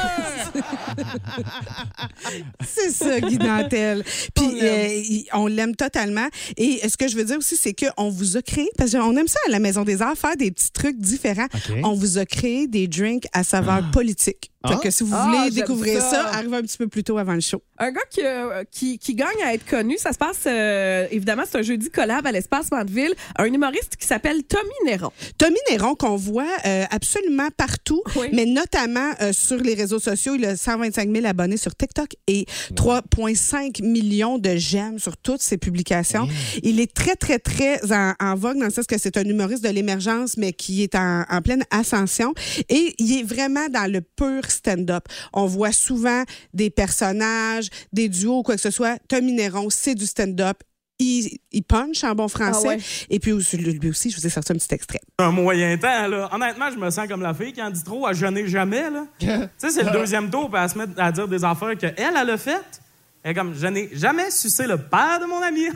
C'est 2.66 2.90
ça, 2.90 3.20
Guy 3.20 3.38
Nantel. 3.38 4.05
Puis 4.35 4.61
euh, 4.62 5.03
on 5.35 5.46
l'aime 5.46 5.74
totalement. 5.76 6.26
Et 6.57 6.81
ce 6.88 6.96
que 6.96 7.09
je 7.09 7.16
veux 7.16 7.24
dire 7.24 7.38
aussi, 7.38 7.57
c'est 7.57 7.74
qu'on 7.74 8.09
vous 8.11 8.37
a 8.37 8.42
créé, 8.42 8.68
parce 8.76 8.92
qu'on 8.92 9.16
aime 9.16 9.29
ça 9.29 9.38
à 9.48 9.50
la 9.50 9.59
Maison 9.59 9.83
des 9.85 10.03
Arts, 10.03 10.16
faire 10.16 10.37
des 10.37 10.50
petits 10.50 10.72
trucs 10.72 10.98
différents. 10.98 11.48
On 11.85 11.94
vous 11.94 12.18
a 12.18 12.26
créé 12.26 12.66
des 12.66 12.88
drinks 12.88 13.26
à 13.33 13.44
saveur 13.44 13.90
politique. 13.90 14.50
Fait 14.66 14.75
Ah. 14.75 14.81
que 14.83 14.90
si 14.90 15.05
vous 15.05 15.14
Ah, 15.14 15.25
voulez 15.27 15.38
j'aime 15.44 15.55
découvrir 15.55 16.03
ça. 16.03 16.11
ça, 16.11 16.27
arrivez 16.35 16.57
un 16.59 16.62
petit 16.62 16.77
peu 16.77 16.87
plus 16.87 17.03
tôt 17.03 17.16
avant 17.16 17.33
le 17.33 17.40
show. 17.40 17.62
Un 17.79 17.92
gars 17.92 18.01
qui, 18.11 18.20
euh, 18.23 18.62
qui, 18.70 18.99
qui 18.99 19.14
gagne 19.14 19.42
à 19.42 19.55
être 19.55 19.64
connu, 19.66 19.96
ça 19.96 20.12
se 20.12 20.18
passe, 20.18 20.40
euh, 20.46 21.07
évidemment, 21.11 21.44
c'est 21.51 21.57
un 21.59 21.62
jeudi 21.62 21.88
collab 21.88 22.27
à 22.27 22.31
l'espace 22.33 22.70
Mandeville. 22.70 23.14
Un 23.38 23.46
humoriste 23.46 23.96
qui 23.96 24.07
s'appelle 24.07 24.42
Tommy 24.44 24.68
Néron. 24.85 25.12
Tommy 25.38 25.57
Néron, 25.70 25.94
qu'on 25.94 26.16
voit 26.16 26.44
euh, 26.66 26.85
absolument 26.90 27.49
partout, 27.57 28.03
Oui. 28.16 28.27
mais 28.35 28.44
notamment 28.44 29.12
euh, 29.23 29.33
sur 29.33 29.57
les 29.57 29.73
réseaux 29.73 29.99
sociaux. 29.99 30.35
Il 30.35 30.44
a 30.44 30.57
125 30.59 31.11
000 31.11 31.25
abonnés 31.27 31.57
sur 31.57 31.75
TikTok 31.75 32.11
et 32.27 32.44
3,5 32.75 33.83
millions 33.83 34.37
de 34.37 34.57
j'aime 34.57 34.99
sur 34.99 35.16
toutes 35.16 35.40
ses 35.42 35.57
publications. 35.57 36.29
Il 36.62 36.81
est 36.81 36.92
très, 36.92 37.16
très, 37.16 37.38
très 37.38 37.92
en, 37.92 38.12
en 38.20 38.35
vogue 38.35 38.59
dans 38.59 38.66
le 38.66 38.70
sens 38.70 38.87
que 38.87 38.99
c'est 38.99 39.16
un 39.16 39.25
humoriste 39.25 39.64
de 39.64 39.70
l'émergence, 39.70 40.37
mais 40.37 40.53
qui 40.53 40.83
est 40.83 40.94
en, 40.94 41.25
en 41.31 41.40
pleine 41.40 41.64
ascension. 41.70 42.35
Et 42.68 42.94
il 42.99 43.18
est 43.20 43.23
vraiment 43.23 43.68
dans 43.70 43.90
le 43.90 44.01
pur 44.03 44.50
stand-up. 44.51 45.05
On 45.33 45.47
voit 45.47 45.73
souvent 45.73 46.25
des 46.55 46.71
personnages, 46.71 47.69
des 47.93 48.09
duos 48.09 48.39
ou 48.39 48.43
quoi 48.43 48.57
que 48.57 48.61
ce 48.61 48.71
soit. 48.71 48.99
Tommy 49.09 49.33
Néron, 49.33 49.69
c'est 49.71 49.95
du 49.95 50.07
stand-up. 50.07 50.59
Il, 51.03 51.39
il 51.51 51.63
punch 51.63 52.05
en 52.05 52.15
bon 52.15 52.29
français. 52.29 52.61
Ah 52.63 52.75
ouais. 52.75 52.79
Et 53.09 53.19
puis 53.19 53.33
aussi, 53.33 53.57
lui 53.57 53.89
aussi, 53.89 54.11
je 54.11 54.17
vous 54.19 54.27
ai 54.27 54.29
sorti 54.29 54.53
un 54.53 54.57
petit 54.57 54.75
extrait. 54.75 55.01
un 55.19 55.31
moyen 55.31 55.79
temps, 55.79 56.07
là. 56.07 56.29
Honnêtement, 56.31 56.71
je 56.71 56.77
me 56.77 56.91
sens 56.91 57.09
comme 57.09 57.23
la 57.23 57.33
fille 57.33 57.55
qui 57.55 57.63
en 57.63 57.71
dit 57.71 57.83
trop 57.83 58.07
à 58.07 58.13
jeûner 58.13 58.47
jamais, 58.47 58.91
là. 58.91 59.07
tu 59.19 59.27
sais, 59.57 59.71
c'est 59.71 59.83
le 59.83 59.93
deuxième 59.93 60.29
tour, 60.29 60.51
puis 60.51 60.61
elle 60.63 60.69
se 60.69 60.77
met 60.77 60.85
à 60.99 61.11
dire 61.11 61.27
des 61.27 61.43
affaires 61.43 61.75
qu'elle, 61.79 61.95
elle 61.97 62.31
a 62.31 62.37
fait. 62.37 62.80
Elle 63.22 63.33
est 63.33 63.35
comme, 63.35 63.54
je 63.54 63.66
n'ai 63.66 63.90
jamais 63.92 64.30
sucé 64.30 64.66
le 64.66 64.78
père 64.78 65.20
de 65.20 65.26
mon 65.26 65.42
ami. 65.42 65.66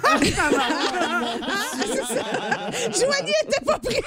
Joanie 2.98 3.32
était 3.42 3.64
pas 3.66 3.78
prête. 3.78 4.02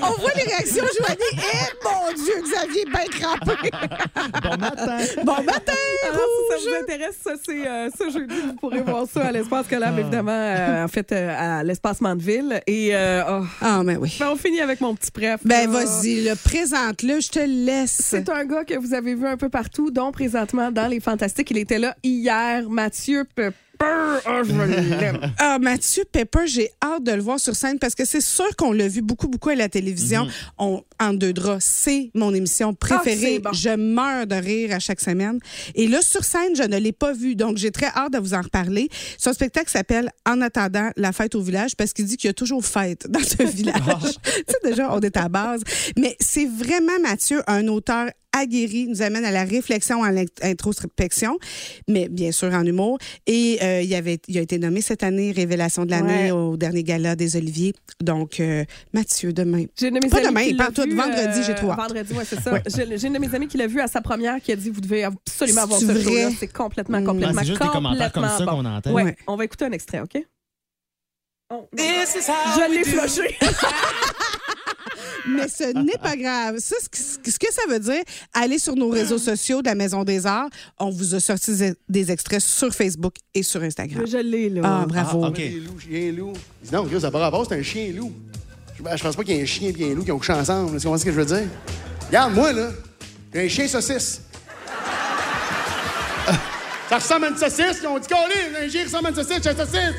On 0.00 0.12
voit 0.20 0.30
les 0.36 0.44
réactions, 0.44 0.84
Joanie. 1.00 1.32
Eh 1.36 1.72
mon 1.82 2.12
Dieu, 2.14 2.34
Xavier, 2.44 2.84
bien 2.84 3.06
crampé. 3.10 3.70
Bon 4.40 4.56
matin. 4.56 4.98
Bon 5.24 5.42
matin, 5.42 5.72
Alors, 6.08 6.22
si 6.22 6.48
ça 6.48 6.56
vous 6.60 6.76
intéresse, 6.80 7.16
ça, 7.20 7.32
c'est 7.44 7.66
euh, 7.66 7.90
ce 7.98 8.04
jeudi. 8.10 8.36
Vous 8.46 8.54
pourrez 8.54 8.82
voir 8.82 9.06
ça 9.12 9.26
à 9.26 9.32
l'espace 9.32 9.66
collab, 9.66 9.98
évidemment, 9.98 10.30
euh, 10.30 10.84
en 10.84 10.88
fait, 10.88 11.10
euh, 11.10 11.34
à 11.36 11.64
l'espace 11.64 12.00
Mandeville. 12.00 12.62
Et 12.68 12.94
euh, 12.94 13.24
oh. 13.28 13.44
Ah, 13.60 13.82
ben 13.84 13.98
oui. 14.00 14.16
Ben, 14.20 14.28
on 14.30 14.36
finit 14.36 14.60
avec 14.60 14.80
mon 14.80 14.94
petit 14.94 15.10
préf. 15.10 15.40
Ben 15.44 15.68
là. 15.68 15.80
vas-y, 15.80 16.22
le 16.22 16.36
présente-le, 16.36 17.18
je 17.18 17.30
te 17.30 17.40
laisse. 17.40 18.00
C'est 18.00 18.28
un 18.28 18.44
gars 18.44 18.62
que 18.64 18.78
vous 18.78 18.94
avez 18.94 19.16
vu 19.16 19.26
un 19.26 19.36
peu 19.36 19.48
partout, 19.48 19.90
dont 19.90 20.12
présentement 20.12 20.70
dans 20.70 20.86
Les 20.86 21.00
Fantastiques. 21.00 21.50
Il 21.50 21.63
était 21.64 21.78
là 21.78 21.96
hier, 22.02 22.68
Mathieu 22.68 23.24
Pepper. 23.34 23.56
Oh, 23.82 24.42
je 24.44 24.52
l'aime. 25.00 25.18
Ah, 25.38 25.58
Mathieu 25.58 26.04
Pepper, 26.10 26.46
j'ai 26.46 26.70
hâte 26.82 27.02
de 27.02 27.12
le 27.12 27.22
voir 27.22 27.40
sur 27.40 27.56
scène 27.56 27.78
parce 27.78 27.94
que 27.94 28.04
c'est 28.04 28.20
sûr 28.20 28.54
qu'on 28.56 28.72
l'a 28.72 28.86
vu 28.86 29.02
beaucoup, 29.02 29.28
beaucoup 29.28 29.48
à 29.48 29.54
la 29.54 29.68
télévision. 29.68 30.28
On, 30.58 30.82
en 31.00 31.12
deux 31.12 31.32
draps, 31.32 31.64
c'est 31.64 32.10
mon 32.14 32.32
émission 32.34 32.74
préférée. 32.74 33.40
Ah, 33.44 33.50
bon. 33.50 33.52
Je 33.52 33.70
meurs 33.70 34.26
de 34.26 34.36
rire 34.36 34.74
à 34.74 34.78
chaque 34.78 35.00
semaine. 35.00 35.38
Et 35.74 35.88
là, 35.88 36.02
sur 36.02 36.22
scène, 36.22 36.54
je 36.54 36.62
ne 36.62 36.76
l'ai 36.76 36.92
pas 36.92 37.12
vu. 37.12 37.34
Donc, 37.34 37.56
j'ai 37.56 37.70
très 37.70 37.86
hâte 37.86 38.12
de 38.12 38.18
vous 38.18 38.34
en 38.34 38.42
reparler. 38.42 38.88
Son 39.18 39.32
spectacle 39.32 39.70
s'appelle 39.70 40.10
En 40.26 40.40
attendant 40.42 40.90
la 40.96 41.12
fête 41.12 41.34
au 41.34 41.40
village 41.40 41.74
parce 41.76 41.92
qu'il 41.92 42.04
dit 42.04 42.16
qu'il 42.16 42.28
y 42.28 42.30
a 42.30 42.34
toujours 42.34 42.64
fête 42.64 43.10
dans 43.10 43.20
ce 43.20 43.42
village. 43.42 43.74
tu 44.22 44.42
sais, 44.46 44.58
déjà, 44.62 44.94
on 44.94 45.00
est 45.00 45.16
à 45.16 45.28
base. 45.28 45.62
Mais 45.98 46.16
c'est 46.20 46.46
vraiment, 46.46 47.00
Mathieu, 47.02 47.42
un 47.46 47.66
auteur 47.68 48.08
aguerri, 48.36 48.86
nous 48.88 49.00
amène 49.02 49.24
à 49.24 49.30
la 49.30 49.44
réflexion, 49.44 50.02
à 50.02 50.12
l'introspection, 50.12 51.38
mais 51.88 52.08
bien 52.08 52.32
sûr 52.32 52.52
en 52.52 52.64
humour. 52.64 52.98
Et 53.26 53.58
euh, 53.62 53.80
il, 53.82 53.94
avait, 53.94 54.18
il 54.28 54.36
a 54.38 54.40
été 54.42 54.58
nommé 54.58 54.80
cette 54.80 55.02
année 55.02 55.32
Révélation 55.32 55.84
de 55.84 55.90
l'année 55.90 56.24
Ouais. 56.24 56.30
au 56.32 56.56
dernier 56.56 56.82
gala 56.82 57.16
des 57.16 57.36
Oliviers. 57.36 57.72
Donc, 58.02 58.40
euh, 58.40 58.64
Mathieu, 58.92 59.32
demain. 59.32 59.64
J'ai 59.78 59.88
une 59.88 59.94
de 59.94 60.00
mes 60.04 60.08
Pas 60.10 60.22
demain, 60.22 60.42
il 60.42 60.56
parle 60.56 60.72
tout 60.72 60.82
vu, 60.82 60.94
vendredi, 60.94 61.40
j'ai 61.46 61.54
trop 61.54 61.70
hâte. 61.70 61.78
Vendredi, 61.78 62.12
ouais, 62.12 62.24
c'est 62.24 62.40
ça. 62.40 62.58
J'ai 62.66 62.98
j'ai 62.98 63.06
une 63.06 63.14
de 63.14 63.18
mes 63.18 63.34
amies 63.34 63.48
qui 63.48 63.56
l'a 63.56 63.66
vu 63.66 63.80
à 63.80 63.86
sa 63.86 64.00
première 64.00 64.40
qui 64.40 64.52
a 64.52 64.56
dit 64.56 64.70
Vous 64.70 64.80
devez 64.80 65.04
absolument 65.04 65.62
avoir 65.62 65.80
ce 65.80 65.86
show-là. 65.86 66.26
vrai? 66.26 66.36
C'est 66.38 66.52
complètement, 66.52 67.00
Mm. 67.00 67.04
complètement, 67.04 67.34
Ah, 67.36 67.40
c'est 67.42 67.48
juste 67.48 67.62
des 67.62 67.68
commentaires 67.68 68.12
comme 68.12 68.24
ça 68.24 68.30
complètement 68.30 68.56
qu'on 68.62 68.64
entend. 68.76 68.92
Ouais. 68.92 69.02
Ouais. 69.04 69.16
On 69.26 69.36
va 69.36 69.44
écouter 69.44 69.64
un 69.64 69.72
extrait, 69.72 70.00
OK? 70.00 70.22
Oh, 71.52 71.68
Je 71.76 72.70
l'ai 72.72 72.84
flushé. 72.84 73.36
Mais 75.26 75.48
ce 75.48 75.72
n'est 75.72 75.98
pas 75.98 76.16
grave. 76.16 76.58
Ça, 76.58 76.76
ce 76.82 76.88
que, 76.88 77.30
ce 77.30 77.38
que 77.38 77.52
ça 77.52 77.62
veut 77.68 77.78
dire, 77.78 78.02
allez 78.32 78.58
sur 78.58 78.76
nos 78.76 78.88
réseaux 78.90 79.18
sociaux 79.18 79.62
de 79.62 79.68
la 79.68 79.74
Maison 79.74 80.04
des 80.04 80.26
Arts. 80.26 80.48
On 80.78 80.90
vous 80.90 81.14
a 81.14 81.20
sorti 81.20 81.52
des- 81.88 82.10
extraits 82.10 82.40
sur 82.40 82.74
Facebook 82.74 83.14
et 83.34 83.42
sur 83.42 83.62
Instagram. 83.62 84.04
Je 84.06 84.18
l'ai, 84.18 84.50
là. 84.50 84.60
Ah, 84.64 84.84
bravo. 84.86 85.24
Ah, 85.24 85.28
OK. 85.28 85.36
Chien 85.36 85.50
loup, 85.66 85.78
chien 85.80 86.12
loup. 86.12 86.32
Dis 86.62 86.70
donc, 86.70 86.90
Chris, 86.90 87.00
ça 87.00 87.10
par 87.10 87.22
rapport, 87.22 87.46
c'est 87.48 87.54
un 87.58 87.62
chien 87.62 87.92
loup. 87.96 88.12
Je, 88.76 88.96
je 88.96 89.02
pense 89.02 89.16
pas 89.16 89.22
qu'il 89.24 89.34
y 89.36 89.38
ait 89.38 89.42
un 89.42 89.46
chien 89.46 89.72
et 89.76 89.92
un 89.92 89.94
loup 89.94 90.04
qui 90.04 90.12
ont 90.12 90.18
couché 90.18 90.32
ensemble. 90.34 90.76
Tu 90.78 90.82
comprends 90.84 90.98
ce 90.98 91.04
que 91.04 91.12
je 91.12 91.16
veux 91.20 91.24
dire? 91.26 91.44
Regarde, 92.08 92.34
moi, 92.34 92.52
là, 92.52 92.70
j'ai 93.32 93.44
un 93.44 93.48
chien 93.48 93.66
saucisse. 93.68 94.20
Ah, 96.26 96.32
ça 96.88 96.96
ressemble 96.98 97.24
à 97.26 97.28
une 97.30 97.36
saucisse. 97.36 97.78
Ils 97.82 97.86
ont 97.86 97.98
dit, 97.98 98.08
Colin, 98.08 98.64
un 98.64 98.68
chien 98.68 98.84
ressemble 98.84 99.06
à 99.06 99.10
une 99.10 99.16
saucisse, 99.16 99.40
j'ai 99.42 99.50
une 99.50 99.56
saucisse. 99.56 99.94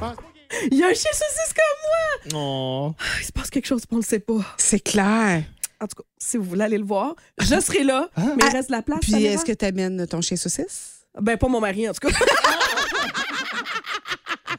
Je 0.00 0.25
Il 0.70 0.78
y 0.78 0.82
a 0.82 0.86
un 0.88 0.94
chien 0.94 1.10
saucisse 1.12 1.52
comme 1.54 2.32
moi. 2.32 2.40
Oh. 2.40 2.94
Il 3.20 3.24
se 3.26 3.32
passe 3.32 3.50
quelque 3.50 3.66
chose, 3.66 3.82
on 3.90 3.96
le 3.96 4.02
sait 4.02 4.18
pas. 4.20 4.38
C'est 4.58 4.80
clair. 4.80 5.42
En 5.80 5.86
tout 5.86 5.96
cas, 5.96 6.04
si 6.18 6.36
vous 6.38 6.44
voulez 6.44 6.64
aller 6.64 6.78
le 6.78 6.84
voir, 6.86 7.14
je 7.38 7.60
serai 7.60 7.82
là, 7.84 8.08
mais 8.16 8.22
il 8.38 8.44
Ah, 8.46 8.50
reste 8.50 8.68
de 8.70 8.74
la 8.76 8.82
place. 8.82 9.00
Puis, 9.00 9.24
est-ce 9.26 9.44
que 9.44 9.52
tu 9.52 9.64
amènes 9.64 10.06
ton 10.06 10.20
chien 10.22 10.36
saucisse? 10.36 11.00
Ben, 11.20 11.36
pas 11.36 11.48
mon 11.48 11.60
mari, 11.60 11.88
en 11.88 11.92
tout 11.92 12.08
cas. 12.08 12.14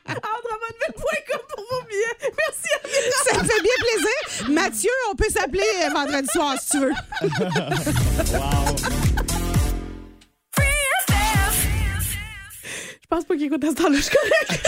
Andremonville.com 0.08 1.40
pour 1.50 1.64
vos 1.70 1.84
billets. 1.88 2.32
Merci. 2.38 2.72
Ça 3.26 3.38
me 3.42 3.48
fait 3.48 3.62
bien 3.62 3.78
plaisir. 3.80 4.50
Mathieu, 4.50 4.92
on 5.12 5.16
peut 5.16 5.30
s'appeler 5.30 5.64
vendredi 5.94 6.28
soir 6.32 6.56
si 6.62 6.70
tu 6.72 6.80
veux. 6.80 6.94
Je 13.10 13.16
pense 13.16 13.24
pas 13.24 13.36
qu'il 13.36 13.46
écoute 13.46 13.64
à 13.64 13.70
ce 13.70 13.76
temps-là, 13.76 13.96
je 13.96 14.02
suis 14.02 14.16
correcte. 14.18 14.68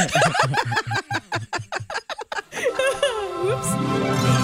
Oups. 3.44 4.39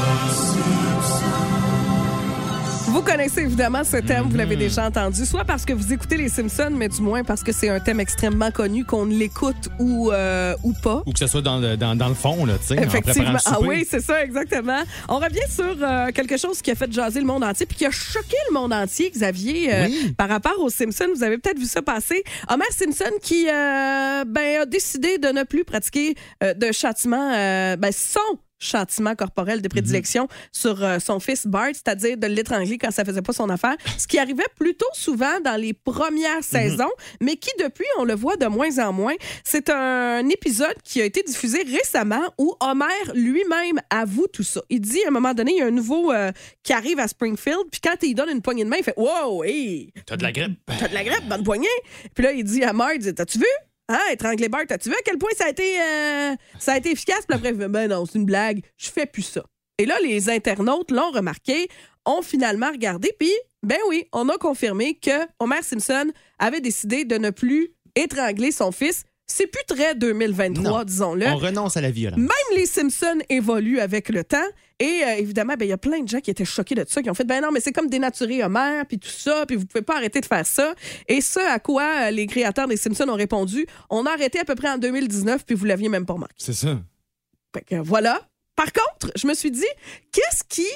Vous 2.95 3.01
connaissez 3.01 3.41
évidemment 3.41 3.83
ce 3.83 3.97
thème, 3.97 4.23
vous 4.29 4.37
l'avez 4.37 4.55
déjà 4.55 4.85
entendu, 4.87 5.25
soit 5.25 5.43
parce 5.43 5.65
que 5.65 5.73
vous 5.73 5.91
écoutez 5.91 6.15
les 6.15 6.29
Simpsons, 6.29 6.71
mais 6.71 6.87
du 6.87 7.01
moins 7.01 7.25
parce 7.25 7.43
que 7.43 7.51
c'est 7.51 7.67
un 7.67 7.81
thème 7.81 7.99
extrêmement 7.99 8.51
connu, 8.51 8.85
qu'on 8.85 9.03
l'écoute 9.03 9.67
ou, 9.79 10.13
euh, 10.13 10.55
ou 10.63 10.71
pas. 10.71 11.03
Ou 11.05 11.11
que 11.11 11.19
ce 11.19 11.27
soit 11.27 11.41
dans 11.41 11.59
le, 11.59 11.75
dans, 11.75 11.93
dans 11.97 12.07
le 12.07 12.13
fond, 12.13 12.45
là, 12.45 12.53
tu 12.57 12.67
sais, 12.67 12.79
en 12.79 12.83
Effectivement. 12.83 13.31
le 13.33 13.37
Ah 13.47 13.57
oui, 13.59 13.85
c'est 13.87 13.99
ça, 13.99 14.23
exactement. 14.23 14.81
On 15.09 15.17
revient 15.17 15.39
sur 15.49 15.75
euh, 15.81 16.11
quelque 16.13 16.37
chose 16.37 16.61
qui 16.61 16.71
a 16.71 16.75
fait 16.75 16.89
jaser 16.89 17.19
le 17.19 17.25
monde 17.25 17.43
entier 17.43 17.65
puis 17.65 17.75
qui 17.79 17.85
a 17.85 17.91
choqué 17.91 18.37
le 18.49 18.53
monde 18.53 18.71
entier, 18.71 19.11
Xavier, 19.11 19.73
euh, 19.73 19.85
Oui. 19.87 20.13
par 20.17 20.29
rapport 20.29 20.57
aux 20.61 20.69
Simpsons. 20.69 21.09
Vous 21.13 21.23
avez 21.23 21.37
peut-être 21.37 21.59
vu 21.59 21.65
ça 21.65 21.81
passer. 21.81 22.23
Homer 22.49 22.63
Simpson 22.71 23.11
qui 23.21 23.45
euh, 23.49 24.23
ben, 24.25 24.61
a 24.61 24.65
décidé 24.65 25.17
de 25.17 25.27
ne 25.27 25.43
plus 25.43 25.65
pratiquer 25.65 26.15
euh, 26.41 26.53
de 26.53 26.71
châtiment, 26.71 27.33
euh, 27.33 27.75
ben, 27.75 27.91
son 27.91 28.19
châtiment 28.59 29.15
corporel 29.15 29.61
de 29.61 29.67
prédilection 29.67 30.27
sur 30.51 30.83
euh, 30.83 30.99
son 30.99 31.19
fils 31.19 31.47
Bart, 31.47 31.69
c'est-à-dire 31.73 32.17
de 32.17 32.27
l'étrangler 32.27 32.77
quand 32.77 32.91
ça 32.91 33.03
faisait 33.05 33.21
pas 33.21 33.33
son 33.33 33.49
affaire, 33.49 33.75
ce 33.97 34.07
qui 34.07 34.17
arrivait 34.17 34.43
plutôt 34.57 34.85
souvent 34.93 35.39
dans 35.43 35.59
les 35.59 35.73
premières 35.73 36.43
saisons, 36.43 36.91
mais 37.21 37.35
qui 37.35 37.51
depuis 37.59 37.85
on 37.99 38.03
le 38.03 38.15
voit 38.15 38.37
de 38.37 38.45
moins 38.47 38.77
en 38.79 38.93
moins. 38.93 39.13
C'est 39.43 39.69
un 39.69 40.27
épisode 40.29 40.75
qui 40.83 41.01
a 41.01 41.05
été 41.05 41.21
diffusé 41.23 41.63
récemment 41.63 42.23
où 42.37 42.55
Homer 42.61 42.85
lui-même 43.13 43.79
avoue 43.89 44.27
tout 44.27 44.43
ça. 44.43 44.61
Il 44.69 44.81
dit 44.81 45.03
à 45.05 45.09
un 45.09 45.11
moment 45.11 45.33
donné, 45.33 45.51
il 45.53 45.57
y 45.57 45.61
a 45.61 45.67
un 45.67 45.71
nouveau 45.71 46.11
euh, 46.11 46.31
qui 46.63 46.73
arrive 46.73 46.99
à 46.99 47.07
Springfield, 47.07 47.65
puis 47.71 47.81
quand 47.81 47.95
il 48.01 48.15
donne 48.15 48.29
une 48.29 48.41
poignée 48.41 48.63
de 48.63 48.69
main, 48.69 48.77
il 48.77 48.83
fait 48.83 48.97
Wow, 48.97 49.43
hey, 49.43 49.91
T'as 50.05 50.17
de 50.17 50.23
la 50.23 50.31
grippe. 50.31 50.59
T'as 50.79 50.87
de 50.87 50.93
la 50.93 51.03
grippe, 51.03 51.27
bonne 51.27 51.43
poignée. 51.43 51.67
Puis 52.13 52.23
là, 52.23 52.31
il 52.31 52.43
dit 52.43 52.63
à 52.63 52.73
Marge, 52.73 53.13
T'as-tu 53.13 53.39
vu? 53.39 53.45
Hein, 53.87 53.99
étrangler 54.11 54.49
Bart, 54.49 54.63
t'as-tu 54.67 54.89
vu 54.89 54.95
à 54.95 55.01
quel 55.05 55.17
point 55.19 55.29
ça 55.37 55.45
a 55.45 55.49
été, 55.49 55.79
euh, 55.79 56.35
ça 56.59 56.73
a 56.73 56.77
été 56.77 56.91
efficace? 56.91 57.25
Puis 57.27 57.35
après, 57.37 57.53
ben 57.53 57.87
non, 57.87 58.05
c'est 58.05 58.17
une 58.17 58.25
blague, 58.25 58.61
je 58.77 58.89
fais 58.89 59.05
plus 59.05 59.21
ça. 59.21 59.43
Et 59.77 59.85
là, 59.85 59.95
les 60.03 60.29
internautes 60.29 60.89
l'ont 60.91 61.11
remarqué, 61.11 61.67
ont 62.05 62.21
finalement 62.23 62.71
regardé, 62.71 63.13
puis, 63.19 63.31
ben 63.61 63.77
oui, 63.89 64.05
on 64.11 64.27
a 64.29 64.37
confirmé 64.37 64.95
que 64.95 65.11
Homer 65.39 65.61
Simpson 65.61 66.11
avait 66.39 66.61
décidé 66.61 67.05
de 67.05 67.17
ne 67.17 67.29
plus 67.29 67.69
étrangler 67.95 68.51
son 68.51 68.71
fils. 68.71 69.03
C'est 69.27 69.47
plus 69.47 69.63
très 69.67 69.95
2023, 69.95 70.63
Non. 70.63 70.83
disons-le. 70.83 71.27
On 71.27 71.37
renonce 71.37 71.77
à 71.77 71.81
la 71.81 71.89
violence. 71.91 72.19
Même 72.19 72.29
les 72.55 72.65
Simpsons 72.67 73.19
évoluent 73.29 73.79
avec 73.79 74.09
le 74.09 74.23
temps. 74.23 74.45
Et 74.79 75.03
euh, 75.05 75.15
évidemment, 75.15 75.53
ben, 75.57 75.65
il 75.65 75.69
y 75.69 75.73
a 75.73 75.77
plein 75.77 76.01
de 76.01 76.07
gens 76.07 76.19
qui 76.19 76.29
étaient 76.29 76.43
choqués 76.43 76.75
de 76.75 76.85
ça, 76.87 77.01
qui 77.01 77.09
ont 77.09 77.13
fait 77.13 77.23
ben 77.23 77.41
non, 77.41 77.51
mais 77.51 77.61
c'est 77.61 77.71
comme 77.71 77.89
dénaturer 77.89 78.43
Homer, 78.43 78.83
puis 78.87 78.99
tout 78.99 79.07
ça, 79.07 79.45
puis 79.45 79.55
vous 79.55 79.65
pouvez 79.65 79.83
pas 79.83 79.95
arrêter 79.95 80.19
de 80.19 80.25
faire 80.25 80.45
ça. 80.45 80.75
Et 81.07 81.21
ce 81.21 81.39
à 81.39 81.59
quoi 81.59 82.07
euh, 82.07 82.11
les 82.11 82.27
créateurs 82.27 82.67
des 82.67 82.75
Simpsons 82.75 83.07
ont 83.07 83.15
répondu 83.15 83.65
on 83.89 84.05
a 84.05 84.11
arrêté 84.11 84.39
à 84.39 84.45
peu 84.45 84.55
près 84.55 84.69
en 84.69 84.77
2019, 84.77 85.45
puis 85.45 85.55
vous 85.55 85.65
l'aviez 85.65 85.87
même 85.87 86.05
pas 86.05 86.13
remarqué. 86.13 86.35
C'est 86.37 86.53
ça. 86.53 86.77
Fait 87.53 87.63
que 87.63 87.75
voilà. 87.75 88.27
Par 88.55 88.71
contre, 88.71 89.11
je 89.15 89.27
me 89.27 89.33
suis 89.33 89.51
dit 89.51 89.63
qu'est-ce 90.11 90.43
qui 90.47 90.67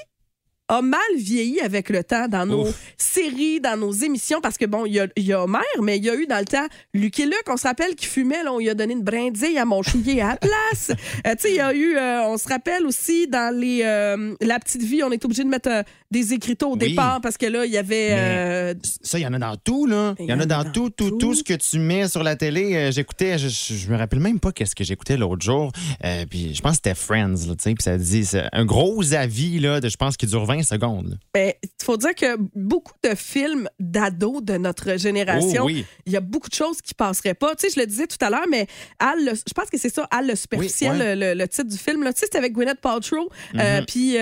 a 0.69 0.81
mal 0.81 0.99
vieilli 1.17 1.59
avec 1.59 1.89
le 1.89 2.03
temps 2.03 2.27
dans 2.27 2.45
nos 2.45 2.67
Ouf. 2.67 2.79
séries, 2.97 3.59
dans 3.59 3.75
nos 3.77 3.91
émissions, 3.91 4.39
parce 4.39 4.57
que 4.57 4.65
bon, 4.65 4.85
il 4.85 4.93
y 4.93 4.99
a, 4.99 5.07
il 5.15 5.25
y 5.25 5.33
a 5.33 5.43
Homer, 5.43 5.59
mais 5.81 5.97
il 5.97 6.05
y 6.05 6.09
a 6.09 6.15
eu 6.15 6.27
dans 6.27 6.37
le 6.37 6.45
temps 6.45 6.67
Luc 6.93 7.19
et 7.19 7.25
Luc, 7.25 7.43
on 7.47 7.57
se 7.57 7.67
rappelle 7.67 7.95
qu'il 7.95 8.07
fumait, 8.07 8.43
là, 8.43 8.53
on 8.53 8.59
lui 8.59 8.69
a 8.69 8.75
donné 8.75 8.93
une 8.93 9.03
brindille 9.03 9.57
à 9.57 9.65
mon 9.65 9.81
à 9.81 10.27
la 10.29 10.37
place. 10.37 10.91
Euh, 11.27 11.35
tu 11.35 11.41
sais, 11.41 11.49
il 11.51 11.55
y 11.55 11.59
a 11.59 11.73
eu, 11.73 11.97
euh, 11.97 12.23
on 12.25 12.37
se 12.37 12.47
rappelle 12.47 12.85
aussi 12.85 13.27
dans 13.27 13.53
les 13.53 13.81
euh, 13.83 14.35
La 14.41 14.59
Petite 14.59 14.83
Vie, 14.83 15.03
on 15.03 15.11
est 15.11 15.23
obligé 15.25 15.43
de 15.43 15.49
mettre 15.49 15.69
euh, 15.69 15.83
des 16.11 16.33
écriteaux 16.33 16.69
au 16.71 16.73
Oui. 16.77 16.89
départ 16.89 17.21
parce 17.21 17.37
que 17.37 17.45
là, 17.45 17.65
il 17.65 17.71
y 17.71 17.77
avait... 17.77 18.09
Euh, 18.11 18.73
Ça, 19.01 19.19
il 19.19 19.21
y 19.21 19.27
en 19.27 19.33
a 19.33 19.39
dans 19.39 19.55
tout, 19.57 19.85
là. 19.85 20.15
Il 20.19 20.25
y 20.25 20.33
en 20.33 20.39
a 20.39 20.45
dans 20.45 20.63
tout, 20.71 20.89
tout, 20.89 21.11
tout 21.11 21.35
ce 21.35 21.43
que 21.43 21.53
tu 21.53 21.77
mets 21.79 22.07
sur 22.07 22.23
la 22.23 22.35
télé. 22.35 22.75
Euh, 22.75 22.91
j'écoutais, 22.91 23.37
je, 23.37 23.47
je, 23.47 23.89
me 23.91 23.97
rappelle 23.97 24.19
même 24.19 24.39
pas 24.39 24.51
qu'est-ce 24.51 24.73
que 24.75 24.83
j'écoutais 24.83 25.17
l'autre 25.17 25.43
jour. 25.43 25.71
Euh, 26.03 26.25
puis 26.29 26.53
je 26.55 26.61
pense 26.61 26.71
que 26.71 26.75
c'était 26.77 26.95
Friends, 26.95 27.47
là, 27.47 27.55
tu 27.55 27.63
sais. 27.63 27.73
Puis 27.75 27.83
ça 27.83 27.97
dit, 27.97 28.25
c'est 28.25 28.43
un 28.51 28.65
gros 28.65 29.13
avis, 29.13 29.59
là, 29.59 29.79
de, 29.79 29.89
je 29.89 29.97
pense, 29.97 30.17
qui 30.17 30.25
dure 30.25 30.45
20 30.45 30.63
secondes. 30.63 31.09
là. 31.09 31.15
ben, 31.33 31.53
il 31.63 31.69
faut 31.85 31.97
dire 31.97 32.15
que 32.15 32.37
beaucoup 32.55 32.93
de 33.03 33.15
films 33.15 33.67
d'ados 33.79 34.43
de 34.43 34.57
notre 34.57 34.97
génération, 34.97 35.63
Oh, 35.63 35.65
oui. 35.67 35.85
il 36.05 36.13
y 36.13 36.17
a 36.17 36.21
beaucoup 36.21 36.49
de 36.49 36.53
choses 36.55 36.81
qui 36.81 36.93
passeraient 36.93 37.33
pas. 37.33 37.55
Tu 37.55 37.67
sais, 37.67 37.73
je 37.75 37.79
le 37.79 37.85
disais 37.87 38.07
tout 38.07 38.17
à 38.23 38.29
l'heure, 38.29 38.45
mais 38.49 38.67
Al, 38.99 39.23
le- 39.25 39.33
je 39.35 39.53
pense 39.53 39.69
que 39.69 39.77
c'est 39.77 39.93
ça, 39.93 40.07
Al 40.11 40.27
le 40.27 40.35
superficiel, 40.35 40.93
Oui, 40.93 40.99
ouais. 40.99 41.15
le, 41.15 41.33
le 41.35 41.47
titre 41.47 41.69
du 41.69 41.77
film. 41.77 42.03
là. 42.03 42.13
Tu 42.13 42.19
sais, 42.21 42.25
c'était 42.25 42.37
avec 42.39 42.53
Gwyneth 42.53 42.81
Paltrow, 42.81 43.29
Mhm. 43.53 43.59
euh, 43.59 43.81
puis 43.87 44.13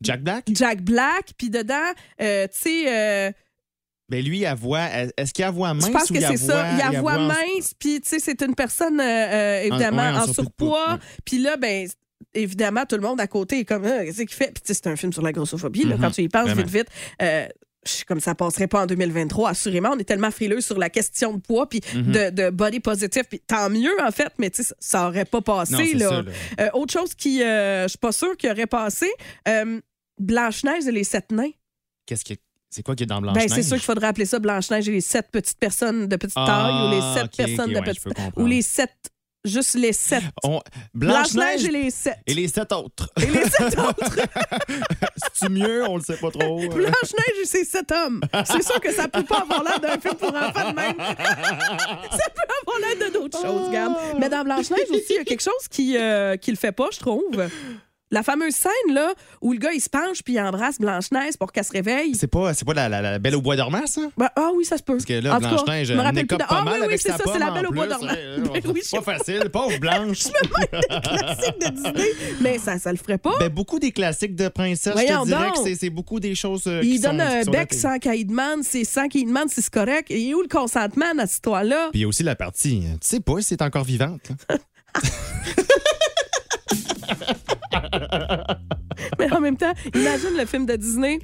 Jack 0.00 0.22
Black? 0.22 0.44
Jack 0.52 0.82
Black, 0.86 1.30
puis 1.36 1.50
dedans, 1.50 1.74
euh, 2.22 2.46
tu 2.46 2.58
sais, 2.58 2.84
euh, 2.88 3.32
Ben 4.08 4.24
lui, 4.24 4.40
il 4.42 4.54
voit. 4.56 4.86
Est-ce 5.16 5.32
qu'il 5.34 5.44
a 5.44 5.50
voix 5.50 5.74
mince 5.74 5.86
je 5.86 5.90
pense 5.92 6.10
ou 6.10 6.14
que 6.14 6.20
c'est 6.20 6.36
ça? 6.36 6.72
Il 6.74 6.80
a 6.96 7.00
voix 7.00 7.18
mince, 7.18 7.74
puis 7.78 8.00
tu 8.00 8.08
sais, 8.08 8.18
c'est 8.20 8.40
une 8.42 8.54
personne, 8.54 9.00
euh, 9.00 9.04
euh, 9.04 9.62
évidemment, 9.62 10.10
ouais, 10.12 10.18
en 10.18 10.28
en 10.28 10.32
surpoids. 10.32 10.98
Puis 11.24 11.38
là, 11.38 11.56
ben 11.56 11.88
évidemment, 12.32 12.84
tout 12.86 12.96
le 12.96 13.02
monde 13.02 13.20
à 13.20 13.26
côté 13.26 13.60
est 13.60 13.64
comme, 13.64 13.84
Ah, 13.84 14.04
qu'est-ce 14.04 14.18
qu'il 14.18 14.28
fait? 14.30 14.52
Puis 14.52 14.62
tu 14.64 14.72
sais, 14.72 14.74
c'est 14.82 14.86
un 14.88 14.96
film 14.96 15.12
sur 15.12 15.22
la 15.22 15.32
grossophobie, 15.32 15.84
là, 15.84 15.96
Mhm. 15.96 16.00
quand 16.02 16.10
tu 16.12 16.22
y 16.22 16.28
penses 16.28 16.44
Vraiment. 16.50 16.62
vite, 16.62 16.70
vite. 16.70 16.88
Euh, 17.20 17.46
comme 18.08 18.18
ça 18.18 18.34
passerait 18.34 18.66
pas 18.66 18.82
en 18.82 18.86
2023, 18.86 19.50
assurément. 19.50 19.90
On 19.94 19.98
est 19.98 20.02
tellement 20.04 20.32
frileux 20.32 20.60
sur 20.60 20.76
la 20.76 20.90
question 20.90 21.34
de 21.34 21.40
poids 21.40 21.68
puis 21.68 21.80
Mhm. 21.94 22.02
de, 22.12 22.30
de 22.30 22.50
body 22.50 22.80
positif. 22.80 23.22
Puis 23.28 23.38
tant 23.38 23.70
mieux, 23.70 23.94
en 24.04 24.10
fait, 24.10 24.32
mais 24.38 24.50
tu 24.50 24.64
sais, 24.64 24.74
ça- 24.80 25.06
aurait 25.06 25.24
pas 25.24 25.40
passé. 25.40 25.94
Non, 25.94 25.98
là. 26.00 26.08
ça, 26.08 26.22
là. 26.22 26.30
Euh, 26.62 26.68
autre 26.74 26.92
chose 26.92 27.14
qui, 27.14 27.44
euh, 27.44 27.84
je 27.84 27.88
suis 27.90 27.98
pas 27.98 28.10
sûre 28.10 28.36
qu'il 28.36 28.50
aurait 28.50 28.66
passé, 28.66 29.08
euh, 29.46 29.80
Blanche-Neige 30.18 30.86
et 30.86 30.92
les 30.92 31.04
sept 31.04 31.30
nains. 31.32 31.50
Qu'est-ce 32.06 32.24
que 32.24 32.34
c'est 32.70 32.82
quoi 32.82 32.94
qui 32.96 33.04
est 33.04 33.06
dans 33.06 33.20
Blanche 33.20 33.34
Ben, 33.36 33.48
c'est 33.48 33.62
sûr 33.62 33.76
qu'il 33.76 33.84
faudrait 33.84 34.08
appeler 34.08 34.26
ça 34.26 34.38
Blanche-Neige 34.38 34.88
et 34.88 34.92
les 34.92 35.00
sept 35.00 35.28
petites 35.30 35.58
personnes 35.58 36.08
de 36.08 36.16
petite 36.16 36.34
taille 36.34 36.86
ou 36.86 36.90
les 36.90 37.00
sept 37.00 37.30
Ah, 37.32 37.36
personnes 37.44 37.70
de 37.72 37.78
ouais, 37.78 37.82
petite 37.82 38.14
taille. 38.14 38.30
Ou 38.36 38.46
les 38.46 38.62
sept, 38.62 38.92
juste 39.44 39.74
les 39.74 39.92
sept. 39.92 40.22
On- 40.42 40.60
Blanche-Neige 40.92 41.32
Blanche-Neige 41.62 41.64
et 41.64 41.70
les 41.84 41.90
sept. 41.90 42.18
et 42.26 42.34
les 42.34 42.48
sept 42.48 42.72
autres. 42.72 43.10
Et 43.22 43.26
les 43.26 43.44
sept 43.48 43.78
autres. 43.78 44.16
C'est-tu 45.16 45.52
mieux? 45.52 45.84
On 45.88 45.96
le 45.96 46.02
sait 46.02 46.16
pas 46.16 46.30
trop. 46.30 46.56
Blanche-Neige 46.68 47.36
et 47.42 47.46
ses 47.46 47.64
sept 47.64 47.90
hommes. 47.92 48.20
C'est 48.44 48.62
sûr 48.62 48.80
que 48.80 48.92
ça 48.92 49.08
peut 49.08 49.24
pas 49.24 49.38
avoir 49.40 49.62
l'air 49.64 49.80
d'un 49.80 49.98
film 50.00 50.14
pour 50.16 50.34
enfants 50.34 50.70
de 50.70 50.74
même. 50.76 50.96
ça 50.98 52.30
peut 52.34 52.54
avoir 52.62 52.78
l'air 52.80 53.08
de 53.08 53.12
d'autres 53.14 53.40
choses, 53.40 53.70
Gab. 53.70 53.92
Mais 54.18 54.28
dans 54.28 54.44
Blanche-Neige 54.44 54.90
aussi, 54.90 55.04
il 55.10 55.16
y 55.16 55.18
a 55.20 55.24
quelque 55.24 55.42
chose 55.42 55.68
qui, 55.70 55.96
euh, 55.96 56.36
qui 56.36 56.50
le 56.50 56.56
fait 56.56 56.72
pas, 56.72 56.88
je 56.92 56.98
trouve. 56.98 57.48
La 58.12 58.22
fameuse 58.22 58.54
scène 58.54 58.94
là 58.94 59.12
où 59.40 59.52
le 59.52 59.58
gars 59.58 59.72
il 59.72 59.80
se 59.80 59.88
penche 59.90 60.22
puis 60.22 60.34
il 60.34 60.40
embrasse 60.40 60.78
Blanche-Neige 60.78 61.36
pour 61.38 61.50
qu'elle 61.50 61.64
se 61.64 61.72
réveille. 61.72 62.14
C'est 62.14 62.28
pas, 62.28 62.54
c'est 62.54 62.64
pas 62.64 62.72
la, 62.72 62.88
la- 62.88 63.02
la 63.02 63.18
belle 63.18 63.34
au 63.34 63.40
bois 63.42 63.56
dormant, 63.56 63.84
ça? 63.86 64.02
Ben, 64.16 64.28
ah 64.36 64.50
oui, 64.54 64.64
ça 64.64 64.76
se 64.78 64.84
peut. 64.84 64.92
Parce 64.92 65.04
que 65.04 65.14
là, 65.14 65.32
En 65.34 65.36
tout 65.38 65.42
cas, 65.42 65.48
Blanche-Neige, 65.48 65.88
je 65.88 65.92
me 65.94 65.98
elle 65.98 66.04
rappelle 66.06 66.24
écope 66.24 66.38
plus 66.38 66.44
de- 66.44 66.48
pas 66.48 66.58
Ah 66.60 66.64
mal 66.64 66.74
oui, 66.74 66.78
oui, 66.82 66.86
avec 66.86 67.00
c'est 67.00 67.10
sa 67.10 67.16
ça, 67.16 67.24
c'est 67.32 67.38
la 67.40 67.50
belle 67.50 67.66
au 67.66 67.72
bois 67.72 67.86
plus. 67.86 67.90
dormant. 67.94 68.12
Ouais, 68.12 68.60
Ben 68.62 68.72
oui, 68.72 68.82
je- 68.84 68.96
pas 68.96 69.02
facile, 69.02 69.48
pauvre 69.52 69.78
Blanche. 69.80 70.22
classique 71.02 71.58
de 71.60 71.68
Disney, 71.74 72.08
mais 72.40 72.58
ça, 72.58 72.78
ça 72.78 72.92
le 72.92 72.98
ferait 72.98 73.18
pas. 73.18 73.38
Ben, 73.40 73.48
beaucoup 73.48 73.80
des 73.80 73.90
classiques 73.90 74.36
de 74.36 74.46
princesse, 74.48 74.94
je 74.96 75.02
Voyons 75.04 75.22
te 75.22 75.26
dirais 75.28 75.46
donc. 75.46 75.54
que 75.54 75.62
c'est- 75.64 75.74
c'est 75.74 75.90
beaucoup 75.90 76.20
des 76.20 76.36
choses 76.36 76.62
euh, 76.68 76.82
qui 76.82 76.94
il 76.94 77.00
donne 77.00 77.16
qui 77.16 77.22
un 77.22 77.42
sont 77.42 77.50
bec 77.50 77.74
sans 77.74 77.98
qu'il 77.98 78.26
demande, 78.26 78.62
c'est 78.62 78.84
sans 78.84 79.08
qu'il 79.08 79.26
demande 79.26 79.48
si 79.50 79.62
c'est 79.62 79.70
correct. 79.74 80.12
Et 80.12 80.32
où 80.32 80.42
le 80.42 80.48
consentement 80.48 81.12
dans 81.14 81.22
cette 81.22 81.32
histoire-là? 81.32 81.88
Puis 81.90 81.98
il 81.98 82.02
y 82.02 82.04
a 82.04 82.08
aussi 82.08 82.22
la 82.22 82.36
partie, 82.36 82.84
euh, 82.86 82.92
tu 83.00 83.08
sais 83.08 83.20
pas 83.20 83.36
si 83.38 83.48
c'est 83.48 83.62
encore 83.62 83.84
vivante. 83.84 84.20
là. 84.48 84.56
Mais 89.18 89.32
en 89.32 89.40
même 89.40 89.56
temps, 89.56 89.72
imagine 89.94 90.36
le 90.36 90.46
film 90.46 90.66
de 90.66 90.76
Disney. 90.76 91.18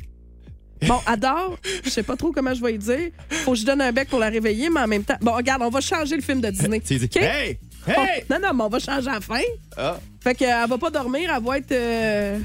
Bon, 0.87 0.99
adore, 1.07 1.59
je 1.85 1.91
sais 1.91 2.03
pas 2.03 2.17
trop 2.17 2.33
comment 2.33 2.53
je 2.55 2.63
vais 2.63 2.75
y 2.75 2.79
dire. 2.79 3.11
Faut 3.45 3.53
que 3.53 3.59
je 3.59 3.65
donne 3.65 3.81
un 3.81 3.93
bec 3.93 4.09
pour 4.09 4.19
la 4.19 4.29
réveiller, 4.29 4.69
mais 4.69 4.81
en 4.81 4.89
même 4.89 5.05
temps. 5.05 5.17
Bon, 5.21 5.33
regarde, 5.33 5.63
on 5.63 5.71
va 5.71 5.81
changer 5.81 6.17
le 6.17 6.23
film 6.23 6.41
de 6.41 6.51
Disney. 6.51 6.81
Tu 6.85 6.97
dis, 6.99 7.05
OK? 7.05 7.17
hey! 7.17 7.59
Hey! 7.87 8.25
non, 8.29 8.39
non, 8.41 8.53
mais 8.55 8.65
on 8.65 8.69
va 8.69 8.79
changer 8.79 9.09
à 9.09 9.15
la 9.15 9.21
fin. 9.21 9.41
Ah. 9.77 9.99
Fait 10.21 10.35
qu'elle 10.35 10.69
va 10.69 10.79
pas 10.79 10.91
dormir, 10.91 11.33
elle 11.35 11.43
va 11.43 11.59
être 11.59 11.73
euh, 11.73 12.39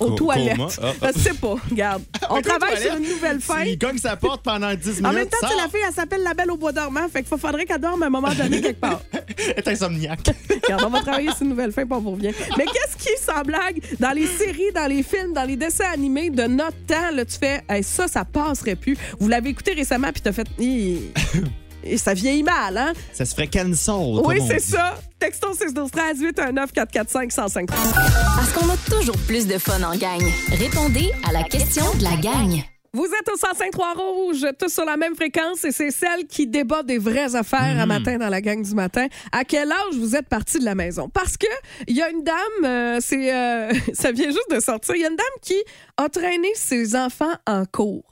aux 0.00 0.08
Co- 0.10 0.14
toilettes. 0.16 0.56
coma. 0.56 0.68
Ah, 1.02 1.08
Je 1.14 1.18
sais 1.20 1.34
pas, 1.34 1.54
regarde. 1.70 2.02
On 2.28 2.34
Avec 2.34 2.44
les 2.46 2.50
travaille 2.50 2.80
sur 2.82 2.96
une 2.96 3.08
nouvelle 3.08 3.40
fin. 3.40 3.62
Il 3.64 3.78
gagne 3.78 3.98
sa 3.98 4.16
porte 4.16 4.42
pendant 4.42 4.72
10 4.74 4.86
minutes. 4.86 5.06
En 5.06 5.12
même 5.12 5.26
temps, 5.28 5.36
tu 5.40 5.46
sais, 5.48 5.52
sort. 5.52 5.62
la 5.62 5.68
fille, 5.68 5.80
elle 5.86 5.94
s'appelle 5.94 6.22
la 6.22 6.34
belle 6.34 6.50
au 6.50 6.56
bois 6.56 6.72
dormant. 6.72 7.08
Fait 7.12 7.22
qu'il 7.22 7.38
faudrait 7.38 7.64
qu'elle 7.66 7.80
dorme 7.80 8.02
à 8.02 8.06
un 8.06 8.10
moment 8.10 8.32
donné 8.32 8.60
quelque 8.60 8.80
part. 8.80 9.00
Elle 9.38 9.54
est 9.56 9.68
insomniaque. 9.68 10.30
Regarde, 10.64 10.84
on 10.86 10.90
va 10.90 11.00
travailler 11.00 11.30
sur 11.32 11.42
une 11.42 11.50
nouvelle 11.50 11.72
fin, 11.72 11.84
puis 11.86 11.94
on 11.94 12.00
vous 12.00 12.10
revient. 12.12 12.32
Mais 12.58 12.64
qu'est-ce 12.66 12.96
qui 12.96 13.08
est 13.08 13.16
sans 13.22 13.42
blague 13.42 13.80
dans 13.98 14.10
les 14.12 14.26
séries, 14.26 14.72
dans 14.74 14.86
les 14.86 15.02
films, 15.02 15.32
dans 15.32 15.44
les 15.44 15.56
dessins 15.56 15.90
animés 15.92 16.30
de 16.30 16.42
notre 16.44 16.76
temps, 16.86 17.10
là, 17.14 17.24
tu 17.24 17.36
fais, 17.38 17.62
Hey, 17.68 17.82
ça, 17.82 18.06
ça 18.08 18.24
passerait 18.24 18.76
plus. 18.76 18.96
Vous 19.18 19.28
l'avez 19.28 19.50
écouté 19.50 19.72
récemment, 19.72 20.12
puis 20.12 20.20
t'as 20.22 20.32
fait, 20.32 20.46
Hi. 20.58 20.98
Et 21.84 21.96
ça 21.96 22.14
vieillit 22.14 22.42
mal, 22.42 22.76
hein? 22.76 22.92
Ça 23.12 23.24
se 23.24 23.34
ferait 23.34 23.48
cancel. 23.48 23.94
Oui, 24.24 24.40
c'est 24.46 24.60
ça. 24.60 25.00
Texto 25.18 25.52
612 25.52 25.90
13 25.90 26.20
819 26.20 26.72
445 26.72 27.32
105 27.32 27.66
Parce 27.68 28.52
qu'on 28.52 28.68
a 28.70 28.76
toujours 28.96 29.18
plus 29.26 29.46
de 29.46 29.58
fun 29.58 29.82
en 29.82 29.96
gang. 29.96 30.22
Répondez 30.50 31.12
à 31.28 31.32
la 31.32 31.42
question 31.42 31.84
de 31.98 32.04
la 32.04 32.16
gang. 32.16 32.62
Vous 32.92 33.04
êtes 33.06 33.28
au 33.28 33.36
105.3 33.36 33.96
Rouge, 33.98 34.46
tous 34.58 34.72
sur 34.72 34.84
la 34.84 34.96
même 34.96 35.14
fréquence, 35.14 35.64
et 35.64 35.70
c'est 35.70 35.92
celle 35.92 36.26
qui 36.26 36.48
débat 36.48 36.82
des 36.82 36.98
vraies 36.98 37.36
affaires 37.36 37.78
à 37.78 37.86
matin 37.86 38.18
dans 38.18 38.28
la 38.28 38.40
gang 38.40 38.60
du 38.60 38.74
matin. 38.74 39.06
À 39.30 39.44
quel 39.44 39.70
âge 39.70 39.94
vous 39.94 40.16
êtes 40.16 40.26
parti 40.28 40.58
de 40.58 40.64
la 40.64 40.74
maison? 40.74 41.08
Parce 41.08 41.36
que 41.36 41.46
il 41.86 41.96
y 41.96 42.02
a 42.02 42.10
une 42.10 42.24
dame, 42.24 42.64
euh, 42.64 42.98
c'est, 43.00 43.32
euh, 43.32 43.72
ça 43.92 44.10
vient 44.10 44.30
juste 44.30 44.50
de 44.50 44.58
sortir, 44.58 44.96
il 44.96 45.02
y 45.02 45.04
a 45.04 45.08
une 45.08 45.14
dame 45.14 45.26
qui 45.40 45.54
a 45.98 46.08
traîné 46.08 46.48
ses 46.56 46.96
enfants 46.96 47.34
en 47.46 47.64
cours. 47.64 48.09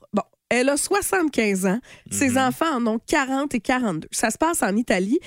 Elle 0.50 0.68
a 0.70 0.76
75 0.76 1.66
ans, 1.66 1.80
ses 2.11 2.30
Mhm. 2.30 2.38
enfants 2.38 2.74
en 2.76 2.87
ont 2.87 2.98
40 3.06 3.54
et 3.54 3.61
42. 3.61 4.08
Ça 4.11 4.30
se 4.30 4.38
passe 4.38 4.62
en 4.62 4.74
Italie. 4.76 5.18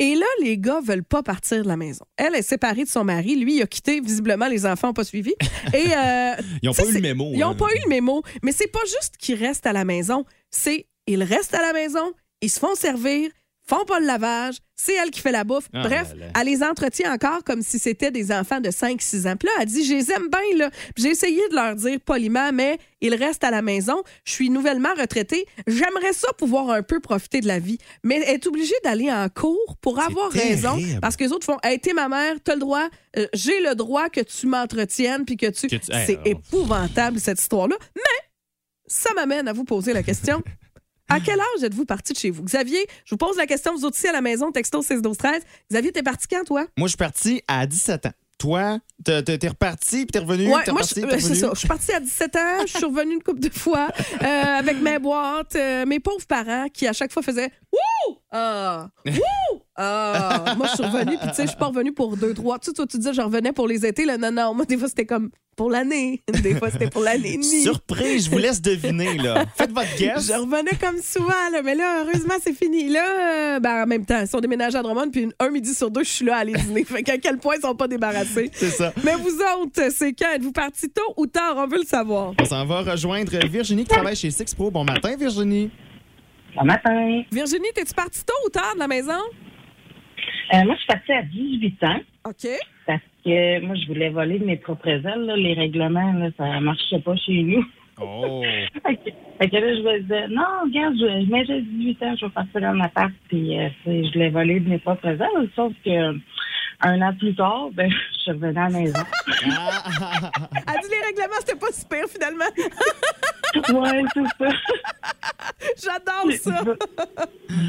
Et 0.00 0.16
là, 0.16 0.26
les 0.42 0.58
gars 0.58 0.80
veulent 0.84 1.04
pas 1.04 1.22
partir 1.22 1.62
de 1.62 1.68
la 1.68 1.76
maison. 1.76 2.04
Elle 2.16 2.34
est 2.34 2.42
séparée 2.42 2.82
de 2.82 2.88
son 2.88 3.04
mari. 3.04 3.36
Lui, 3.36 3.56
il 3.56 3.62
a 3.62 3.66
quitté. 3.68 4.00
Visiblement, 4.00 4.48
les 4.48 4.66
enfants 4.66 4.88
n'ont 4.88 4.92
pas 4.92 5.04
suivi. 5.04 5.32
Et, 5.72 5.86
euh, 5.96 6.34
Ils 6.62 6.68
ont 6.68 6.72
tu 6.72 6.78
sais, 6.80 6.82
pas 6.86 6.90
eu 6.90 6.94
le 6.94 7.00
mémo, 7.00 7.30
Ils 7.32 7.38
n'ont 7.38 7.50
hein. 7.50 7.54
pas 7.54 7.66
eu 7.72 7.78
le 7.84 7.88
mémo. 7.88 8.22
Mais 8.42 8.50
c'est 8.50 8.66
pas 8.66 8.80
juste 8.86 9.16
qu'ils 9.18 9.36
restent 9.36 9.66
à 9.66 9.72
la 9.72 9.84
maison. 9.84 10.24
C'est 10.50 10.86
ils 11.06 11.22
restent 11.22 11.54
à 11.54 11.62
la 11.62 11.72
maison, 11.72 12.12
ils 12.42 12.48
se 12.50 12.58
font 12.58 12.74
servir, 12.74 13.30
font 13.66 13.84
pas 13.86 13.98
le 14.00 14.06
lavage, 14.06 14.56
c'est 14.76 14.94
elle 14.94 15.10
qui 15.10 15.20
fait 15.20 15.32
la 15.32 15.44
bouffe. 15.44 15.68
Ah 15.72 15.82
Bref, 15.84 16.10
là 16.16 16.26
là. 16.26 16.32
elle 16.38 16.46
les 16.46 16.62
entretient 16.62 17.12
encore 17.14 17.42
comme 17.44 17.62
si 17.62 17.78
c'était 17.78 18.10
des 18.10 18.30
enfants 18.32 18.60
de 18.60 18.68
5-6 18.68 19.26
ans. 19.28 19.36
Puis 19.36 19.46
là, 19.48 19.52
elle 19.60 19.66
dit, 19.66 19.84
je 19.86 19.94
les 19.94 20.10
aime 20.12 20.28
bien, 20.28 20.58
là. 20.58 20.70
J'ai 20.96 21.08
essayé 21.08 21.40
de 21.48 21.54
leur 21.54 21.74
dire 21.74 21.98
poliment, 22.00 22.52
mais 22.52 22.78
ils 23.00 23.14
restent 23.14 23.44
à 23.44 23.50
la 23.50 23.62
maison. 23.62 24.02
Je 24.24 24.32
suis 24.32 24.50
nouvellement 24.50 24.92
retraitée. 24.98 25.46
J'aimerais 25.66 26.12
ça 26.12 26.28
pouvoir 26.36 26.70
un 26.70 26.82
peu 26.82 27.00
profiter 27.00 27.40
de 27.40 27.46
la 27.46 27.58
vie. 27.58 27.78
Mais 28.02 28.16
elle 28.26 28.34
est 28.34 28.46
obligée 28.46 28.74
d'aller 28.84 29.10
en 29.10 29.28
cours 29.28 29.76
pour 29.80 29.98
avoir 30.00 30.30
raison. 30.30 30.76
Parce 31.00 31.16
que 31.16 31.24
les 31.24 31.32
autres 31.32 31.46
font, 31.46 31.58
hey, 31.62 31.78
t'es 31.78 31.92
ma 31.94 32.08
mère, 32.08 32.34
t'as 32.44 32.54
le 32.54 32.60
droit, 32.60 32.88
euh, 33.16 33.26
j'ai 33.32 33.60
le 33.62 33.74
droit 33.74 34.08
que 34.10 34.20
tu 34.20 34.46
m'entretiennes, 34.46 35.24
puis 35.24 35.36
que 35.36 35.46
tu... 35.46 35.68
Que 35.68 35.76
tu- 35.76 35.92
Hey, 35.92 36.06
C'est 36.06 36.20
épouvantable, 36.28 37.18
cette 37.20 37.40
histoire-là. 37.40 37.76
Mais 37.96 38.02
ça 38.86 39.14
m'amène 39.14 39.48
à 39.48 39.52
vous 39.52 39.64
poser 39.64 39.92
la 39.94 40.02
question. 40.02 40.42
À 41.08 41.20
quel 41.20 41.38
âge 41.38 41.62
êtes-vous 41.62 41.84
parti 41.84 42.12
de 42.12 42.18
chez 42.18 42.30
vous? 42.30 42.42
Xavier, 42.44 42.86
je 43.04 43.10
vous 43.10 43.16
pose 43.18 43.36
la 43.36 43.46
question, 43.46 43.72
vous 43.74 43.84
autres 43.84 43.96
aussi 43.96 44.08
à 44.08 44.12
la 44.12 44.20
maison, 44.22 44.50
texto 44.52 44.80
6 44.82 45.02
12 45.02 45.16
13 45.16 45.42
Xavier, 45.70 45.92
t'es 45.92 46.02
parti 46.02 46.26
quand, 46.28 46.44
toi? 46.44 46.66
Moi, 46.78 46.86
je 46.88 46.90
suis 46.92 46.96
parti 46.98 47.42
à 47.46 47.66
17 47.66 48.06
ans. 48.06 48.12
Toi, 48.38 48.78
t'es 49.04 49.48
reparti, 49.48 49.98
puis 49.98 50.06
t'es 50.12 50.18
revenu, 50.18 50.48
Ouais, 50.52 50.64
t'es 50.64 50.72
moi, 50.72 50.80
reparti, 50.82 51.00
je, 51.00 51.06
t'es 51.06 51.14
euh, 51.14 51.18
c'est 51.18 51.24
revenu. 51.28 51.40
ça. 51.40 51.50
Je 51.54 51.58
suis 51.60 51.68
partie 51.68 51.92
à 51.92 52.00
17 52.00 52.36
ans, 52.36 52.40
je 52.66 52.76
suis 52.76 52.84
revenue 52.84 53.14
une 53.14 53.22
couple 53.22 53.40
de 53.40 53.48
fois 53.50 53.88
euh, 54.22 54.26
avec 54.26 54.80
mes 54.80 54.98
boîtes, 54.98 55.54
euh, 55.56 55.86
mes 55.86 56.00
pauvres 56.00 56.26
parents 56.26 56.66
qui, 56.72 56.86
à 56.86 56.92
chaque 56.92 57.12
fois, 57.12 57.22
faisaient 57.22 57.50
Wouh! 57.72 58.16
Ah! 58.36 58.88
Wouh! 59.06 59.60
Ah! 59.76 60.54
Moi, 60.56 60.66
je 60.66 60.74
suis 60.74 60.84
revenue, 60.84 61.16
puis 61.18 61.28
tu 61.28 61.34
sais, 61.36 61.42
je 61.42 61.48
suis 61.48 61.56
pas 61.56 61.66
revenue 61.66 61.92
pour 61.92 62.16
deux, 62.16 62.34
trois. 62.34 62.58
Tu 62.58 62.66
sais, 62.66 62.72
toi, 62.72 62.84
tu 62.84 62.96
disais, 62.98 63.12
je 63.14 63.20
revenais 63.20 63.52
pour 63.52 63.68
les 63.68 63.86
étés. 63.86 64.04
Là, 64.04 64.18
non, 64.18 64.32
non, 64.32 64.54
moi, 64.54 64.64
des 64.64 64.76
fois, 64.76 64.88
c'était 64.88 65.06
comme 65.06 65.30
pour 65.56 65.70
l'année. 65.70 66.20
Des 66.42 66.56
fois, 66.56 66.68
c'était 66.68 66.90
pour 66.90 67.02
l'année. 67.02 67.40
Surprise, 67.62 68.24
je 68.24 68.30
vous 68.30 68.38
laisse 68.38 68.60
deviner, 68.60 69.18
là. 69.18 69.44
Faites 69.54 69.70
votre 69.70 69.96
guess. 69.98 70.26
Je 70.26 70.32
revenais 70.32 70.76
comme 70.80 71.00
souvent, 71.00 71.28
là, 71.52 71.62
mais 71.62 71.76
là, 71.76 72.02
heureusement, 72.02 72.34
c'est 72.42 72.54
fini. 72.54 72.88
Là, 72.88 73.04
euh, 73.56 73.60
ben, 73.60 73.84
en 73.84 73.86
même 73.86 74.04
temps, 74.04 74.18
ils 74.20 74.26
sont 74.26 74.40
déménagés 74.40 74.78
à 74.78 74.82
Drummond, 74.82 75.10
puis 75.12 75.28
un 75.38 75.50
midi 75.50 75.72
sur 75.72 75.92
deux, 75.92 76.02
je 76.02 76.10
suis 76.10 76.24
là 76.24 76.38
à 76.38 76.38
aller 76.40 76.54
dîner. 76.54 76.84
Fait 76.84 77.04
qu'à 77.04 77.18
quel 77.18 77.38
point 77.38 77.54
ils 77.56 77.62
sont 77.62 77.76
pas 77.76 77.86
débarrassés. 77.86 78.50
C'est 78.52 78.70
ça. 78.70 78.92
Mais 79.04 79.14
vous 79.14 79.38
autres, 79.62 79.92
c'est 79.96 80.12
quand? 80.12 80.32
Êtes-vous 80.34 80.50
partis 80.52 80.90
tôt 80.90 81.14
ou 81.16 81.26
tard? 81.26 81.54
On 81.56 81.68
veut 81.68 81.78
le 81.78 81.86
savoir. 81.86 82.32
On 82.40 82.44
s'en 82.44 82.66
va 82.66 82.80
rejoindre 82.82 83.30
Virginie 83.46 83.84
qui 83.84 83.90
travaille 83.90 84.16
chez 84.16 84.32
Six 84.32 84.52
Pro. 84.56 84.72
Bon 84.72 84.82
matin, 84.82 85.14
Virginie. 85.16 85.70
Bon 86.56 86.64
matin. 86.64 87.22
Virginie, 87.32 87.72
t'es-tu 87.74 87.94
partie 87.94 88.24
tôt 88.24 88.34
ou 88.46 88.50
tard 88.50 88.74
de 88.74 88.78
la 88.78 88.86
maison? 88.86 89.20
Euh, 90.52 90.64
moi, 90.64 90.74
je 90.74 90.78
suis 90.78 90.86
partie 90.86 91.12
à 91.12 91.22
18 91.22 91.84
ans 91.84 92.00
OK. 92.26 92.46
parce 92.86 93.00
que 93.24 93.60
moi, 93.60 93.74
je 93.74 93.86
voulais 93.88 94.10
voler 94.10 94.38
de 94.38 94.44
mes 94.44 94.56
propres 94.56 94.88
ailes. 94.88 95.02
là. 95.04 95.36
Les 95.36 95.54
règlements, 95.54 96.12
là, 96.12 96.28
ça 96.36 96.60
marchait 96.60 97.00
pas 97.00 97.16
chez 97.16 97.42
nous. 97.42 97.64
Oh. 98.00 98.42
fait, 98.86 98.96
que, 98.96 99.10
fait 99.40 99.48
que 99.48 99.56
là, 99.56 99.74
je 99.74 99.82
me 99.82 100.00
disais, 100.00 100.28
non, 100.28 100.44
regarde, 100.64 100.94
je, 100.96 101.30
mais 101.30 101.44
j'ai 101.44 101.60
18 101.60 102.02
ans, 102.02 102.14
je 102.20 102.26
vais 102.26 102.32
partir 102.32 102.60
dans 102.60 102.74
ma 102.74 102.88
part. 102.88 103.10
Puis 103.28 103.58
euh, 103.58 103.68
je 103.86 104.12
voulais 104.12 104.30
voler 104.30 104.60
de 104.60 104.68
mes 104.68 104.78
propres 104.78 105.08
ailes. 105.08 105.50
Sauf 105.56 105.72
que 105.84 106.14
un 106.80 107.02
an 107.02 107.14
plus 107.18 107.34
tard, 107.34 107.70
ben, 107.72 107.90
je 108.14 108.18
suis 108.20 108.30
revenue 108.30 108.58
à 108.58 108.68
la 108.68 108.78
maison. 108.78 109.02
Elle 109.26 110.80
dit 110.82 110.90
les 110.90 111.06
règlements, 111.06 111.40
c'était 111.40 111.58
pas 111.58 111.72
super 111.72 112.04
finalement. 112.08 112.44
ouais, 113.80 114.04
c'est 114.14 114.44
ça. 114.44 114.56
J'adore 115.82 116.32
ça. 116.32 116.64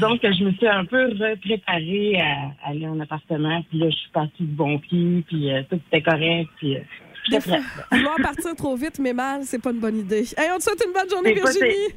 Donc, 0.00 0.20
je 0.22 0.44
me 0.44 0.52
suis 0.52 0.66
un 0.66 0.84
peu 0.84 1.10
préparée 1.40 2.20
à 2.20 2.68
aller 2.68 2.86
en 2.86 2.98
appartement. 3.00 3.62
Puis 3.68 3.78
là, 3.78 3.90
je 3.90 3.96
suis 3.96 4.10
partie 4.10 4.42
de 4.42 4.54
bon 4.54 4.78
pied. 4.78 5.24
Puis 5.26 5.52
euh, 5.52 5.62
tout 5.68 5.80
était 5.92 6.02
correct. 6.02 6.48
Puis 6.58 6.76
euh. 6.76 6.80
Vouloir 7.90 8.16
partir 8.22 8.54
trop 8.54 8.76
vite, 8.76 8.98
mais 9.00 9.12
mal, 9.12 9.42
c'est 9.42 9.60
pas 9.60 9.72
une 9.72 9.80
bonne 9.80 9.98
idée. 9.98 10.24
Hey, 10.36 10.48
on 10.54 10.58
te 10.58 10.62
souhaite 10.62 10.82
une 10.86 10.92
bonne 10.92 11.10
journée, 11.10 11.34
Virginie. 11.34 11.94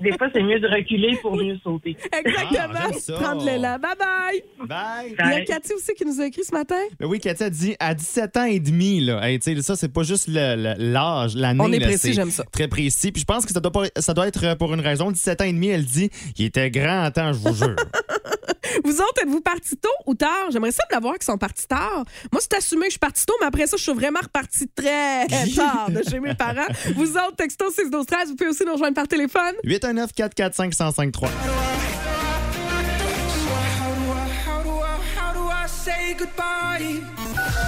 Des 0.00 0.12
fois, 0.16 0.28
c'est 0.34 0.42
mieux 0.42 0.60
de 0.60 0.66
reculer 0.68 1.16
pour 1.22 1.36
mieux 1.36 1.56
sauter. 1.62 1.96
Exactement. 2.12 2.74
Ah. 2.74 3.12
Prendre 3.12 3.44
l'élan. 3.44 3.78
Bye 3.78 3.96
bye. 3.98 4.66
Bye. 4.68 5.14
Il 5.18 5.38
y 5.38 5.42
a 5.42 5.44
Cathy 5.44 5.72
aussi 5.74 5.94
qui 5.94 6.04
nous 6.04 6.20
a 6.20 6.26
écrit 6.26 6.44
ce 6.44 6.52
matin. 6.52 6.76
Ben 6.98 7.06
oui, 7.06 7.18
Cathy 7.18 7.42
a 7.44 7.50
dit 7.50 7.76
à 7.78 7.94
17 7.94 8.36
ans 8.36 8.44
et 8.44 8.60
demi, 8.60 9.00
là. 9.00 9.26
Hey, 9.28 9.38
tu 9.38 9.54
sais, 9.54 9.62
ça, 9.62 9.76
c'est 9.76 9.92
pas 9.92 10.02
juste 10.02 10.28
le- 10.28 10.56
le- 10.56 10.74
l'âge, 10.92 11.34
l'année. 11.36 11.60
On 11.62 11.72
est 11.72 11.78
là, 11.78 11.86
précis, 11.88 12.12
j'aime 12.12 12.30
ça. 12.30 12.44
Très 12.52 12.68
précis. 12.68 13.12
Puis 13.12 13.20
je 13.20 13.26
pense 13.26 13.44
que 13.46 13.52
ça 13.52 13.60
doit, 13.60 13.72
pas- 13.72 13.88
ça 13.96 14.14
doit 14.14 14.26
être 14.28 14.54
pour 14.56 14.72
une 14.74 14.80
raison. 14.80 15.10
17 15.10 15.40
ans 15.40 15.44
et 15.44 15.52
demi, 15.52 15.68
elle 15.68 15.84
dit, 15.84 16.10
il 16.38 16.46
était 16.46 16.70
grand 16.70 17.04
en 17.06 17.10
temps, 17.10 17.32
je 17.32 17.38
vous 17.38 17.54
jure. 17.54 17.76
Vous 18.84 19.00
autres, 19.00 19.22
êtes-vous 19.22 19.40
partis 19.40 19.76
tôt 19.76 19.88
ou 20.06 20.14
tard? 20.14 20.50
J'aimerais 20.50 20.72
ça 20.72 20.82
de 20.88 20.94
l'avoir 20.94 21.18
qui 21.18 21.24
sont 21.26 21.38
partis 21.38 21.66
tard. 21.66 22.04
Moi, 22.32 22.40
c'est 22.40 22.54
assumé 22.54 22.82
que 22.82 22.86
je 22.86 22.90
suis 22.92 22.98
partie 22.98 23.24
tôt, 23.26 23.34
mais 23.40 23.46
après 23.46 23.66
ça, 23.66 23.76
je 23.76 23.82
suis 23.82 23.92
vraiment 23.92 24.20
repartie 24.22 24.68
très 24.68 25.26
tard 25.56 25.90
de 25.90 26.02
chez 26.08 26.20
mes 26.20 26.34
parents. 26.34 26.66
Vous 26.96 27.12
autres, 27.16 27.36
texto 27.36 27.70
6 27.70 27.90
12 27.90 28.06
13 28.06 28.28
vous 28.30 28.36
pouvez 28.36 28.50
aussi 28.50 28.64
nous 28.64 28.72
rejoindre 28.72 28.94
par 28.94 29.08
téléphone. 29.08 29.54
819 29.64 30.12
445 30.12 30.66
1053 30.68 31.28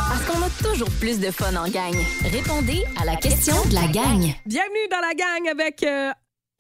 Parce 0.09 0.25
qu'on 0.27 0.43
a 0.43 0.71
toujours 0.71 0.91
plus 0.99 1.21
de 1.21 1.31
fun 1.31 1.55
en 1.57 1.69
gang. 1.69 1.95
Répondez 2.31 2.85
à 3.01 3.05
la 3.05 3.17
question 3.17 3.55
de 3.67 3.75
la 3.75 3.87
gang. 3.87 4.21
Bienvenue 4.47 4.89
dans 4.91 5.01
la 5.01 5.15
gang 5.15 5.49
avec. 5.51 5.83
euh, 5.83 6.11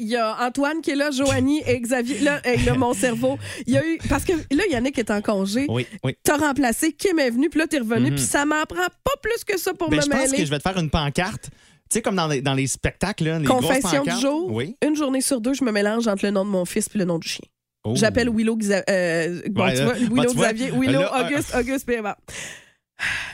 il 0.01 0.09
y 0.09 0.17
a 0.17 0.37
Antoine 0.45 0.81
qui 0.81 0.91
est 0.91 0.95
là, 0.97 1.11
Joanie 1.11 1.63
et 1.67 1.79
Xavier. 1.81 2.19
Là, 2.21 2.41
hey, 2.45 2.65
là, 2.65 2.75
mon 2.75 2.95
cerveau. 2.95 3.39
Il 3.67 3.75
y 3.75 3.77
a 3.77 3.87
eu. 3.87 3.99
Parce 4.09 4.25
que 4.25 4.33
là, 4.33 4.65
Yannick 4.71 4.99
est 4.99 5.11
en 5.11 5.21
congé. 5.23 5.67
Oui, 5.69 5.87
oui. 6.03 6.17
T'as 6.25 6.37
remplacé, 6.39 6.93
Kim 6.93 7.19
est 7.19 7.31
venu, 7.31 7.49
puis 7.51 7.61
là, 7.61 7.67
t'es 7.67 7.79
revenu, 7.79 8.11
Mhm. 8.11 8.17
puis 8.17 8.25
ça 8.25 8.45
m'en 8.47 8.65
prend 8.67 8.87
pas 9.05 9.13
plus 9.23 9.45
que 9.45 9.59
ça 9.59 9.75
pour 9.75 9.89
Ben, 9.91 9.99
me 9.99 10.03
je 10.03 10.09
pense 10.09 10.21
mêler. 10.21 10.39
que 10.39 10.45
je 10.45 10.51
vais 10.51 10.59
te 10.59 10.63
faire 10.69 10.79
une 10.79 10.91
pancarte. 10.91 11.45
Tu 11.91 11.95
sais, 11.95 12.03
comme 12.03 12.17
dans 12.17 12.29
les, 12.29 12.41
dans 12.41 12.55
les 12.55 12.67
spectacles, 12.67 13.25
là, 13.25 13.39
les 13.39 13.45
Confession 13.47 14.03
du 14.05 14.21
jour. 14.21 14.51
Oui. 14.53 14.77
Une 14.87 14.95
journée 14.97 15.21
sur 15.21 15.41
deux, 15.41 15.55
je 15.55 15.65
me 15.65 15.73
mélange 15.73 16.07
entre 16.09 16.25
le 16.25 16.31
nom 16.31 16.45
de 16.45 16.51
mon 16.51 16.65
fils 16.65 16.89
puis 16.89 16.99
le 16.99 17.05
nom 17.05 17.19
du 17.19 17.29
chien. 17.29 17.45
Oh. 17.85 17.95
J'appelle 17.97 18.29
Willow, 18.31 18.57
Xa- 18.59 18.85
euh, 18.89 19.41
bon, 19.51 19.65
Ouais, 19.65 19.73
tu 19.73 19.79
là, 19.79 19.85
vois, 19.87 19.95
bon, 19.95 20.15
Willow 20.15 20.31
tu 20.31 20.37
vois, 20.37 20.47
Xavier, 20.53 20.71
Willow, 20.71 21.01
là, 21.01 21.13
euh, 21.21 21.27
Auguste, 21.27 21.55
Auguste, 21.57 21.87
puis. 21.87 21.97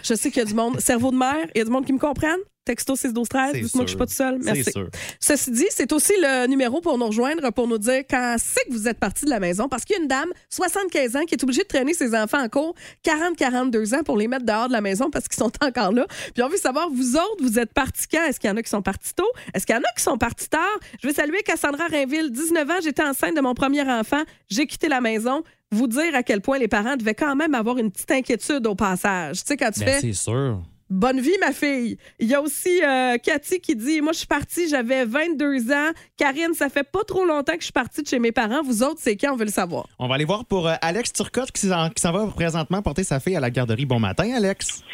Je 0.05 0.15
sais 0.15 0.31
qu'il 0.31 0.39
y 0.39 0.43
a 0.43 0.49
du 0.49 0.55
monde, 0.55 0.81
cerveau 0.81 1.11
de 1.11 1.17
mère, 1.17 1.47
il 1.55 1.59
y 1.59 1.61
a 1.61 1.65
du 1.65 1.71
monde 1.71 1.85
qui 1.85 1.93
me 1.93 1.99
comprenne. 1.99 2.39
Texto 2.67 2.95
6 2.97 3.15
12 3.15 3.29
13, 3.29 3.51
C'est 3.53 3.61
dites-moi 3.61 3.85
que 3.85 3.91
je 3.91 3.97
suis 3.97 3.97
pas 3.99 4.07
sûr. 4.07 4.27
toute 4.33 4.43
seule. 4.43 4.55
Merci. 4.55 4.73
Sûr. 4.73 4.91
Ceci 5.21 5.51
dit, 5.53 5.65
c'est 5.71 5.91
aussi 5.93 6.13
le 6.21 6.47
numéro 6.49 6.81
pour 6.83 6.99
nous 6.99 7.07
rejoindre 7.07 7.51
pour 7.53 7.67
nous 7.69 7.79
dire 7.79 8.03
quand 8.11 8.37
c'est 8.39 8.65
que 8.69 8.73
vous 8.73 8.89
êtes 8.89 8.99
parti 8.99 9.25
de 9.25 9.31
la 9.31 9.41
maison. 9.41 9.69
Parce 9.69 9.85
qu'il 9.85 9.97
y 9.97 9.99
a 9.99 10.03
une 10.03 10.09
dame, 10.09 10.29
75 10.51 11.17
ans, 11.17 11.25
qui 11.25 11.35
est 11.35 11.43
obligée 11.43 11.63
de 11.63 11.69
traîner 11.69 11.95
ses 11.95 12.15
enfants 12.15 12.43
en 12.43 12.49
cours, 12.49 12.75
40-42 13.05 13.95
ans, 13.95 14.03
pour 14.03 14.17
les 14.19 14.29
mettre 14.29 14.45
dehors 14.45 14.67
de 14.69 14.73
la 14.73 14.81
maison 14.81 15.11
parce 15.11 15.29
qu'ils 15.29 15.39
sont 15.39 15.53
encore 15.65 15.93
là. 15.93 16.07
Puis 16.35 16.43
on 16.43 16.49
veut 16.49 16.57
savoir, 16.57 16.91
vous 16.91 17.17
autres, 17.17 17.41
vous 17.43 17.59
êtes 17.59 17.73
partis 17.73 18.07
quand? 18.11 18.25
Est-ce 18.27 18.41
qu'il 18.41 18.51
y 18.51 18.53
en 18.53 18.57
a 18.57 18.63
qui 18.63 18.71
sont 18.71 18.83
partis 18.83 19.15
tôt? 19.15 19.31
Est-ce 19.55 19.65
qu'il 19.65 19.75
y 19.75 19.79
en 19.79 19.83
a 19.83 19.93
qui 19.97 20.03
sont 20.03 20.19
partis 20.19 20.49
tard? 20.49 20.61
Je 21.01 21.07
veux 21.09 21.15
saluer 21.15 21.43
Cassandra 21.43 21.87
Rainville, 21.87 22.31
19 22.33 22.71
ans, 22.71 22.75
j'étais 22.83 23.03
enceinte 23.05 23.37
de 23.37 23.41
mon 23.41 23.55
premier 23.55 23.83
enfant, 23.83 24.23
j'ai 24.49 24.67
quitté 24.67 24.89
la 24.89 25.01
maison. 25.01 25.43
Vous 25.73 25.89
dire 25.89 26.15
à 26.15 26.23
quel 26.23 26.41
point 26.43 26.59
les 26.59 26.69
parents 26.69 26.97
devaient 26.97 27.15
quand 27.15 27.35
même 27.35 27.53
avoir 27.55 27.77
une 27.79 27.91
petite 27.91 28.11
inquiétude 28.13 28.65
au 28.69 28.77
passage. 28.77 29.39
Tu 29.41 29.47
sais, 29.49 29.57
quand 29.57 29.71
tu 29.73 29.81
Ben, 29.81 29.95
fais 29.95 30.01
c'est 30.01 30.13
sûr. 30.13 30.63
Bonne 30.89 31.21
vie, 31.21 31.37
ma 31.41 31.53
fille. 31.53 31.99
Il 32.21 32.29
y 32.29 32.35
a 32.35 32.41
aussi 32.41 32.81
euh, 32.85 33.19
Cathy 33.19 33.61
qui 33.61 33.75
dit 33.75 34.01
Moi, 34.01 34.13
je 34.13 34.19
suis 34.19 34.27
partie, 34.27 34.69
j'avais 34.69 35.05
22 35.05 35.73
ans. 35.73 35.91
Karine, 36.17 36.55
ça 36.55 36.69
fait 36.69 36.85
pas 36.85 37.03
trop 37.03 37.25
longtemps 37.25 37.55
que 37.55 37.61
je 37.61 37.65
suis 37.65 37.73
partie 37.73 38.03
de 38.03 38.09
chez 38.09 38.21
mes 38.21 38.31
parents. 38.31 38.63
Vous 38.63 38.85
autres, 38.85 39.01
c'est 39.01 39.17
quand 39.17 39.33
on 39.33 39.37
veut 39.37 39.47
le 39.47 39.51
savoir? 39.51 39.89
On 39.99 40.07
va 40.07 40.15
aller 40.15 40.25
voir 40.25 40.45
pour 40.45 40.69
euh, 40.69 40.75
Alex 40.81 41.13
Turcotte 41.13 41.51
qui 41.51 41.67
s'en 41.67 41.91
qui 41.91 42.01
s'en 42.01 42.13
va 42.13 42.27
présentement 42.29 42.83
porter 42.83 43.03
sa 43.03 43.19
fille 43.19 43.35
à 43.35 43.41
la 43.41 43.51
garderie. 43.51 43.85
Bon 43.85 43.99
matin, 43.99 44.33
Alex. 44.37 44.85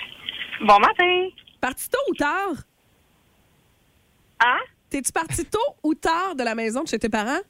Bon 0.62 0.78
matin. 0.78 1.28
Parti 1.60 1.90
tôt 1.90 1.98
ou 2.10 2.14
tard? 2.14 2.54
Hein? 4.40 4.58
T'es-tu 4.88 5.12
parti 5.12 5.44
tôt 5.44 5.58
ou 5.82 5.94
tard 5.94 6.34
de 6.36 6.42
la 6.42 6.54
maison 6.54 6.82
de 6.84 6.88
chez 6.88 6.98
tes 6.98 7.10
parents? 7.10 7.40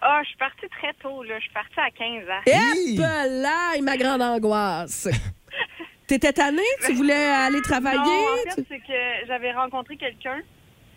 Ah, 0.00 0.20
je 0.22 0.28
suis 0.28 0.36
partie 0.38 0.68
très 0.68 0.92
tôt, 0.94 1.22
là. 1.24 1.38
Je 1.38 1.44
suis 1.44 1.52
partie 1.52 1.80
à 1.80 1.90
15 1.90 2.28
ans. 2.28 2.42
Hé, 2.46 2.96
là, 3.42 3.80
ma 3.82 3.96
grande 3.96 4.22
angoisse. 4.22 5.08
T'étais 6.06 6.32
tannée? 6.32 6.62
Tu 6.84 6.92
voulais 6.94 7.12
aller 7.14 7.60
travailler? 7.62 7.98
Non, 7.98 8.26
en 8.50 8.50
fait, 8.54 8.64
c'est 8.68 8.78
que 8.78 9.26
j'avais 9.26 9.52
rencontré 9.52 9.96
quelqu'un. 9.96 10.38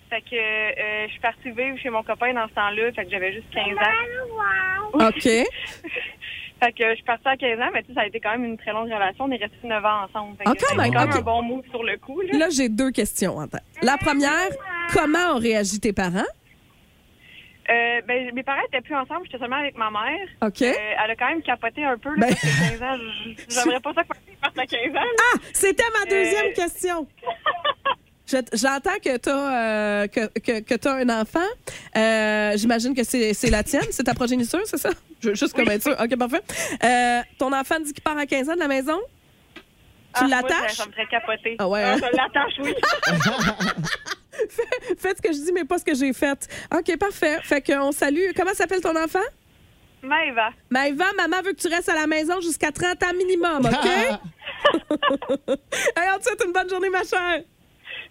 Fait 0.09 0.21
que 0.21 0.35
euh, 0.35 1.05
je 1.07 1.11
suis 1.11 1.19
partie 1.19 1.51
vivre 1.51 1.77
chez 1.77 1.89
mon 1.89 2.01
copain 2.03 2.33
dans 2.33 2.47
ce 2.47 2.53
temps-là. 2.53 2.91
Fait 2.93 3.05
que 3.05 3.11
j'avais 3.11 3.33
juste 3.33 3.49
15 3.53 3.65
ans. 3.77 5.07
OK. 5.07 5.23
Fait 6.61 6.73
que 6.73 6.89
je 6.89 6.95
suis 6.95 7.03
partie 7.05 7.25
à 7.27 7.37
15 7.37 7.59
ans, 7.61 7.69
mais 7.73 7.81
tu 7.83 7.87
sais, 7.89 7.93
ça 7.93 8.01
a 8.01 8.05
été 8.07 8.19
quand 8.19 8.31
même 8.31 8.43
une 8.43 8.57
très 8.57 8.71
longue 8.73 8.91
relation. 8.91 9.23
On 9.25 9.31
est 9.31 9.37
restés 9.37 9.55
9 9.65 9.85
ans 9.85 10.03
ensemble. 10.03 10.35
Fait 10.37 10.43
que 10.43 10.49
Ah, 10.49 10.53
quand 10.59 10.75
même, 10.75 10.91
quand 10.93 10.99
même 10.99 11.09
ok. 11.09 11.15
un 11.15 11.21
bon 11.21 11.41
move 11.41 11.63
sur 11.69 11.83
le 11.83 11.97
coup, 11.97 12.19
là. 12.21 12.37
Là, 12.37 12.47
j'ai 12.49 12.67
deux 12.67 12.91
questions 12.91 13.37
en 13.37 13.47
tête. 13.47 13.63
La 13.81 13.95
première, 13.97 14.49
comment 14.91 15.35
ont 15.35 15.39
réagi 15.39 15.79
tes 15.79 15.93
parents? 15.93 16.25
Euh, 17.69 18.01
ben, 18.07 18.31
mes 18.33 18.41
parents 18.43 18.61
étaient 18.67 18.81
plus 18.81 18.95
ensemble, 18.95 19.21
j'étais 19.25 19.37
seulement 19.37 19.57
avec 19.57 19.77
ma 19.77 19.91
mère. 19.91 20.27
OK. 20.41 20.61
Euh, 20.63 20.73
elle 21.03 21.11
a 21.11 21.15
quand 21.15 21.27
même 21.29 21.41
capoté 21.43 21.83
un 21.85 21.97
peu, 21.97 22.09
là, 22.09 22.15
Ben- 22.17 22.29
parce 22.29 22.41
que 22.41 22.69
15 22.79 22.81
ans, 22.81 22.97
j'aimerais 23.49 23.79
pas 23.79 23.93
ça 23.93 24.03
que 24.03 24.07
ma 24.09 24.15
fille 24.15 24.35
parte 24.41 24.57
à 24.57 24.65
15 24.65 24.89
ans. 24.91 24.93
là. 24.93 25.23
Ah, 25.35 25.37
c'était 25.53 25.83
ma 25.99 26.05
deuxième 26.09 26.47
Euh. 26.47 26.53
question. 26.55 27.07
Je- 28.27 28.37
J'entends 28.57 28.97
que 29.03 29.17
tu 29.17 29.29
as, 29.29 30.07
que, 30.07 30.39
que, 30.39 30.59
que 30.61 30.75
t'as 30.75 30.93
un 30.97 31.09
enfant. 31.21 31.39
Euh, 31.97 32.53
J'imagine 32.57 32.93
que 32.95 33.03
c'est 33.03 33.49
la 33.49 33.63
tienne, 33.63 33.87
c'est 33.91 34.03
ta 34.03 34.13
progéniture, 34.13 34.61
c'est 34.65 34.77
ça? 34.77 34.89
Je 35.21 35.29
veux 35.29 35.35
juste 35.35 35.53
comme 35.55 35.69
être 35.69 35.81
sûr. 35.83 35.95
OK, 35.99 36.15
parfait. 36.17 36.41
Euh, 36.83 37.21
ton 37.39 37.51
enfant 37.53 37.79
dit 37.79 37.91
qu'il 37.93 38.03
part 38.03 38.17
à 38.17 38.25
15 38.27 38.49
ans 38.49 38.53
de 38.55 38.59
la 38.59 38.67
maison? 38.67 38.99
Tu 39.55 40.23
Ah, 40.23 40.27
l'attaches? 40.27 40.71
Ça, 40.73 40.83
ça 40.83 40.85
me 40.87 40.91
ferait 40.91 41.05
capoter. 41.07 41.55
Ah 41.59 41.67
ouais, 41.67 41.83
hein? 41.83 41.97
je 41.97 42.15
l'attache, 42.17 42.53
oui. 42.63 42.73
Faites 44.97 45.17
ce 45.17 45.21
que 45.21 45.33
je 45.33 45.39
dis, 45.39 45.51
mais 45.53 45.65
pas 45.65 45.77
ce 45.77 45.85
que 45.85 45.95
j'ai 45.95 46.13
fait. 46.13 46.47
OK, 46.73 46.97
parfait. 46.97 47.39
Fait 47.43 47.61
qu'on 47.61 47.91
salue. 47.91 48.31
Comment 48.35 48.53
s'appelle 48.53 48.81
ton 48.81 48.95
enfant? 48.95 49.19
Maëva. 50.01 50.49
Maëva, 50.69 51.05
maman 51.17 51.41
veut 51.43 51.51
que 51.53 51.61
tu 51.61 51.67
restes 51.67 51.89
à 51.89 51.95
la 51.95 52.07
maison 52.07 52.39
jusqu'à 52.41 52.71
30 52.71 53.03
ans 53.03 53.13
minimum, 53.17 53.65
OK? 53.65 53.89
Hey, 55.95 56.09
on 56.15 56.19
te 56.19 56.23
souhaite 56.23 56.43
une 56.45 56.53
bonne 56.53 56.69
journée, 56.69 56.89
ma 56.89 57.03
chère. 57.03 57.43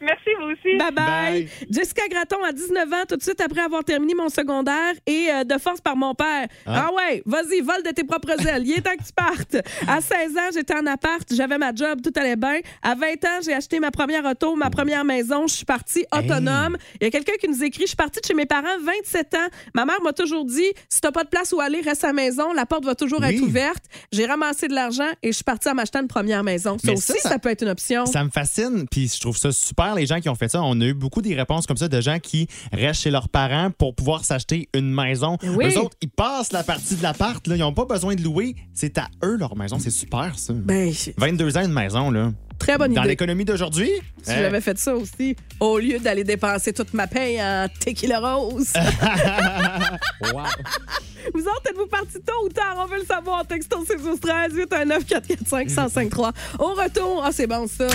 Merci, 0.00 0.30
vous 0.38 0.46
aussi. 0.52 0.76
Bye 0.78 0.92
bye. 0.92 1.04
Bye. 1.42 1.48
Jessica 1.70 2.02
Graton 2.08 2.42
a 2.44 2.52
19 2.52 2.92
ans, 2.92 3.02
tout 3.08 3.16
de 3.16 3.22
suite 3.22 3.40
après 3.40 3.60
avoir 3.62 3.82
terminé 3.84 4.14
mon 4.14 4.28
secondaire 4.28 4.94
et 5.06 5.28
euh, 5.30 5.44
de 5.44 5.58
force 5.58 5.80
par 5.80 5.96
mon 5.96 6.14
père. 6.14 6.46
Ah, 6.66 6.88
ouais, 6.94 7.22
vas-y, 7.26 7.60
vole 7.60 7.82
de 7.84 7.90
tes 7.90 8.04
propres 8.04 8.30
ailes. 8.48 8.62
Il 8.66 8.72
est 8.78 8.80
temps 8.82 8.96
que 8.96 9.04
tu 9.04 9.12
partes. 9.12 9.56
À 9.88 10.00
16 10.00 10.36
ans, 10.36 10.50
j'étais 10.54 10.74
en 10.76 10.86
appart, 10.86 11.26
j'avais 11.32 11.58
ma 11.58 11.74
job, 11.74 12.00
tout 12.02 12.12
allait 12.16 12.36
bien. 12.36 12.60
À 12.82 12.94
20 12.94 13.06
ans, 13.24 13.40
j'ai 13.44 13.52
acheté 13.54 13.80
ma 13.80 13.90
première 13.90 14.24
auto, 14.24 14.54
ma 14.56 14.70
première 14.70 15.04
maison. 15.04 15.46
Je 15.46 15.54
suis 15.54 15.64
partie 15.64 16.04
autonome. 16.12 16.76
Il 17.00 17.04
y 17.04 17.06
a 17.08 17.10
quelqu'un 17.10 17.34
qui 17.40 17.48
nous 17.48 17.62
écrit 17.64 17.82
Je 17.82 17.88
suis 17.88 17.96
partie 17.96 18.20
de 18.20 18.26
chez 18.26 18.34
mes 18.34 18.46
parents, 18.46 18.78
27 18.82 19.34
ans. 19.34 19.48
Ma 19.74 19.84
mère 19.84 20.00
m'a 20.02 20.12
toujours 20.12 20.44
dit 20.44 20.72
Si 20.88 21.00
t'as 21.00 21.10
pas 21.12 21.24
de 21.24 21.28
place 21.28 21.52
où 21.52 21.60
aller, 21.60 21.80
reste 21.80 22.04
à 22.04 22.08
la 22.08 22.12
maison. 22.12 22.52
La 22.52 22.66
porte 22.66 22.84
va 22.84 22.94
toujours 22.94 23.20
Oui. 23.20 23.34
être 23.34 23.42
ouverte. 23.42 23.84
J'ai 24.12 24.26
ramassé 24.26 24.68
de 24.68 24.74
l'argent 24.74 25.08
et 25.22 25.28
je 25.28 25.32
suis 25.32 25.44
partie 25.44 25.68
à 25.68 25.74
m'acheter 25.74 25.98
une 25.98 26.08
première 26.08 26.44
maison. 26.44 26.76
Ça 26.78 26.86
Mais 26.88 26.92
aussi, 26.92 27.18
ça, 27.20 27.30
ça, 27.30 27.38
peut 27.38 27.48
être 27.50 27.62
une 27.62 27.68
option. 27.70 28.06
Ça 28.06 28.22
me 28.24 28.30
fascine, 28.30 28.86
puis 28.90 29.08
je 29.08 29.20
trouve 29.20 29.36
ça 29.36 29.50
super, 29.52 29.87
les 29.94 30.06
gens 30.06 30.20
qui 30.20 30.28
ont 30.28 30.34
fait 30.34 30.48
ça. 30.48 30.62
On 30.62 30.80
a 30.80 30.84
eu 30.84 30.94
beaucoup 30.94 31.22
des 31.22 31.34
réponses 31.34 31.66
comme 31.66 31.76
ça 31.76 31.88
de 31.88 32.00
gens 32.00 32.18
qui 32.18 32.48
restent 32.72 33.02
chez 33.02 33.10
leurs 33.10 33.28
parents 33.28 33.70
pour 33.70 33.94
pouvoir 33.94 34.24
s'acheter 34.24 34.68
une 34.74 34.92
maison. 34.92 35.36
Oui. 35.42 35.66
Eux 35.66 35.78
autres, 35.78 35.96
ils 36.00 36.10
passent 36.10 36.52
la 36.52 36.62
partie 36.62 36.96
de 36.96 37.02
l'appart, 37.02 37.46
là, 37.46 37.56
ils 37.56 37.60
n'ont 37.60 37.74
pas 37.74 37.84
besoin 37.84 38.14
de 38.14 38.22
louer. 38.22 38.56
C'est 38.74 38.98
à 38.98 39.08
eux 39.24 39.36
leur 39.36 39.56
maison. 39.56 39.78
C'est 39.78 39.90
super, 39.90 40.38
ça. 40.38 40.52
Ben, 40.52 40.92
22 41.16 41.56
ans, 41.56 41.64
une 41.64 41.72
maison, 41.72 42.10
là. 42.10 42.32
Très 42.58 42.76
bonne 42.78 42.92
Dans 42.92 43.00
idée. 43.02 43.10
l'économie 43.10 43.44
d'aujourd'hui, 43.44 43.90
Si 44.22 44.32
hein, 44.32 44.36
j'avais 44.40 44.60
fait 44.60 44.78
ça 44.78 44.94
aussi, 44.94 45.36
au 45.60 45.78
lieu 45.78 45.98
d'aller 45.98 46.24
dépenser 46.24 46.72
toute 46.72 46.92
ma 46.94 47.06
paye 47.06 47.40
en 47.42 47.66
tequila 47.80 48.18
rose. 48.20 48.72
wow. 50.22 50.42
Vous 51.34 51.40
autres, 51.42 51.62
êtes-vous 51.68 51.86
partis 51.86 52.20
tôt 52.24 52.46
ou 52.46 52.48
tard? 52.48 52.74
On 52.78 52.86
veut 52.86 53.00
le 53.00 53.04
savoir. 53.04 53.46
Texto 53.46 53.84
6 53.84 54.02
12 54.02 54.20
13 54.20 54.52
819 54.54 55.04
445 55.04 55.66
1053. 55.68 56.32
Au 56.58 56.64
retour, 56.74 57.22
ah, 57.24 57.30
c'est 57.32 57.46
bon 57.46 57.66
ça. 57.66 57.86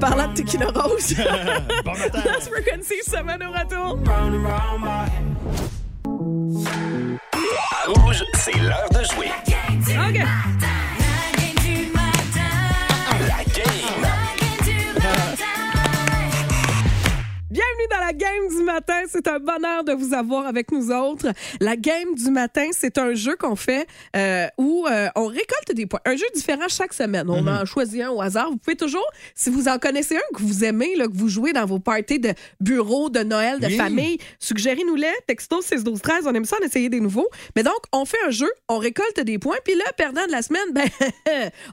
Parlant 0.00 0.28
de 0.28 0.34
tequila 0.34 0.66
rose. 0.74 1.14
bon 1.84 1.92
matin. 1.92 2.22
Lost 2.24 2.48
Frequency, 2.50 2.94
semaine 3.06 3.42
au 3.44 3.52
retour. 3.52 3.98
À 7.70 7.90
Rouge, 7.90 8.24
c'est 8.34 8.56
l'heure 8.58 8.88
de 8.90 9.04
jouer. 9.14 9.30
OK. 9.88 10.20
La 18.12 18.18
game 18.18 18.48
du 18.48 18.62
matin. 18.62 19.00
C'est 19.08 19.26
un 19.26 19.38
bonheur 19.38 19.84
de 19.84 19.92
vous 19.92 20.12
avoir 20.12 20.46
avec 20.46 20.70
nous 20.70 20.90
autres. 20.90 21.32
La 21.60 21.76
game 21.76 22.14
du 22.14 22.30
matin, 22.30 22.66
c'est 22.72 22.98
un 22.98 23.14
jeu 23.14 23.36
qu'on 23.36 23.56
fait 23.56 23.86
euh, 24.16 24.46
où 24.58 24.86
euh, 24.86 25.08
on 25.16 25.26
récolte 25.26 25.72
des 25.74 25.86
points. 25.86 26.00
Un 26.04 26.16
jeu 26.16 26.26
différent 26.34 26.68
chaque 26.68 26.92
semaine. 26.92 27.28
On 27.30 27.46
en 27.46 27.64
choisit 27.64 28.02
un 28.02 28.10
au 28.10 28.20
hasard. 28.20 28.50
Vous 28.50 28.58
pouvez 28.58 28.76
toujours, 28.76 29.06
si 29.34 29.48
vous 29.50 29.68
en 29.68 29.78
connaissez 29.78 30.16
un 30.16 30.36
que 30.36 30.42
vous 30.42 30.64
aimez, 30.64 30.94
là, 30.96 31.06
que 31.06 31.16
vous 31.16 31.28
jouez 31.28 31.52
dans 31.52 31.64
vos 31.64 31.78
parties 31.78 32.18
de 32.18 32.34
bureau, 32.60 33.08
de 33.08 33.20
Noël, 33.20 33.60
de 33.60 33.66
Oui. 33.66 33.76
famille, 33.76 34.18
suggérez-nous-les. 34.38 35.12
Texto 35.26 35.62
6 35.62 35.82
12 35.84 36.00
13 36.02 36.26
On 36.26 36.34
aime 36.34 36.44
ça 36.44 36.56
en 36.60 36.64
essayer 36.64 36.88
des 36.90 37.00
nouveaux. 37.00 37.28
Mais 37.56 37.62
donc, 37.62 37.78
on 37.92 38.04
fait 38.04 38.18
un 38.26 38.30
jeu, 38.30 38.50
on 38.68 38.78
récolte 38.78 39.20
des 39.20 39.38
points. 39.38 39.56
Puis 39.64 39.74
là, 39.74 39.84
perdant 39.96 40.26
de 40.26 40.32
la 40.32 40.42
semaine, 40.42 40.60
ben, 40.72 40.88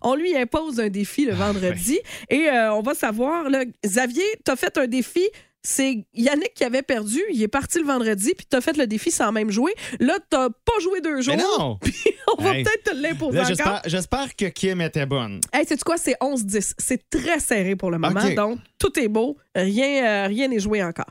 on 0.01 0.15
lui 0.15 0.35
impose 0.37 0.79
un 0.79 0.89
défi 0.89 1.25
le 1.25 1.33
vendredi. 1.33 1.99
Et 2.29 2.47
euh, 2.49 2.73
on 2.73 2.81
va 2.81 2.93
savoir, 2.93 3.49
là, 3.49 3.63
Xavier, 3.85 4.23
t'as 4.45 4.55
fait 4.55 4.77
un 4.77 4.87
défi. 4.87 5.27
C'est 5.61 6.05
Yannick 6.13 6.53
qui 6.55 6.63
avait 6.63 6.81
perdu. 6.81 7.19
Il 7.33 7.43
est 7.43 7.47
parti 7.49 7.79
le 7.79 7.85
vendredi, 7.85 8.33
puis 8.35 8.45
t'as 8.49 8.61
fait 8.61 8.77
le 8.77 8.87
défi 8.87 9.11
sans 9.11 9.31
même 9.31 9.51
jouer. 9.51 9.73
Là, 9.99 10.17
t'as 10.29 10.49
pas 10.49 10.79
joué 10.81 11.01
deux 11.01 11.21
jours. 11.21 11.35
Mais 11.35 11.43
non! 11.43 11.77
Puis 11.83 11.93
on 12.37 12.41
va 12.41 12.55
Hey. 12.55 12.63
peut-être 12.63 12.83
te 12.91 12.95
l'imposer 12.95 13.37
Là, 13.37 13.43
encore. 13.51 13.81
j'espère, 13.85 14.35
que 14.35 14.45
Kim 14.45 14.79
était 14.81 15.05
bonne. 15.05 15.41
Hey, 15.51 15.65
sais-tu 15.65 15.83
quoi? 15.83 15.97
C'est 15.97 16.15
11-10. 16.21 16.73
C'est 16.77 17.09
très 17.09 17.39
serré 17.39 17.75
pour 17.75 17.91
le 17.91 17.97
moment. 17.97 18.21
Donc, 18.35 18.59
tout 18.77 18.97
est 18.99 19.07
beau. 19.09 19.37
Rien 19.55 20.05
euh, 20.05 20.27
rien 20.27 20.47
n'est 20.47 20.59
joué 20.59 20.81
encore. 20.81 21.07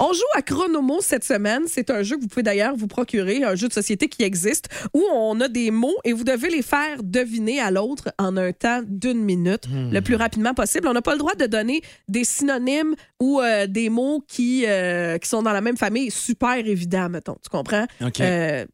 On 0.00 0.12
joue 0.14 0.22
à 0.34 0.40
Chronomo 0.42 1.00
cette 1.02 1.24
semaine. 1.24 1.64
C'est 1.66 1.90
un 1.90 2.02
jeu 2.02 2.16
que 2.16 2.22
vous 2.22 2.28
pouvez 2.28 2.42
d'ailleurs 2.42 2.74
vous 2.76 2.86
procurer, 2.86 3.44
un 3.44 3.54
jeu 3.54 3.68
de 3.68 3.72
société 3.74 4.08
qui 4.08 4.22
existe, 4.22 4.68
où 4.94 5.02
on 5.12 5.38
a 5.42 5.48
des 5.48 5.70
mots 5.70 5.96
et 6.04 6.12
vous 6.14 6.24
devez 6.24 6.48
les 6.48 6.62
faire 6.62 7.02
deviner 7.02 7.60
à 7.60 7.70
l'autre 7.70 8.10
en 8.18 8.36
un 8.38 8.52
temps 8.52 8.80
d'une 8.86 9.22
minute, 9.22 9.64
le 9.70 10.00
plus 10.00 10.14
rapidement 10.14 10.54
possible. 10.54 10.88
On 10.88 10.94
n'a 10.94 11.02
pas 11.02 11.12
le 11.12 11.18
droit 11.18 11.34
de 11.34 11.44
donner 11.46 11.82
des 12.08 12.24
synonymes 12.24 12.94
ou 13.20 13.40
euh, 13.40 13.66
des 13.66 13.81
mots 13.88 14.24
qui, 14.26 14.64
euh, 14.66 15.18
qui 15.18 15.28
sont 15.28 15.42
dans 15.42 15.52
la 15.52 15.60
même 15.60 15.76
famille. 15.76 16.10
Super 16.10 16.56
évident, 16.56 17.08
mettons. 17.08 17.36
Tu 17.42 17.48
comprends? 17.50 17.86
Euh, 18.20 18.66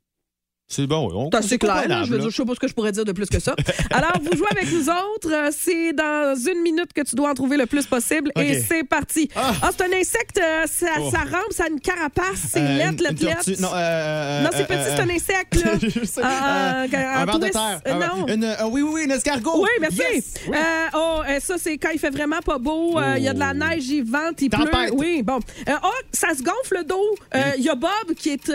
C'est 0.70 0.86
bon. 0.86 1.10
on- 1.14 1.30
c'est 1.32 1.38
assez 1.38 1.58
clair. 1.58 1.88
là. 1.88 2.02
Je 2.04 2.10
veux 2.10 2.16
là. 2.18 2.22
dire, 2.24 2.30
je 2.30 2.36
sais 2.36 2.44
pas 2.44 2.52
ce 2.54 2.60
que 2.60 2.68
je 2.68 2.74
pourrais 2.74 2.92
dire 2.92 3.06
de 3.06 3.12
plus 3.12 3.26
que 3.30 3.40
ça. 3.40 3.56
Alors, 3.90 4.12
vous 4.22 4.36
jouez 4.36 4.46
avec 4.50 4.70
nous 4.70 4.90
autres. 4.90 5.32
Euh, 5.32 5.48
C'est 5.50 5.94
dans 5.94 6.34
une 6.36 6.60
minute 6.60 6.92
que 6.94 7.00
tu 7.00 7.16
dois 7.16 7.30
en 7.30 7.34
trouver 7.34 7.56
le 7.56 7.64
plus 7.64 7.86
possible. 7.86 8.30
Et 8.38 8.60
c'est 8.60 8.84
parti. 8.84 9.30
Ah, 9.34 9.52
Ah. 9.62 9.70
c'est 9.74 9.84
un 9.84 9.98
insecte. 9.98 10.38
euh, 10.38 10.64
ça, 10.66 10.88
Oh. 11.00 11.10
ça 11.10 11.20
rampe, 11.20 11.52
ça 11.52 11.64
a 11.64 11.68
une 11.68 11.80
carapace. 11.80 12.48
C'est 12.52 12.60
Euh, 12.60 12.76
lettre, 12.76 13.02
une- 13.10 13.16
une 13.18 13.26
lettre, 13.28 13.48
lettre. 13.48 13.62
Non, 13.62 13.70
euh, 13.74 14.42
Non, 14.42 14.50
c'est 14.52 14.60
euh, 14.60 14.64
petit, 14.66 14.84
c'est 14.84 15.00
un 15.00 15.08
insecte, 15.08 15.64
là. 15.64 15.72
Je 16.00 16.04
sais. 16.04 16.22
Un 16.22 16.82
un 16.82 17.24
ver 17.24 17.38
de 17.38 17.48
terre. 17.48 17.80
Non. 17.86 18.26
Une, 18.28 18.56
oui, 18.70 18.82
oui, 18.82 18.90
oui, 18.92 19.06
un 19.10 19.14
escargot. 19.16 19.62
Oui, 19.62 19.70
merci. 19.80 19.96
Yes. 20.12 20.34
Oui. 20.48 20.56
Oh, 20.94 21.20
ça, 21.40 21.54
c'est 21.58 21.78
quand 21.78 21.90
il 21.94 21.98
fait 21.98 22.10
vraiment 22.10 22.40
pas 22.44 22.58
beau. 22.58 23.00
Il 23.16 23.22
y 23.22 23.28
a 23.28 23.32
de 23.32 23.38
la 23.38 23.54
neige, 23.54 23.88
il 23.88 24.04
vente, 24.04 24.42
il 24.42 24.50
Tempête. 24.50 24.68
pleut. 24.90 24.98
Oui, 24.98 25.22
bon. 25.22 25.38
Oh, 25.82 25.88
ça 26.12 26.28
se 26.36 26.42
gonfle 26.42 26.76
le 26.78 26.84
dos. 26.84 27.14
Il 27.56 27.64
y 27.64 27.70
a 27.70 27.74
Bob 27.74 28.14
qui 28.18 28.30
est... 28.30 28.48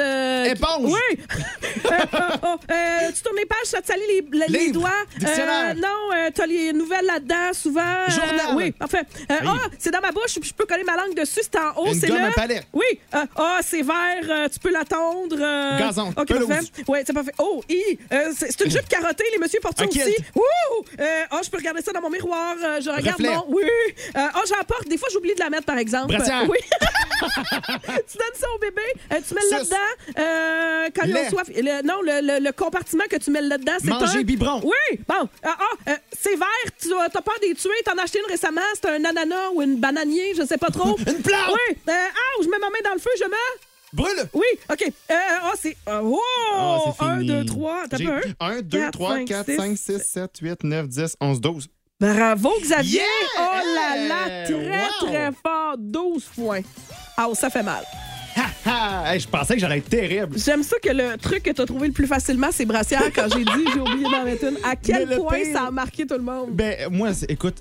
Éponge. 0.52 0.92
Oui. 0.94 1.18
Euh, 2.14 2.18
euh, 2.18 2.38
oh, 2.44 2.58
euh, 2.72 3.12
tu 3.16 3.22
tournes 3.22 3.38
les 3.38 3.46
pages, 3.46 3.66
ça 3.66 3.82
te 3.82 3.88
salit 3.88 4.02
les, 4.08 4.26
les- 4.40 4.48
les 4.66 4.72
doigts. 4.72 4.90
Euh, 5.24 5.74
non, 5.76 6.14
euh, 6.14 6.30
t'as 6.34 6.46
les 6.46 6.74
nouvelles 6.74 7.06
là-dedans, 7.06 7.54
souvent. 7.54 7.82
Journal. 8.08 8.56
oui, 8.56 8.72
parfait. 8.72 9.04
Euh, 9.32 9.36
Oui. 9.44 9.50
Ah, 9.64 9.68
c'est 9.80 9.92
dans 9.92 10.02
ma 10.02 10.12
bouche, 10.12 10.38
je 10.42 10.54
peux 10.54 10.66
coller 10.66 10.84
ma 10.84 10.96
langue 10.96 11.16
dessus, 11.16 11.42
c'est 11.44 11.56
en 11.58 11.74
haut, 11.78 11.94
c'est 11.94 12.08
là. 12.08 12.30
palette. 12.36 12.68
Oui. 12.74 12.86
Euh, 13.16 13.20
Ah, 13.36 13.60
c'est 13.62 13.82
vert, 13.82 14.24
euh, 14.30 14.48
tu 14.50 14.60
peux 14.60 14.72
l'attendre. 14.72 15.36
euh, 15.40 15.80
Gazon, 15.80 16.10
OK, 16.16 16.28
parfait. 16.28 16.66
Oui, 16.88 17.00
c'est 17.06 17.14
parfait. 17.14 17.34
Oh, 17.40 17.62
euh, 17.72 18.32
c'est 18.38 18.62
une 18.66 18.72
jupe 18.72 18.88
carottée, 18.88 19.26
les 19.32 19.38
messieurs 19.40 19.60
portent 19.62 19.78
ça 19.78 19.84
Un 19.86 19.88
aussi. 19.88 20.00
kilt. 20.00 20.26
Ouh! 20.36 20.42
Euh, 21.00 21.24
oh, 21.32 21.38
je 21.44 21.50
peux 21.50 21.58
regarder 21.58 21.82
ça 21.82 21.92
dans 21.92 22.02
mon 22.02 22.10
miroir. 22.10 22.56
euh, 22.64 22.82
je 22.82 22.90
regarde 22.90 23.18
Reflet. 23.20 23.36
mon. 23.36 23.46
Oui. 23.50 23.64
Euh, 24.16 24.28
oh, 24.36 24.40
j'en 24.48 24.64
porte. 24.66 24.88
Des 24.88 24.98
fois, 24.98 25.08
j'oublie 25.12 25.34
de 25.34 25.40
la 25.40 25.50
mettre, 25.50 25.66
par 25.66 25.78
exemple. 25.78 26.16
Oui. 26.50 26.58
tu 27.22 28.18
donnes 28.18 28.36
ça 28.40 28.48
au 28.56 28.60
bébé. 28.60 28.82
euh, 29.12 29.20
tu 29.28 29.34
mets 29.34 29.42
là-dedans. 29.52 29.76
Euh, 30.20 30.88
quand 30.96 31.06
Lait. 31.06 31.28
ont 31.28 31.30
soif. 31.30 31.48
Le- 31.56 31.82
non, 31.86 31.93
le, 32.02 32.22
le- 32.22 32.44
le 32.44 32.52
compartiment 32.52 33.04
que 33.10 33.18
tu 33.18 33.30
mets 33.32 33.42
là-dedans, 33.42 33.74
c'est 33.80 33.88
Manger 33.90 34.20
un... 34.20 34.24
biberon. 34.24 34.62
Oui. 34.64 34.98
Bon. 35.08 35.28
Ah, 35.44 35.58
ah, 35.60 35.92
euh, 35.92 35.96
c'est 36.20 36.36
vert. 36.36 36.48
Tu 36.82 36.92
as 36.94 37.10
peur 37.10 37.36
des 37.42 37.54
tuer. 37.56 37.70
T'en 37.86 37.98
as 37.98 38.04
acheté 38.04 38.20
une 38.20 38.32
récemment. 38.32 38.62
C'est 38.74 38.90
un 38.90 39.04
ananas 39.06 39.50
ou 39.54 39.62
une 39.62 39.78
bananier. 39.80 40.34
Je 40.36 40.46
sais 40.46 40.58
pas 40.58 40.70
trop. 40.70 40.98
Une 41.08 41.22
plante. 41.22 41.50
Oui. 41.50 41.76
Euh, 41.90 41.92
ah, 41.92 42.42
je 42.44 42.48
mets 42.50 42.60
ma 42.60 42.70
main 42.70 42.80
dans 42.84 42.94
le 42.94 43.00
feu. 43.00 43.10
Je 43.20 43.26
mets... 43.26 43.36
Brûle! 43.94 44.28
Oui, 44.34 44.46
OK. 44.72 44.92
Euh, 45.12 45.14
oh, 45.46 45.56
c'est. 45.62 45.78
Oh! 45.88 46.20
Ah, 46.56 46.78
c'est 46.98 47.06
un, 47.06 47.18
fini. 47.20 47.28
deux, 47.28 47.46
trois. 47.46 47.84
T'as 47.88 47.98
J'ai 47.98 48.06
pas 48.06 48.48
un? 48.48 48.58
1, 48.58 48.62
2, 48.64 48.80
Quatre, 48.80 48.92
3, 48.94 49.16
cinq, 49.16 49.28
4, 49.28 49.46
six. 49.46 49.56
5, 49.58 49.78
6, 49.78 50.00
7, 50.04 50.32
8, 50.42 50.64
9, 50.64 50.88
10, 50.88 51.16
11, 51.22 51.42
12. 51.42 51.68
Bravo, 52.00 52.52
Xavier! 52.60 53.02
Yeah! 53.02 53.06
Oh 53.38 53.76
là 53.76 54.08
là, 54.08 54.46
très, 54.46 54.54
Wow! 54.56 55.08
très 55.08 55.30
fort. 55.44 55.76
12 55.78 56.24
points. 56.36 56.62
Ah, 57.18 57.28
ça 57.36 57.52
fait 57.52 57.62
mal. 57.64 57.84
Ah, 58.76 59.14
hey, 59.14 59.20
je 59.20 59.28
pensais 59.28 59.56
que 59.56 59.60
j'allais 59.60 59.80
être 59.80 59.90
terrible. 59.90 60.38
J'aime 60.38 60.64
ça 60.64 60.78
que 60.82 60.90
le 60.90 61.18
truc 61.18 61.44
que 61.44 61.52
t'as 61.52 61.66
trouvé 61.66 61.88
le 61.88 61.94
plus 61.94 62.08
facilement, 62.08 62.48
c'est 62.52 62.66
brassière. 62.66 63.04
Quand 63.14 63.28
j'ai 63.34 63.44
dit, 63.44 63.66
j'ai 63.74 63.80
oublié 63.80 64.04
d'en 64.04 64.24
mettre 64.24 64.46
une. 64.46 64.58
À 64.64 64.76
quel 64.76 65.08
point 65.18 65.36
pire- 65.36 65.54
ça 65.54 65.64
a 65.68 65.72
marqué 65.72 66.06
tout 66.06 66.16
le 66.16 66.22
monde? 66.24 66.50
Ben, 66.52 66.88
moi, 66.90 67.10
écoute, 67.28 67.58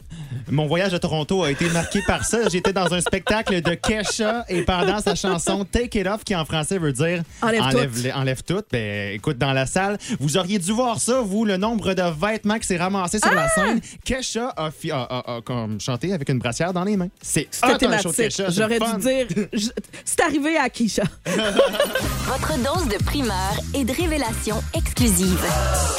mon 0.51 0.67
voyage 0.67 0.95
à 0.95 0.99
Toronto 0.99 1.43
a 1.45 1.51
été 1.51 1.69
marqué 1.71 2.01
par 2.07 2.25
ça. 2.25 2.49
J'étais 2.49 2.73
dans 2.73 2.93
un 2.93 3.01
spectacle 3.01 3.61
de 3.63 3.75
Kesha 3.75 4.45
et 4.49 4.63
pendant 4.63 5.01
sa 5.01 5.15
chanson 5.15 5.65
Take 5.65 6.01
It 6.01 6.07
Off, 6.07 6.25
qui 6.25 6.35
en 6.37 6.45
français 6.45 6.79
veut 6.79 6.93
dire 6.93 7.23
Enlève 7.43 7.63
tout. 7.71 8.09
enlève 8.15 8.43
tout. 8.43 8.63
Ben, 8.71 9.13
écoute, 9.15 9.39
dans 9.39 9.53
la 9.53 9.67
salle, 9.67 9.99
vous 10.21 10.37
auriez 10.37 10.59
dû 10.59 10.73
voir 10.73 11.01
ça, 11.01 11.21
vous, 11.21 11.45
le 11.45 11.57
nombre 11.57 11.95
de 11.95 12.03
vêtements 12.27 12.59
qui 12.59 12.67
s'est 12.67 12.77
ramassé 12.77 13.19
sur 13.19 13.31
Ah! 13.33 13.35
la 13.35 13.49
scène. 13.49 13.81
Kesha 14.05 14.53
a, 14.57 14.71
fi- 14.71 14.91
a- 14.91 15.03
a- 15.03 15.37
a 15.37 15.41
comme 15.43 15.81
chanté 15.81 16.13
avec 16.13 16.29
une 16.29 16.39
brassière 16.39 16.73
dans 16.73 16.85
les 16.85 16.97
mains. 16.97 17.09
C'est 17.21 17.49
C'était. 17.51 17.87
Kesha, 18.29 18.51
J'aurais 18.51 18.79
dû 18.79 19.03
dire. 19.03 19.47
je- 19.53 19.69
C'est 20.05 20.21
arrivé 20.21 20.57
à 20.57 20.69
Kisha. 20.69 21.03
Votre 22.27 22.57
dose 22.59 22.89
de 22.89 23.03
primeur 23.05 23.53
et 23.75 23.85
de 23.85 23.93
révélation 23.93 24.63
exclusive. 24.75 25.41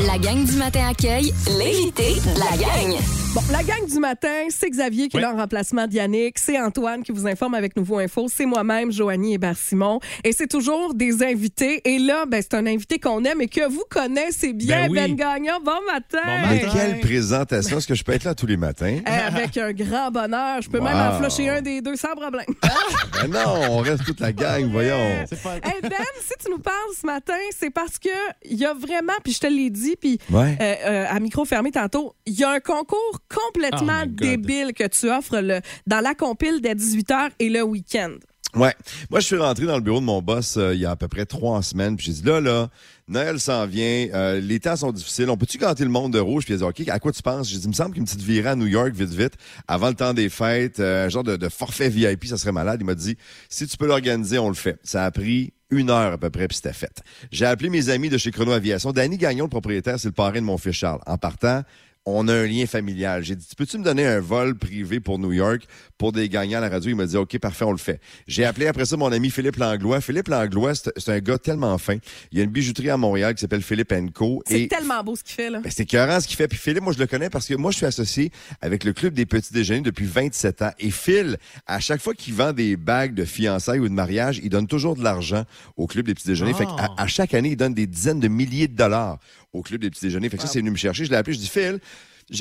La 0.07 0.17
gang 0.17 0.43
du 0.45 0.53
matin 0.53 0.87
accueille 0.89 1.33
l'invité 1.47 2.15
de 2.15 2.39
la 2.39 2.57
gang. 2.57 2.97
Bon, 3.33 3.41
la 3.51 3.63
gang 3.63 3.85
du 3.89 3.99
matin, 3.99 4.32
c'est 4.49 4.69
Xavier 4.69 5.07
qui 5.09 5.17
est 5.17 5.19
Oui. 5.19 5.25
là 5.25 5.33
en 5.33 5.37
remplacement 5.37 5.87
d'Yannick. 5.87 6.37
C'est 6.39 6.59
Antoine 6.59 7.03
qui 7.03 7.11
vous 7.11 7.27
informe 7.27 7.53
avec 7.55 7.75
Nouveau 7.75 7.99
Info. 7.99 8.27
C'est 8.33 8.45
moi-même, 8.45 8.91
Joanie 8.91 9.33
Hébert-Simon. 9.35 9.99
Et 10.23 10.31
c'est 10.31 10.47
toujours 10.47 10.93
des 10.93 11.23
invités. 11.23 11.81
Et 11.85 11.99
là, 11.99 12.25
ben, 12.25 12.41
c'est 12.41 12.55
un 12.55 12.65
invité 12.65 12.99
qu'on 12.99 13.23
aime 13.25 13.41
et 13.41 13.47
que 13.47 13.67
vous 13.67 13.83
connaissez 13.89 14.53
bien, 14.53 14.87
Ben 14.87 14.91
oui. 14.91 14.95
Ben 14.99 15.15
Gagnon. 15.15 15.59
Bon 15.63 15.79
matin! 15.85 16.19
Bon 16.25 16.49
Mais 16.49 16.61
quelle 16.71 16.99
présentation! 16.99 17.77
Est-ce 17.77 17.87
que 17.87 17.95
je 17.95 18.03
peux 18.03 18.11
être 18.13 18.23
là 18.23 18.35
tous 18.35 18.45
les 18.47 18.57
matins? 18.57 18.99
Eh, 19.05 19.09
avec 19.09 19.57
un 19.57 19.71
grand 19.73 20.11
bonheur. 20.11 20.61
Je 20.61 20.69
peux 20.69 20.79
Wow. 20.79 20.85
même 20.85 20.97
en 20.97 21.19
flusher 21.21 21.49
un 21.49 21.61
des 21.61 21.81
deux 21.81 21.95
sans 21.95 22.15
problème. 22.15 22.45
Ben 22.61 23.27
non, 23.29 23.61
on 23.71 23.77
reste 23.77 24.03
toute 24.05 24.19
la 24.19 24.31
gang, 24.33 24.69
voyons. 24.71 24.97
C'est 25.29 25.35
fun. 25.37 25.51
Hey, 25.63 25.81
ben, 25.81 25.91
si 26.21 26.33
tu 26.43 26.51
nous 26.51 26.59
parles 26.59 26.75
ce 26.99 27.05
matin, 27.05 27.33
c'est 27.57 27.69
parce 27.69 27.97
que 27.99 28.09
il 28.45 28.57
y 28.57 28.65
a 28.65 28.73
vraiment, 28.73 29.13
puis 29.23 29.33
je 29.33 29.39
te 29.39 29.47
l'ai 29.47 29.69
dit, 29.69 29.95
puis 29.99 30.17
Ouais. 30.31 30.57
euh, 30.61 30.75
euh, 30.85 31.05
à 31.09 31.19
micro 31.19 31.45
fermé 31.45 31.71
tantôt, 31.71 32.13
il 32.25 32.33
y 32.33 32.43
a 32.43 32.49
un 32.51 32.59
concours 32.59 33.19
complètement 33.29 34.03
Oh. 34.03 34.07
Débile 34.29 34.73
que 34.73 34.87
tu 34.87 35.09
offres 35.09 35.39
le, 35.39 35.61
dans 35.87 35.99
la 36.01 36.15
compile 36.15 36.61
des 36.61 36.73
18h 36.75 37.31
et 37.39 37.49
le 37.49 37.63
week-end. 37.63 38.13
Ouais. 38.55 38.75
Moi, 39.09 39.19
je 39.19 39.25
suis 39.25 39.37
rentré 39.37 39.65
dans 39.65 39.75
le 39.77 39.81
bureau 39.81 39.99
de 39.99 40.05
mon 40.05 40.21
boss 40.21 40.57
euh, 40.57 40.75
il 40.75 40.81
y 40.81 40.85
a 40.85 40.91
à 40.91 40.95
peu 40.95 41.07
près 41.07 41.25
trois 41.25 41.63
semaines. 41.63 41.95
Puis 41.97 42.05
j'ai 42.05 42.13
dit, 42.13 42.21
là, 42.21 42.39
là, 42.39 42.69
Noël 43.07 43.39
s'en 43.39 43.65
vient. 43.65 44.07
euh, 44.13 44.39
les 44.39 44.59
temps 44.59 44.75
sont 44.75 44.91
difficiles. 44.91 45.27
On 45.31 45.37
peut-tu 45.37 45.57
ganter 45.57 45.83
le 45.83 45.89
monde 45.89 46.13
de 46.13 46.19
rouge? 46.19 46.45
Puis 46.45 46.53
il 46.53 46.57
a 46.63 46.71
dit, 46.71 46.81
OK, 46.83 46.87
à 46.87 46.99
quoi 46.99 47.11
tu 47.11 47.23
penses? 47.23 47.49
J'ai 47.49 47.57
dit, 47.57 47.63
il 47.63 47.69
me 47.69 47.73
semble 47.73 47.95
qu'une 47.95 48.05
petite 48.05 48.21
virée 48.21 48.49
à 48.49 48.55
New 48.55 48.67
York, 48.67 48.93
vite, 48.93 49.09
vite, 49.09 49.33
avant 49.67 49.87
le 49.89 49.95
temps 49.95 50.13
des 50.13 50.29
fêtes, 50.29 50.79
euh, 50.79 51.07
un 51.07 51.09
genre 51.09 51.23
de, 51.23 51.35
de 51.35 51.49
forfait 51.49 51.89
VIP, 51.89 52.27
ça 52.27 52.37
serait 52.37 52.51
malade. 52.51 52.77
Il 52.81 52.85
m'a 52.85 52.93
dit, 52.93 53.17
si 53.49 53.65
tu 53.65 53.75
peux 53.75 53.87
l'organiser, 53.87 54.37
on 54.37 54.49
le 54.49 54.53
fait. 54.55 54.77
Ça 54.83 55.03
a 55.03 55.09
pris 55.09 55.53
une 55.71 55.89
heure 55.89 56.13
à 56.13 56.17
peu 56.19 56.29
près, 56.29 56.47
puis 56.47 56.57
c'était 56.57 56.73
fait. 56.73 57.01
J'ai 57.31 57.45
appelé 57.47 57.71
mes 57.71 57.89
amis 57.89 58.09
de 58.09 58.19
chez 58.19 58.29
Chrono 58.29 58.51
Aviation. 58.51 58.91
Danny 58.91 59.17
Gagnon, 59.17 59.45
le 59.45 59.49
propriétaire, 59.49 59.99
c'est 59.99 60.09
le 60.09 60.13
parrain 60.13 60.33
de 60.33 60.45
mon 60.45 60.59
fils 60.59 60.73
Charles. 60.73 61.01
En 61.07 61.17
partant, 61.17 61.63
on 62.05 62.27
a 62.27 62.33
un 62.33 62.45
lien 62.45 62.65
familial. 62.65 63.23
J'ai 63.23 63.35
dit, 63.35 63.45
peux-tu 63.57 63.77
me 63.77 63.83
donner 63.83 64.05
un 64.05 64.19
vol 64.19 64.55
privé 64.55 64.99
pour 64.99 65.19
New 65.19 65.31
York 65.31 65.65
pour 65.97 66.11
des 66.11 66.27
gagnants 66.27 66.57
à 66.57 66.61
la 66.61 66.69
radio? 66.69 66.91
Il 66.91 66.95
m'a 66.95 67.05
dit, 67.05 67.15
OK, 67.15 67.37
parfait, 67.39 67.63
on 67.65 67.71
le 67.71 67.77
fait. 67.77 67.99
J'ai 68.27 68.43
appelé 68.45 68.67
après 68.67 68.85
ça 68.85 68.97
mon 68.97 69.11
ami 69.11 69.29
Philippe 69.29 69.55
Langlois. 69.55 70.01
Philippe 70.01 70.27
Langlois, 70.27 70.73
c'est 70.75 71.09
un 71.09 71.19
gars 71.19 71.37
tellement 71.37 71.77
fin. 71.77 71.97
Il 72.31 72.37
y 72.37 72.41
a 72.41 72.43
une 72.43 72.49
bijouterie 72.49 72.89
à 72.89 72.97
Montréal 72.97 73.35
qui 73.35 73.41
s'appelle 73.41 73.61
Philippe 73.61 73.93
Co. 74.13 74.43
C'est 74.45 74.67
tellement 74.67 75.03
beau 75.03 75.15
ce 75.15 75.23
qu'il 75.23 75.35
fait, 75.35 75.49
là. 75.49 75.59
ben, 75.59 75.71
c'est 75.71 75.83
écœurant 75.83 76.19
ce 76.19 76.27
qu'il 76.27 76.35
fait. 76.35 76.47
Puis 76.47 76.57
Philippe, 76.57 76.83
moi, 76.83 76.93
je 76.93 76.99
le 76.99 77.07
connais 77.07 77.29
parce 77.29 77.47
que 77.47 77.53
moi, 77.53 77.71
je 77.71 77.77
suis 77.77 77.85
associé 77.85 78.31
avec 78.61 78.83
le 78.83 78.93
Club 78.93 79.13
des 79.13 79.25
Petits 79.25 79.53
Déjeuners 79.53 79.81
depuis 79.81 80.05
27 80.05 80.61
ans. 80.61 80.71
Et 80.79 80.91
Phil, 80.91 81.37
à 81.67 81.79
chaque 81.79 82.01
fois 82.01 82.13
qu'il 82.13 82.33
vend 82.33 82.51
des 82.51 82.75
bagues 82.75 83.13
de 83.13 83.23
fiançailles 83.23 83.79
ou 83.79 83.87
de 83.87 83.93
mariage, 83.93 84.41
il 84.43 84.49
donne 84.49 84.67
toujours 84.67 84.95
de 84.95 85.03
l'argent 85.03 85.43
au 85.77 85.87
Club 85.87 86.07
des 86.07 86.13
Petits 86.13 86.27
Déjeuners. 86.27 86.53
Ah. 86.55 86.57
Fait 86.57 86.67
à 86.97 87.07
chaque 87.07 87.33
année, 87.33 87.49
il 87.49 87.57
donne 87.57 87.73
des 87.73 87.87
dizaines 87.87 88.19
de 88.19 88.27
milliers 88.27 88.67
de 88.67 88.75
dollars 88.75 89.19
au 89.53 89.61
Club 89.61 89.81
des 89.81 89.89
Petits 89.89 90.05
Déjeuners. 90.05 90.29
Fait 90.29 90.37
que 90.37 90.43
ça, 90.43 90.49
c'est 90.49 90.59
venu 90.59 90.71
me 90.71 90.77
chercher. 90.77 91.05
Je 91.05 91.11
l'ai 91.11 91.17
appelé, 91.17 91.33
je 91.35 91.39
dis, 91.39 91.49
Phil, 91.49 91.79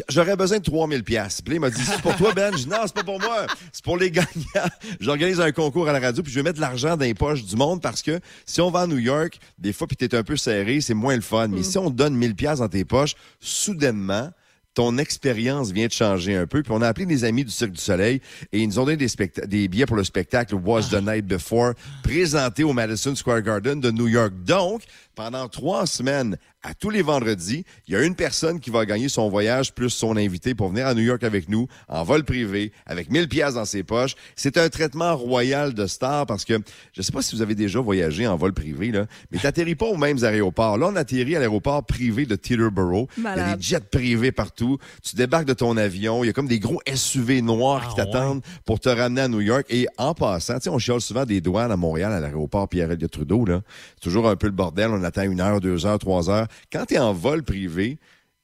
J'aurais 0.08 0.36
besoin 0.36 0.58
de 0.58 0.62
3000 0.62 1.02
pièces. 1.02 1.40
Puis 1.42 1.54
il 1.54 1.60
m'a 1.60 1.70
dit 1.70 1.82
c'est 1.84 2.00
pour 2.00 2.16
toi 2.16 2.32
Ben. 2.34 2.52
Je 2.52 2.64
dis 2.64 2.68
non, 2.68 2.78
c'est 2.84 2.94
pas 2.94 3.04
pour 3.04 3.20
moi. 3.20 3.46
C'est 3.72 3.84
pour 3.84 3.96
les 3.96 4.10
gagnants. 4.10 4.28
J'organise 5.00 5.40
un 5.40 5.52
concours 5.52 5.88
à 5.88 5.92
la 5.92 6.00
radio 6.00 6.22
puis 6.22 6.32
je 6.32 6.38
vais 6.38 6.42
mettre 6.42 6.56
de 6.56 6.60
l'argent 6.60 6.96
dans 6.96 7.04
les 7.04 7.14
poches 7.14 7.44
du 7.44 7.56
monde 7.56 7.82
parce 7.82 8.02
que 8.02 8.20
si 8.46 8.60
on 8.60 8.70
va 8.70 8.80
à 8.80 8.86
New 8.86 8.98
York, 8.98 9.38
des 9.58 9.72
fois 9.72 9.86
puis 9.86 9.96
t'es 9.96 10.14
un 10.14 10.22
peu 10.22 10.36
serré, 10.36 10.80
c'est 10.80 10.94
moins 10.94 11.16
le 11.16 11.22
fun. 11.22 11.48
Mais 11.48 11.62
si 11.62 11.78
on 11.78 11.90
donne 11.90 12.14
1000 12.14 12.34
pièces 12.34 12.60
dans 12.60 12.68
tes 12.68 12.84
poches, 12.84 13.14
soudainement 13.40 14.30
ton 14.74 14.96
expérience 14.96 15.70
vient 15.70 15.86
de 15.86 15.92
changer 15.92 16.34
un 16.34 16.46
peu. 16.46 16.62
Puis 16.62 16.72
on 16.72 16.80
a 16.80 16.88
appelé 16.88 17.04
des 17.04 17.24
amis 17.24 17.44
du 17.44 17.50
Cirque 17.50 17.72
du 17.72 17.80
Soleil 17.80 18.20
et 18.52 18.60
ils 18.60 18.66
nous 18.66 18.78
ont 18.78 18.84
donné 18.84 18.96
des, 18.96 19.08
des 19.46 19.68
billets 19.68 19.86
pour 19.86 19.96
le 19.96 20.04
spectacle 20.04 20.54
Was 20.54 20.84
the 20.90 21.02
Night 21.02 21.26
Before, 21.26 21.74
présenté 22.02 22.64
au 22.64 22.72
Madison 22.72 23.14
Square 23.14 23.42
Garden 23.42 23.80
de 23.80 23.90
New 23.90 24.08
York. 24.08 24.32
Donc, 24.44 24.82
pendant 25.14 25.48
trois 25.48 25.86
semaines, 25.86 26.38
à 26.62 26.74
tous 26.74 26.90
les 26.90 27.02
vendredis, 27.02 27.64
il 27.88 27.94
y 27.94 27.96
a 27.96 28.02
une 28.02 28.14
personne 28.14 28.60
qui 28.60 28.70
va 28.70 28.86
gagner 28.86 29.08
son 29.08 29.28
voyage 29.28 29.72
plus 29.74 29.90
son 29.90 30.16
invité 30.16 30.54
pour 30.54 30.68
venir 30.68 30.86
à 30.86 30.94
New 30.94 31.02
York 31.02 31.24
avec 31.24 31.48
nous 31.48 31.66
en 31.88 32.04
vol 32.04 32.24
privé 32.24 32.72
avec 32.86 33.10
1000 33.10 33.28
pièces 33.28 33.54
dans 33.54 33.64
ses 33.64 33.82
poches. 33.82 34.14
C'est 34.36 34.56
un 34.58 34.68
traitement 34.68 35.16
royal 35.16 35.74
de 35.74 35.86
star 35.86 36.26
parce 36.26 36.44
que 36.44 36.54
je 36.92 37.02
sais 37.02 37.12
pas 37.12 37.22
si 37.22 37.34
vous 37.34 37.42
avez 37.42 37.54
déjà 37.54 37.80
voyagé 37.80 38.26
en 38.26 38.36
vol 38.36 38.52
privé 38.52 38.92
là, 38.92 39.06
mais 39.30 39.38
t'atterris 39.38 39.74
pas 39.74 39.86
aux 39.86 39.96
mêmes 39.96 40.22
aéroports. 40.22 40.78
Là, 40.78 40.88
on 40.92 40.96
atterrit 40.96 41.34
à 41.36 41.40
l'aéroport 41.40 41.84
privé 41.84 42.26
de 42.26 42.36
Teterboro. 42.36 43.08
Il 43.16 43.24
y 43.24 43.26
a 43.26 43.56
des 43.56 43.62
jets 43.62 43.80
privés 43.80 44.32
partout. 44.32 44.78
Tu 45.02 45.16
débarques 45.16 45.46
de 45.46 45.54
ton 45.54 45.76
avion. 45.76 46.22
Il 46.22 46.28
y 46.28 46.30
a 46.30 46.32
comme 46.32 46.48
des 46.48 46.60
gros 46.60 46.80
SUV 46.94 47.42
noirs 47.42 47.88
qui 47.88 48.00
Ah, 48.00 48.04
t'attendent 48.04 48.42
pour 48.64 48.78
te 48.78 48.88
ramener 48.88 49.22
à 49.22 49.28
New 49.28 49.40
York. 49.40 49.66
Et 49.68 49.86
en 49.98 50.14
passant, 50.14 50.54
tu 50.54 50.62
sais, 50.64 50.70
on 50.70 50.78
chiale 50.78 51.00
souvent 51.00 51.24
des 51.24 51.40
douanes 51.40 51.72
à 51.72 51.76
Montréal, 51.76 52.12
à 52.12 52.20
l'aéroport 52.20 52.68
Pierre-Éliott 52.68 53.10
Trudeau, 53.10 53.44
là. 53.44 53.62
C'est 53.96 54.02
toujours 54.04 54.28
un 54.28 54.36
peu 54.36 54.46
le 54.46 54.52
bordel. 54.52 54.90
On 54.90 55.02
attend 55.02 55.22
une 55.22 55.40
heure, 55.40 55.60
deux 55.60 55.86
heures, 55.86 55.98
trois 55.98 56.30
heures. 56.30 56.46
Quand 56.72 56.86
tu 56.86 56.94
es 56.94 56.98
en 56.98 57.12
vol 57.12 57.42
privé, 57.42 57.98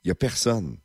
il 0.05 0.09
y 0.09 0.11
a 0.11 0.15
personne 0.15 0.77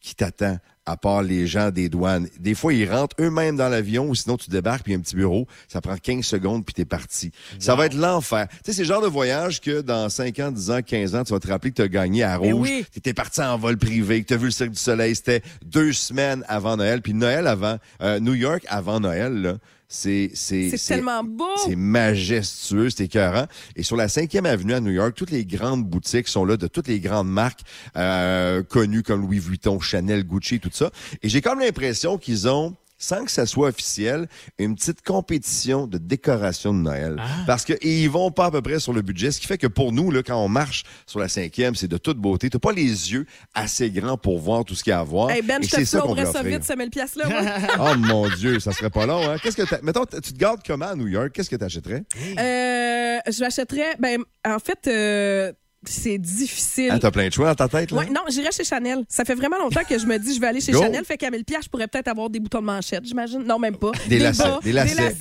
qui 0.00 0.14
t'attend 0.14 0.58
à 0.86 0.96
part 0.96 1.22
les 1.22 1.46
gens 1.46 1.70
des 1.70 1.88
douanes. 1.88 2.28
Des 2.38 2.54
fois, 2.54 2.72
ils 2.72 2.90
rentrent 2.90 3.16
eux-mêmes 3.20 3.56
dans 3.56 3.68
l'avion 3.68 4.08
ou 4.08 4.14
sinon 4.14 4.36
tu 4.38 4.48
débarques 4.48 4.84
puis 4.84 4.92
il 4.92 4.94
y 4.94 4.96
a 4.96 5.00
un 5.00 5.02
petit 5.02 5.16
bureau. 5.16 5.46
Ça 5.66 5.80
prend 5.80 5.96
15 5.96 6.24
secondes 6.24 6.64
puis 6.64 6.72
t'es 6.72 6.84
parti. 6.86 7.30
Ça 7.58 7.74
va 7.74 7.86
être 7.86 7.94
l'enfer. 7.94 8.46
Tu 8.48 8.56
sais, 8.64 8.72
c'est 8.72 8.82
le 8.82 8.88
genre 8.88 9.02
de 9.02 9.08
voyage 9.08 9.60
que 9.60 9.80
dans 9.82 10.08
5 10.08 10.38
ans, 10.38 10.50
10 10.50 10.70
ans, 10.70 10.80
15 10.80 11.14
ans, 11.14 11.24
tu 11.24 11.32
vas 11.32 11.40
te 11.40 11.48
rappeler 11.48 11.72
que 11.72 11.76
tu 11.76 11.82
as 11.82 11.88
gagné 11.88 12.22
à 12.22 12.38
Mais 12.38 12.52
Rouge. 12.52 12.68
oui. 12.70 12.86
T'étais 12.92 13.12
parti 13.12 13.42
en 13.42 13.58
vol 13.58 13.76
privé, 13.76 14.22
que 14.22 14.28
t'as 14.28 14.36
vu 14.36 14.46
le 14.46 14.50
Cirque 14.50 14.70
du 14.70 14.78
Soleil. 14.78 15.14
C'était 15.14 15.42
deux 15.64 15.92
semaines 15.92 16.42
avant 16.48 16.76
Noël. 16.76 17.02
Puis 17.02 17.12
Noël 17.12 17.46
avant, 17.46 17.76
euh, 18.00 18.18
New 18.20 18.34
York 18.34 18.64
avant 18.68 19.00
Noël, 19.00 19.34
là. 19.34 19.58
C'est, 19.90 20.30
c'est, 20.34 20.76
C'est 20.76 20.94
tellement 20.94 21.24
beau. 21.24 21.48
C'est 21.64 21.74
majestueux, 21.74 22.90
c'est 22.90 23.04
écœurant. 23.04 23.46
Et 23.74 23.82
sur 23.82 23.96
la 23.96 24.06
5e 24.08 24.44
avenue 24.44 24.74
à 24.74 24.80
New 24.80 24.90
York, 24.90 25.14
toutes 25.14 25.30
les 25.30 25.46
grandes 25.46 25.82
boutiques 25.84 26.28
sont 26.28 26.44
là, 26.44 26.58
de 26.58 26.66
toutes 26.66 26.88
les 26.88 27.00
grandes 27.00 27.30
marques 27.30 27.62
euh, 27.96 28.62
connues 28.62 29.02
comme 29.02 29.22
Louis 29.22 29.38
Vuitton, 29.38 29.80
Chanel, 29.80 30.24
Gucci, 30.24 30.60
tout 30.60 30.68
ça. 30.70 30.90
Et 31.22 31.30
j'ai 31.30 31.40
comme 31.40 31.60
l'impression 31.60 32.18
qu'ils 32.18 32.48
ont 32.48 32.76
sans 32.98 33.24
que 33.24 33.30
ça 33.30 33.46
soit 33.46 33.68
officiel, 33.68 34.28
une 34.58 34.74
petite 34.74 35.02
compétition 35.02 35.86
de 35.86 35.98
décoration 35.98 36.74
de 36.74 36.78
Noël. 36.78 37.16
Ah. 37.18 37.24
Parce 37.46 37.64
qu'ils 37.64 38.10
vont 38.10 38.30
pas 38.30 38.46
à 38.46 38.50
peu 38.50 38.60
près 38.60 38.80
sur 38.80 38.92
le 38.92 39.02
budget, 39.02 39.30
ce 39.30 39.40
qui 39.40 39.46
fait 39.46 39.58
que 39.58 39.66
pour 39.66 39.92
nous, 39.92 40.10
là, 40.10 40.22
quand 40.22 40.42
on 40.42 40.48
marche 40.48 40.84
sur 41.06 41.20
la 41.20 41.28
cinquième, 41.28 41.74
c'est 41.74 41.88
de 41.88 41.96
toute 41.96 42.18
beauté. 42.18 42.50
T'as 42.50 42.58
pas 42.58 42.72
les 42.72 43.12
yeux 43.12 43.26
assez 43.54 43.90
grands 43.90 44.16
pour 44.16 44.38
voir 44.38 44.64
tout 44.64 44.74
ce 44.74 44.82
qu'il 44.82 44.90
y 44.90 44.94
a 44.94 45.00
à 45.00 45.04
voir. 45.04 45.30
Hey 45.30 45.42
Ben, 45.42 45.62
Et 45.62 45.66
je 45.66 45.70
te 45.70 45.76
c'est 45.76 45.84
ça 45.84 46.00
qu'on 46.00 46.14
veut 46.14 46.26
ça 46.26 46.42
vite, 46.42 46.64
ce 46.64 46.74
1000 46.74 46.90
piastres-là. 46.90 47.28
moi. 47.76 47.92
Oh 47.92 47.98
mon 47.98 48.28
Dieu, 48.28 48.60
ça 48.60 48.72
serait 48.72 48.90
pas 48.90 49.06
long, 49.06 49.22
hein? 49.28 49.36
Qu'est-ce 49.42 49.56
que 49.56 49.84
Mettons, 49.84 50.04
tu 50.06 50.32
te 50.32 50.38
gardes 50.38 50.60
comment 50.66 50.88
à 50.88 50.94
New 50.94 51.06
York? 51.06 51.30
Qu'est-ce 51.32 51.50
que 51.50 51.56
t'achèterais? 51.56 52.04
Euh, 52.38 53.18
je 53.30 53.40
l'achèterais. 53.40 53.96
Ben, 53.98 54.22
en 54.46 54.58
fait, 54.58 54.86
euh, 54.88 55.52
c'est 55.84 56.18
difficile. 56.18 56.90
Ah, 56.92 56.98
t'as 56.98 57.10
plein 57.10 57.28
de 57.28 57.32
choix 57.32 57.48
dans 57.48 57.54
ta 57.54 57.68
tête, 57.68 57.90
là? 57.90 57.98
Ouais, 57.98 58.06
non, 58.06 58.22
j'irais 58.28 58.50
chez 58.52 58.64
Chanel. 58.64 59.04
Ça 59.08 59.24
fait 59.24 59.34
vraiment 59.34 59.58
longtemps 59.58 59.84
que 59.88 59.98
je 59.98 60.06
me 60.06 60.18
dis 60.18 60.34
je 60.34 60.40
vais 60.40 60.48
aller 60.48 60.60
chez 60.60 60.72
Go. 60.72 60.82
Chanel. 60.82 61.04
Fait 61.04 61.16
qu'à 61.16 61.30
1000 61.30 61.44
piastres, 61.44 61.66
je 61.66 61.70
pourrais 61.70 61.86
peut-être 61.86 62.08
avoir 62.08 62.28
des 62.30 62.40
boutons 62.40 62.60
de 62.60 62.66
manchette, 62.66 63.04
j'imagine. 63.04 63.44
Non, 63.44 63.58
même 63.58 63.76
pas. 63.76 63.92
Des 64.08 64.18
lacets, 64.18 64.42
bas, 64.42 64.60
des 64.62 64.72
lacets. 64.72 65.02
Hey, 65.02 65.14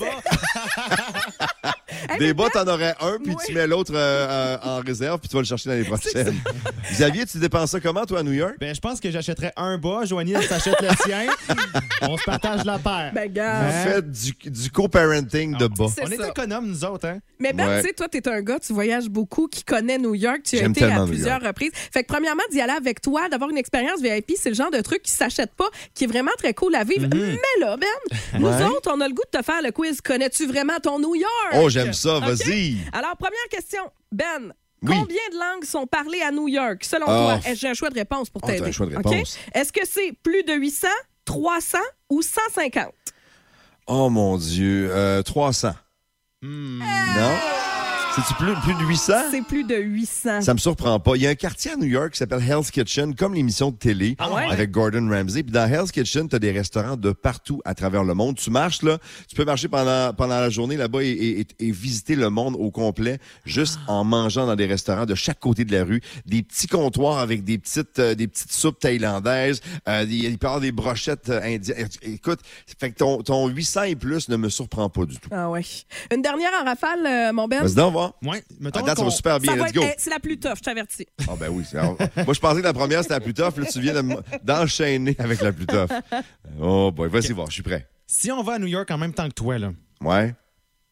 Des 2.19 2.33
bas, 2.33 2.49
t'en 2.51 2.67
aurais 2.67 2.95
un, 2.99 3.17
puis 3.23 3.35
tu 3.45 3.53
mets 3.53 3.67
l'autre 3.67 3.91
euh, 3.95 3.97
euh, 4.29 4.57
en 4.63 4.79
réserve, 4.79 5.19
puis 5.19 5.29
tu 5.29 5.35
vas 5.35 5.41
le 5.41 5.47
chercher 5.47 5.69
l'année 5.69 5.83
prochaine. 5.85 6.35
Xavier, 6.91 7.25
tu 7.25 7.37
dépenses 7.39 7.71
ça 7.71 7.79
comment, 7.79 8.05
toi, 8.05 8.19
à 8.19 8.23
New 8.23 8.33
York? 8.33 8.55
Ben, 8.59 8.73
je 8.75 8.79
pense 8.79 8.99
que 8.99 9.09
j'achèterais 9.11 9.53
un 9.55 9.77
bas. 9.77 10.01
Joanie, 10.05 10.33
elle 10.33 10.43
s'achète 10.43 10.79
le 10.81 10.89
sien. 11.05 11.25
On 12.01 12.17
se 12.17 12.23
partage 12.23 12.63
la 12.65 12.77
paire. 12.79 13.11
Ben, 13.13 13.27
Vous 13.27 13.33
gars. 13.33 13.69
faites 13.71 14.11
du, 14.11 14.31
du 14.49 14.69
co-parenting 14.71 15.57
de 15.57 15.67
bas. 15.67 15.85
On 16.01 16.11
est 16.11 16.29
économes, 16.29 16.67
nous 16.67 16.85
autres, 16.85 17.07
hein? 17.07 17.19
Mais 17.39 17.53
Ben, 17.53 17.67
Ouais. 17.67 17.81
tu 17.81 17.87
sais, 17.87 17.93
toi, 17.93 18.07
t'es 18.07 18.27
un 18.29 18.41
gars, 18.41 18.59
tu 18.59 18.73
voyages 18.73 19.09
beaucoup, 19.09 19.47
qui 19.47 19.63
connaît 19.63 19.97
New 19.97 20.15
York. 20.15 20.39
Tu 20.43 20.57
as 20.59 20.65
été 20.65 20.83
à 20.85 21.05
plusieurs 21.05 21.41
reprises. 21.41 21.71
Fait 21.91 22.03
que, 22.03 22.07
premièrement, 22.07 22.43
d'y 22.51 22.61
aller 22.61 22.73
avec 22.73 23.01
toi, 23.01 23.29
d'avoir 23.29 23.49
une 23.49 23.57
expérience 23.57 24.01
VIP, 24.01 24.31
c'est 24.37 24.49
le 24.49 24.55
genre 24.55 24.71
de 24.71 24.81
truc 24.81 25.01
qui 25.03 25.11
s'achète 25.11 25.51
pas, 25.55 25.69
qui 25.93 26.05
est 26.05 26.07
vraiment 26.07 26.31
très 26.37 26.53
cool 26.53 26.75
à 26.75 26.83
vivre. 26.83 27.07
Mais 27.13 27.37
là, 27.59 27.77
Ben, 27.77 28.39
nous 28.39 28.47
Ouais. 28.47 28.63
autres, 28.65 28.91
on 28.93 29.01
a 29.01 29.07
le 29.07 29.13
goût 29.13 29.23
de 29.31 29.37
te 29.37 29.43
faire 29.43 29.61
le 29.63 29.71
quiz. 29.71 30.01
Connais-tu 30.01 30.47
vraiment 30.47 30.77
ton 30.81 30.99
New 30.99 31.15
York? 31.15 31.53
Oh, 31.55 31.69
j'aime 31.83 31.93
ça, 31.93 32.19
vas-y! 32.19 32.77
Alors, 32.93 33.15
première 33.17 33.47
question. 33.49 33.81
Ben, 34.11 34.53
Oui. 34.81 34.93
combien 34.95 35.29
de 35.31 35.35
langues 35.39 35.65
sont 35.65 35.87
parlées 35.87 36.21
à 36.21 36.31
New 36.31 36.47
York, 36.47 36.83
selon 36.83 37.05
Ah. 37.07 37.39
toi? 37.43 37.53
J'ai 37.55 37.67
un 37.69 37.73
choix 37.73 37.89
de 37.89 37.95
réponse 37.95 38.29
pour 38.29 38.41
Ah, 38.43 38.47
t'aider. 38.47 38.67
un 38.67 38.71
choix 38.71 38.85
de 38.85 38.95
OK? 38.95 39.07
réponse. 39.09 39.37
Est-ce 39.53 39.71
que 39.73 39.85
c'est 39.87 40.13
plus 40.23 40.43
de 40.43 40.53
800, 40.53 40.87
300 41.25 41.77
ou 42.09 42.21
150? 42.21 42.93
Oh 43.87 44.09
mon 44.09 44.37
Dieu, 44.37 44.89
euh, 44.91 45.21
300. 45.23 45.71
Hmm. 46.41 46.79
Non? 46.79 47.35
C'est-tu 48.17 48.33
plus, 48.43 48.53
plus 48.63 48.73
de 48.73 48.87
800? 48.89 49.13
C'est 49.29 49.41
plus 49.43 49.63
de 49.63 49.75
800. 49.75 50.41
Ça 50.41 50.53
me 50.55 50.57
surprend 50.57 50.99
pas. 50.99 51.15
Il 51.15 51.21
y 51.21 51.27
a 51.27 51.29
un 51.29 51.35
quartier 51.35 51.71
à 51.71 51.75
New 51.75 51.85
York 51.85 52.13
qui 52.13 52.17
s'appelle 52.17 52.41
Hell's 52.41 52.71
Kitchen, 52.71 53.13
comme 53.13 53.35
l'émission 53.35 53.69
de 53.69 53.75
télé 53.75 54.15
Ah 54.17 54.33
ouais? 54.33 54.45
avec 54.51 54.71
Gordon 54.71 55.07
Ramsay. 55.07 55.43
Puis 55.43 55.51
dans 55.51 55.67
Hell's 55.71 55.91
Kitchen, 55.91 56.27
tu 56.27 56.35
as 56.35 56.39
des 56.39 56.51
restaurants 56.51 56.97
de 56.97 57.11
partout 57.11 57.61
à 57.63 57.75
travers 57.75 58.03
le 58.03 58.15
monde. 58.15 58.35
Tu 58.35 58.49
marches 58.49 58.81
là, 58.81 58.97
tu 59.29 59.35
peux 59.35 59.45
marcher 59.45 59.67
pendant, 59.67 60.13
pendant 60.15 60.39
la 60.39 60.49
journée 60.49 60.77
là-bas 60.77 61.03
et, 61.03 61.09
et- 61.09 61.39
et- 61.41 61.47
et 61.67 61.71
visiter 61.71 62.15
le 62.15 62.31
monde 62.31 62.55
au 62.57 62.71
complet 62.71 63.19
juste 63.45 63.77
en 63.87 64.03
mangeant 64.03 64.47
dans 64.47 64.55
des 64.55 64.65
restaurants 64.65 65.05
de 65.05 65.13
chaque 65.15 65.39
côté 65.39 65.63
de 65.63 65.71
la 65.77 65.83
rue. 65.83 66.01
Des 66.25 66.41
petits 66.41 66.67
comptoirs 66.67 67.19
avec 67.19 67.43
des 67.43 67.59
petites, 67.59 67.99
euh, 67.99 68.15
des 68.15 68.27
petites 68.27 68.51
soupes 68.51 68.79
thaïlandaises. 68.79 69.61
Euh, 69.87 70.03
il 70.09 70.39
peut 70.39 70.47
y 70.47 70.49
avoir 70.49 70.61
des 70.61 70.71
brochettes 70.71 71.29
euh, 71.29 71.39
indiennes. 71.43 71.87
Écoute, 72.01 72.39
fait 72.79 72.89
que 72.91 72.97
ton, 72.97 73.21
ton 73.21 73.47
800 73.47 73.83
et 73.83 73.95
plus 73.95 74.27
ne 74.29 74.37
me 74.37 74.49
surprend 74.49 74.89
pas 74.89 75.05
du 75.05 75.17
tout. 75.19 75.29
Ah 75.31 75.51
ouais. 75.51 75.61
Une 76.11 76.23
dernière 76.23 76.49
en 76.59 76.65
rafale, 76.65 77.05
euh, 77.05 77.31
mon 77.31 77.47
Ben? 77.47 77.61
Vas-y 77.61 77.75
voir. 78.21 78.33
Ouais, 78.35 78.43
mettons 78.59 78.81
date, 78.85 78.97
ça 78.97 79.03
va 79.03 79.09
super 79.11 79.39
bien. 79.39 79.51
Ça 79.53 79.57
va 79.57 79.65
Let's 79.65 79.75
être- 79.75 79.81
go. 79.81 79.87
eh, 79.87 79.95
c'est 79.97 80.09
la 80.09 80.19
plus 80.19 80.39
tough, 80.39 80.55
je 80.57 80.61
t'avertis. 80.61 81.05
Ah 81.27 81.33
ben 81.39 81.49
oui. 81.49 81.63
c'est- 81.69 81.77
moi, 81.81 82.33
je 82.33 82.39
pensais 82.39 82.59
que 82.61 82.65
la 82.65 82.73
première, 82.73 83.01
c'était 83.01 83.13
la 83.15 83.19
plus 83.19 83.33
tough. 83.33 83.57
Là, 83.57 83.65
tu 83.71 83.79
viens 83.81 83.93
de 83.93 83.99
m- 83.99 84.21
d'enchaîner 84.43 85.15
avec 85.19 85.41
la 85.41 85.51
plus 85.51 85.65
tough. 85.65 85.89
Oh 86.59 86.91
boy, 86.91 87.09
vas-y 87.09 87.31
voir, 87.33 87.47
je 87.47 87.53
suis 87.53 87.63
prêt. 87.63 87.87
Si 88.07 88.31
on 88.31 88.41
va 88.43 88.53
à 88.53 88.59
New 88.59 88.67
York 88.67 88.89
en 88.91 88.97
même 88.97 89.13
temps 89.13 89.27
que 89.27 89.33
toi, 89.33 89.57
là, 89.57 89.71
Ouais. 90.01 90.33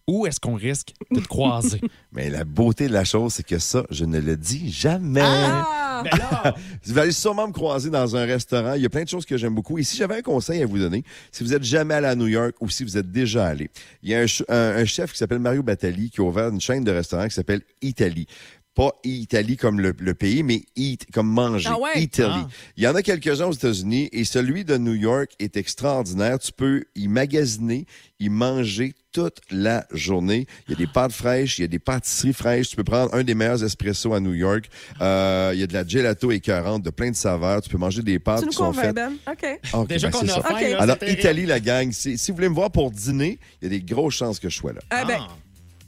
Où 0.08 0.26
est-ce 0.28 0.40
qu'on 0.40 0.56
risque 0.56 0.94
de 1.12 1.20
te 1.20 1.28
croiser? 1.28 1.82
Mais 2.12 2.30
la 2.30 2.44
beauté 2.44 2.88
de 2.88 2.94
la 2.94 3.04
chose, 3.06 3.34
c'est 3.34 3.46
que 3.46 3.58
ça, 3.60 3.84
je 3.90 4.06
ne 4.06 4.20
le 4.20 4.38
dis 4.38 4.72
jamais. 4.72 5.22
Ah! 5.24 6.04
Ben 6.04 6.18
là, 6.18 6.54
Vous 6.84 6.98
allez 7.00 7.12
sûrement 7.14 7.48
me 7.48 7.54
croiser 7.54 7.90
dans 7.90 8.16
un 8.18 8.26
restaurant. 8.26 8.74
Il 8.74 8.82
y 8.82 8.86
a 8.86 8.90
plein 8.90 9.04
de 9.04 9.10
choses 9.10 9.26
que 9.26 9.38
j'aime 9.38 9.56
beaucoup. 9.56 9.78
Et 9.80 9.84
si 9.84 9.96
j'avais 9.98 10.18
un 10.18 10.22
conseil 10.22 10.62
à 10.62 10.66
vous 10.66 10.78
donner, 10.78 11.04
si 11.32 11.44
vous 11.44 11.54
êtes 11.54 11.64
jamais 11.64 11.94
allé 11.94 12.08
à 12.08 12.16
New 12.16 12.28
York 12.28 12.54
ou 12.60 12.70
si 12.70 12.84
vous 12.84 12.98
êtes 12.98 13.10
déjà 13.12 13.48
allé, 13.48 13.70
il 14.04 14.10
y 14.10 14.14
a 14.14 14.18
un, 14.20 14.28
ch- 14.28 14.44
un- 14.50 14.76
un 14.78 14.86
chef 14.86 15.14
qui 15.14 15.18
s'appelle 15.18 15.40
Mario 15.40 15.64
Battali 15.64 16.10
qui 16.10 16.20
a 16.22 16.24
ouvert 16.26 16.50
une 16.50 16.60
chaîne 16.62 16.84
de 16.84 16.92
restaurants 16.92 17.28
qui 17.28 17.34
s'appelle 17.34 17.62
Italie. 17.82 18.28
Pas 18.76 18.92
Italie 19.06 19.56
comme 19.56 19.80
le, 19.80 19.94
le 19.98 20.14
pays, 20.14 20.44
mais 20.44 20.64
eat 20.76 21.08
comme 21.14 21.30
manger. 21.30 21.70
Ah 21.72 21.80
ouais? 21.80 22.02
Italie. 22.02 22.34
Ah. 22.44 22.48
Il 22.76 22.84
y 22.84 22.88
en 22.88 22.94
a 22.96 23.02
quelques-uns 23.02 23.46
aux 23.46 23.54
États-Unis 23.54 24.10
et 24.12 24.26
celui 24.26 24.66
de 24.66 24.78
New 24.78 24.94
York 24.94 25.32
est 25.40 25.56
extraordinaire. 25.58 26.38
Tu 26.40 26.52
peux 26.52 26.84
y 26.96 27.08
magasiner, 27.08 27.86
y 28.20 28.28
manger 28.28 28.94
toute 29.14 29.40
la 29.50 29.86
journée. 29.92 30.46
Il 30.68 30.72
y 30.72 30.74
a 30.76 30.78
des 30.78 30.88
pâtes 30.92 31.14
fraîches, 31.14 31.58
il 31.58 31.62
y 31.62 31.64
a 31.64 31.70
des 31.70 31.80
pâtisseries 31.80 32.34
fraîches. 32.34 32.68
Tu 32.68 32.76
peux 32.76 32.84
prendre 32.84 33.14
un 33.16 33.24
des 33.24 33.34
meilleurs 33.34 33.64
espressos 33.64 34.14
à 34.14 34.20
New 34.20 34.34
York. 34.34 34.66
Euh, 35.00 35.52
il 35.54 35.60
y 35.62 35.64
a 35.64 35.68
de 35.68 35.74
la 35.74 35.88
gelato 35.88 36.32
écœurante 36.32 36.84
de 36.84 36.90
plein 36.90 37.12
de 37.12 37.16
saveurs. 37.16 37.62
Tu 37.62 37.70
peux 37.70 37.78
manger 37.78 38.02
des 38.02 38.20
pâtes 38.20 38.40
Tu 38.40 38.46
nous 38.48 38.52
qui 38.52 38.58
sont 38.58 38.66
convaincs, 38.66 38.86
faites. 38.88 38.96
Ben? 38.96 39.14
OK. 39.32 39.60
Ah, 39.72 39.80
ok, 39.80 39.88
Déjà 39.88 40.10
ben, 40.10 40.20
qu'on 40.20 40.26
c'est 40.26 40.32
a 40.32 40.36
ça. 40.36 40.42
faim, 40.42 40.56
OK. 40.56 40.62
là, 40.72 40.82
Alors. 40.82 40.98
Italie, 41.08 41.46
la 41.46 41.62
gang, 41.62 41.90
si, 41.94 42.18
si 42.18 42.32
vous 42.32 42.36
voulez 42.36 42.50
me 42.50 42.56
voir 42.56 42.72
pour 42.72 42.92
dîner, 42.92 43.40
il 43.62 43.66
y 43.66 43.68
a 43.68 43.80
des 43.80 43.82
grosses 43.86 44.16
chances 44.16 44.38
que 44.40 44.50
je 44.50 44.58
sois 44.58 44.74
là. 44.74 44.82
Eh 45.02 45.08
ben, 45.08 45.20
Ah. 45.22 45.28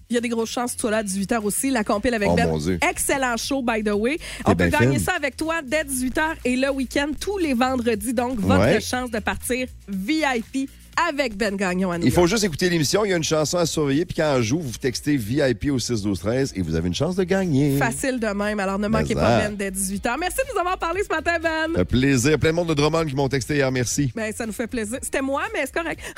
Il 0.10 0.14
y 0.14 0.18
a 0.18 0.22
des 0.22 0.30
grosses 0.30 0.50
chances 0.52 0.72
que 0.72 0.78
tu 0.78 0.82
sois 0.82 0.92
là 0.92 0.98
à 0.98 1.04
18h 1.04 1.42
aussi. 1.44 1.70
La 1.70 1.84
compile 1.84 2.14
avec 2.14 2.30
Oh, 2.32 2.36
Ben. 2.36 2.80
Excellent 2.90 3.36
show, 3.38 3.62
by 3.62 3.84
the 3.84 3.92
way. 3.94 4.18
On 4.46 4.56
peut 4.56 4.68
gagner 4.70 5.00
ça 5.00 5.14
avec 5.16 5.36
toi 5.36 5.56
dès 5.64 5.84
18h 5.84 6.36
et 6.46 6.56
le 6.56 6.70
week-end, 6.72 7.10
tous 7.20 7.38
les 7.38 7.54
vendredis. 7.54 8.14
Donc, 8.14 8.40
votre 8.40 8.62
Ouais. 8.62 8.80
chance 8.82 9.12
de 9.12 9.20
partir 9.20 9.68
VIP 9.88 10.70
avec 11.10 11.36
Ben 11.38 11.56
Gagnon 11.56 11.92
à 11.92 11.98
New 11.98 12.06
Il 12.06 12.12
faut 12.12 12.28
juste 12.28 12.44
écouter 12.44 12.70
l'émission. 12.70 13.06
Il 13.06 13.10
y 13.12 13.14
a 13.14 13.18
une 13.18 13.24
chanson 13.24 13.58
à 13.58 13.66
surveiller. 13.66 14.06
Puis 14.06 14.16
quand 14.16 14.36
elle 14.36 14.44
joue, 14.44 14.60
vous 14.60 14.78
textez 14.80 15.16
VIP 15.18 15.72
au 15.72 15.80
6 15.80 16.02
12 16.02 16.20
13 16.20 16.54
et 16.56 16.62
vous 16.62 16.76
avez 16.76 16.88
une 16.88 16.94
chance 16.96 17.16
de 17.16 17.24
gagner. 17.24 17.78
Facile 17.78 18.20
de 18.20 18.28
même. 18.28 18.60
Alors, 18.60 18.80
ne 18.80 18.88
Mais 18.88 19.00
manquez 19.02 19.16
pas 19.16 19.40
Ben 19.40 19.56
dès 19.56 19.70
18h. 19.72 20.16
Merci 20.20 20.38
de 20.38 20.54
nous 20.54 20.60
avoir 20.60 20.78
parlé 20.78 21.02
ce 21.04 21.14
matin, 21.14 21.34
Ben. 21.42 21.80
Un 21.80 21.86
plaisir. 21.86 22.38
Plein 22.40 22.50
de 22.52 22.56
monde 22.56 22.70
de 22.70 22.74
Drummond 22.74 23.06
qui 23.06 23.16
m'ont 23.16 23.30
texté 23.30 23.56
hier. 23.56 23.72
Merci. 23.72 24.12
Ben, 24.16 24.32
ça 24.36 24.46
nous 24.46 24.54
fait 24.54 24.68
plaisir. 24.68 25.00
C'était 25.02 25.22
moi, 25.22 25.44
mais 25.54 25.62
c'est 25.66 25.74
correct. 25.74 26.00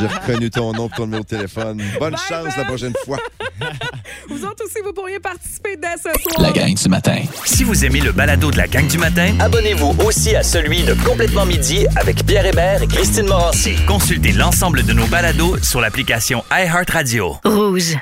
J'ai 0.00 0.06
reconnu 0.06 0.50
ton 0.50 0.72
nom 0.72 0.88
et 0.88 0.96
ton 0.96 1.04
numéro 1.04 1.22
de 1.22 1.28
téléphone. 1.28 1.80
Bonne 1.98 2.12
Bye, 2.12 2.20
chance 2.28 2.44
Ben. 2.54 2.62
la 2.62 2.64
prochaine 2.64 2.92
fois. 3.04 3.18
Vous 4.28 4.44
autres 4.44 4.64
aussi, 4.64 4.78
vous 4.84 4.92
pourriez 4.92 5.18
participer 5.20 5.76
dès 5.76 5.96
ce 5.96 6.10
soir. 6.20 6.40
La 6.40 6.50
gang 6.52 6.74
du 6.74 6.88
matin. 6.88 7.18
Si 7.44 7.64
vous 7.64 7.84
aimez 7.84 8.00
le 8.00 8.12
balado 8.12 8.50
de 8.50 8.56
la 8.56 8.66
gang 8.66 8.86
du 8.86 8.98
matin, 8.98 9.34
Abonnez-vous 9.40 9.94
aussi 10.04 10.34
à 10.34 10.42
celui 10.42 10.82
de 10.82 10.94
Complètement 11.04 11.46
Midi 11.46 11.86
avec 11.96 12.24
Pierre 12.26 12.46
Hébert 12.46 12.82
et 12.82 12.86
Christine 12.86 13.26
Morancy. 13.26 13.75
Consultez 13.86 14.32
l'ensemble 14.32 14.84
de 14.84 14.92
nos 14.92 15.06
balados 15.06 15.58
sur 15.62 15.80
l'application 15.80 16.44
iHeartRadio. 16.50 17.36
Rouge. 17.44 17.98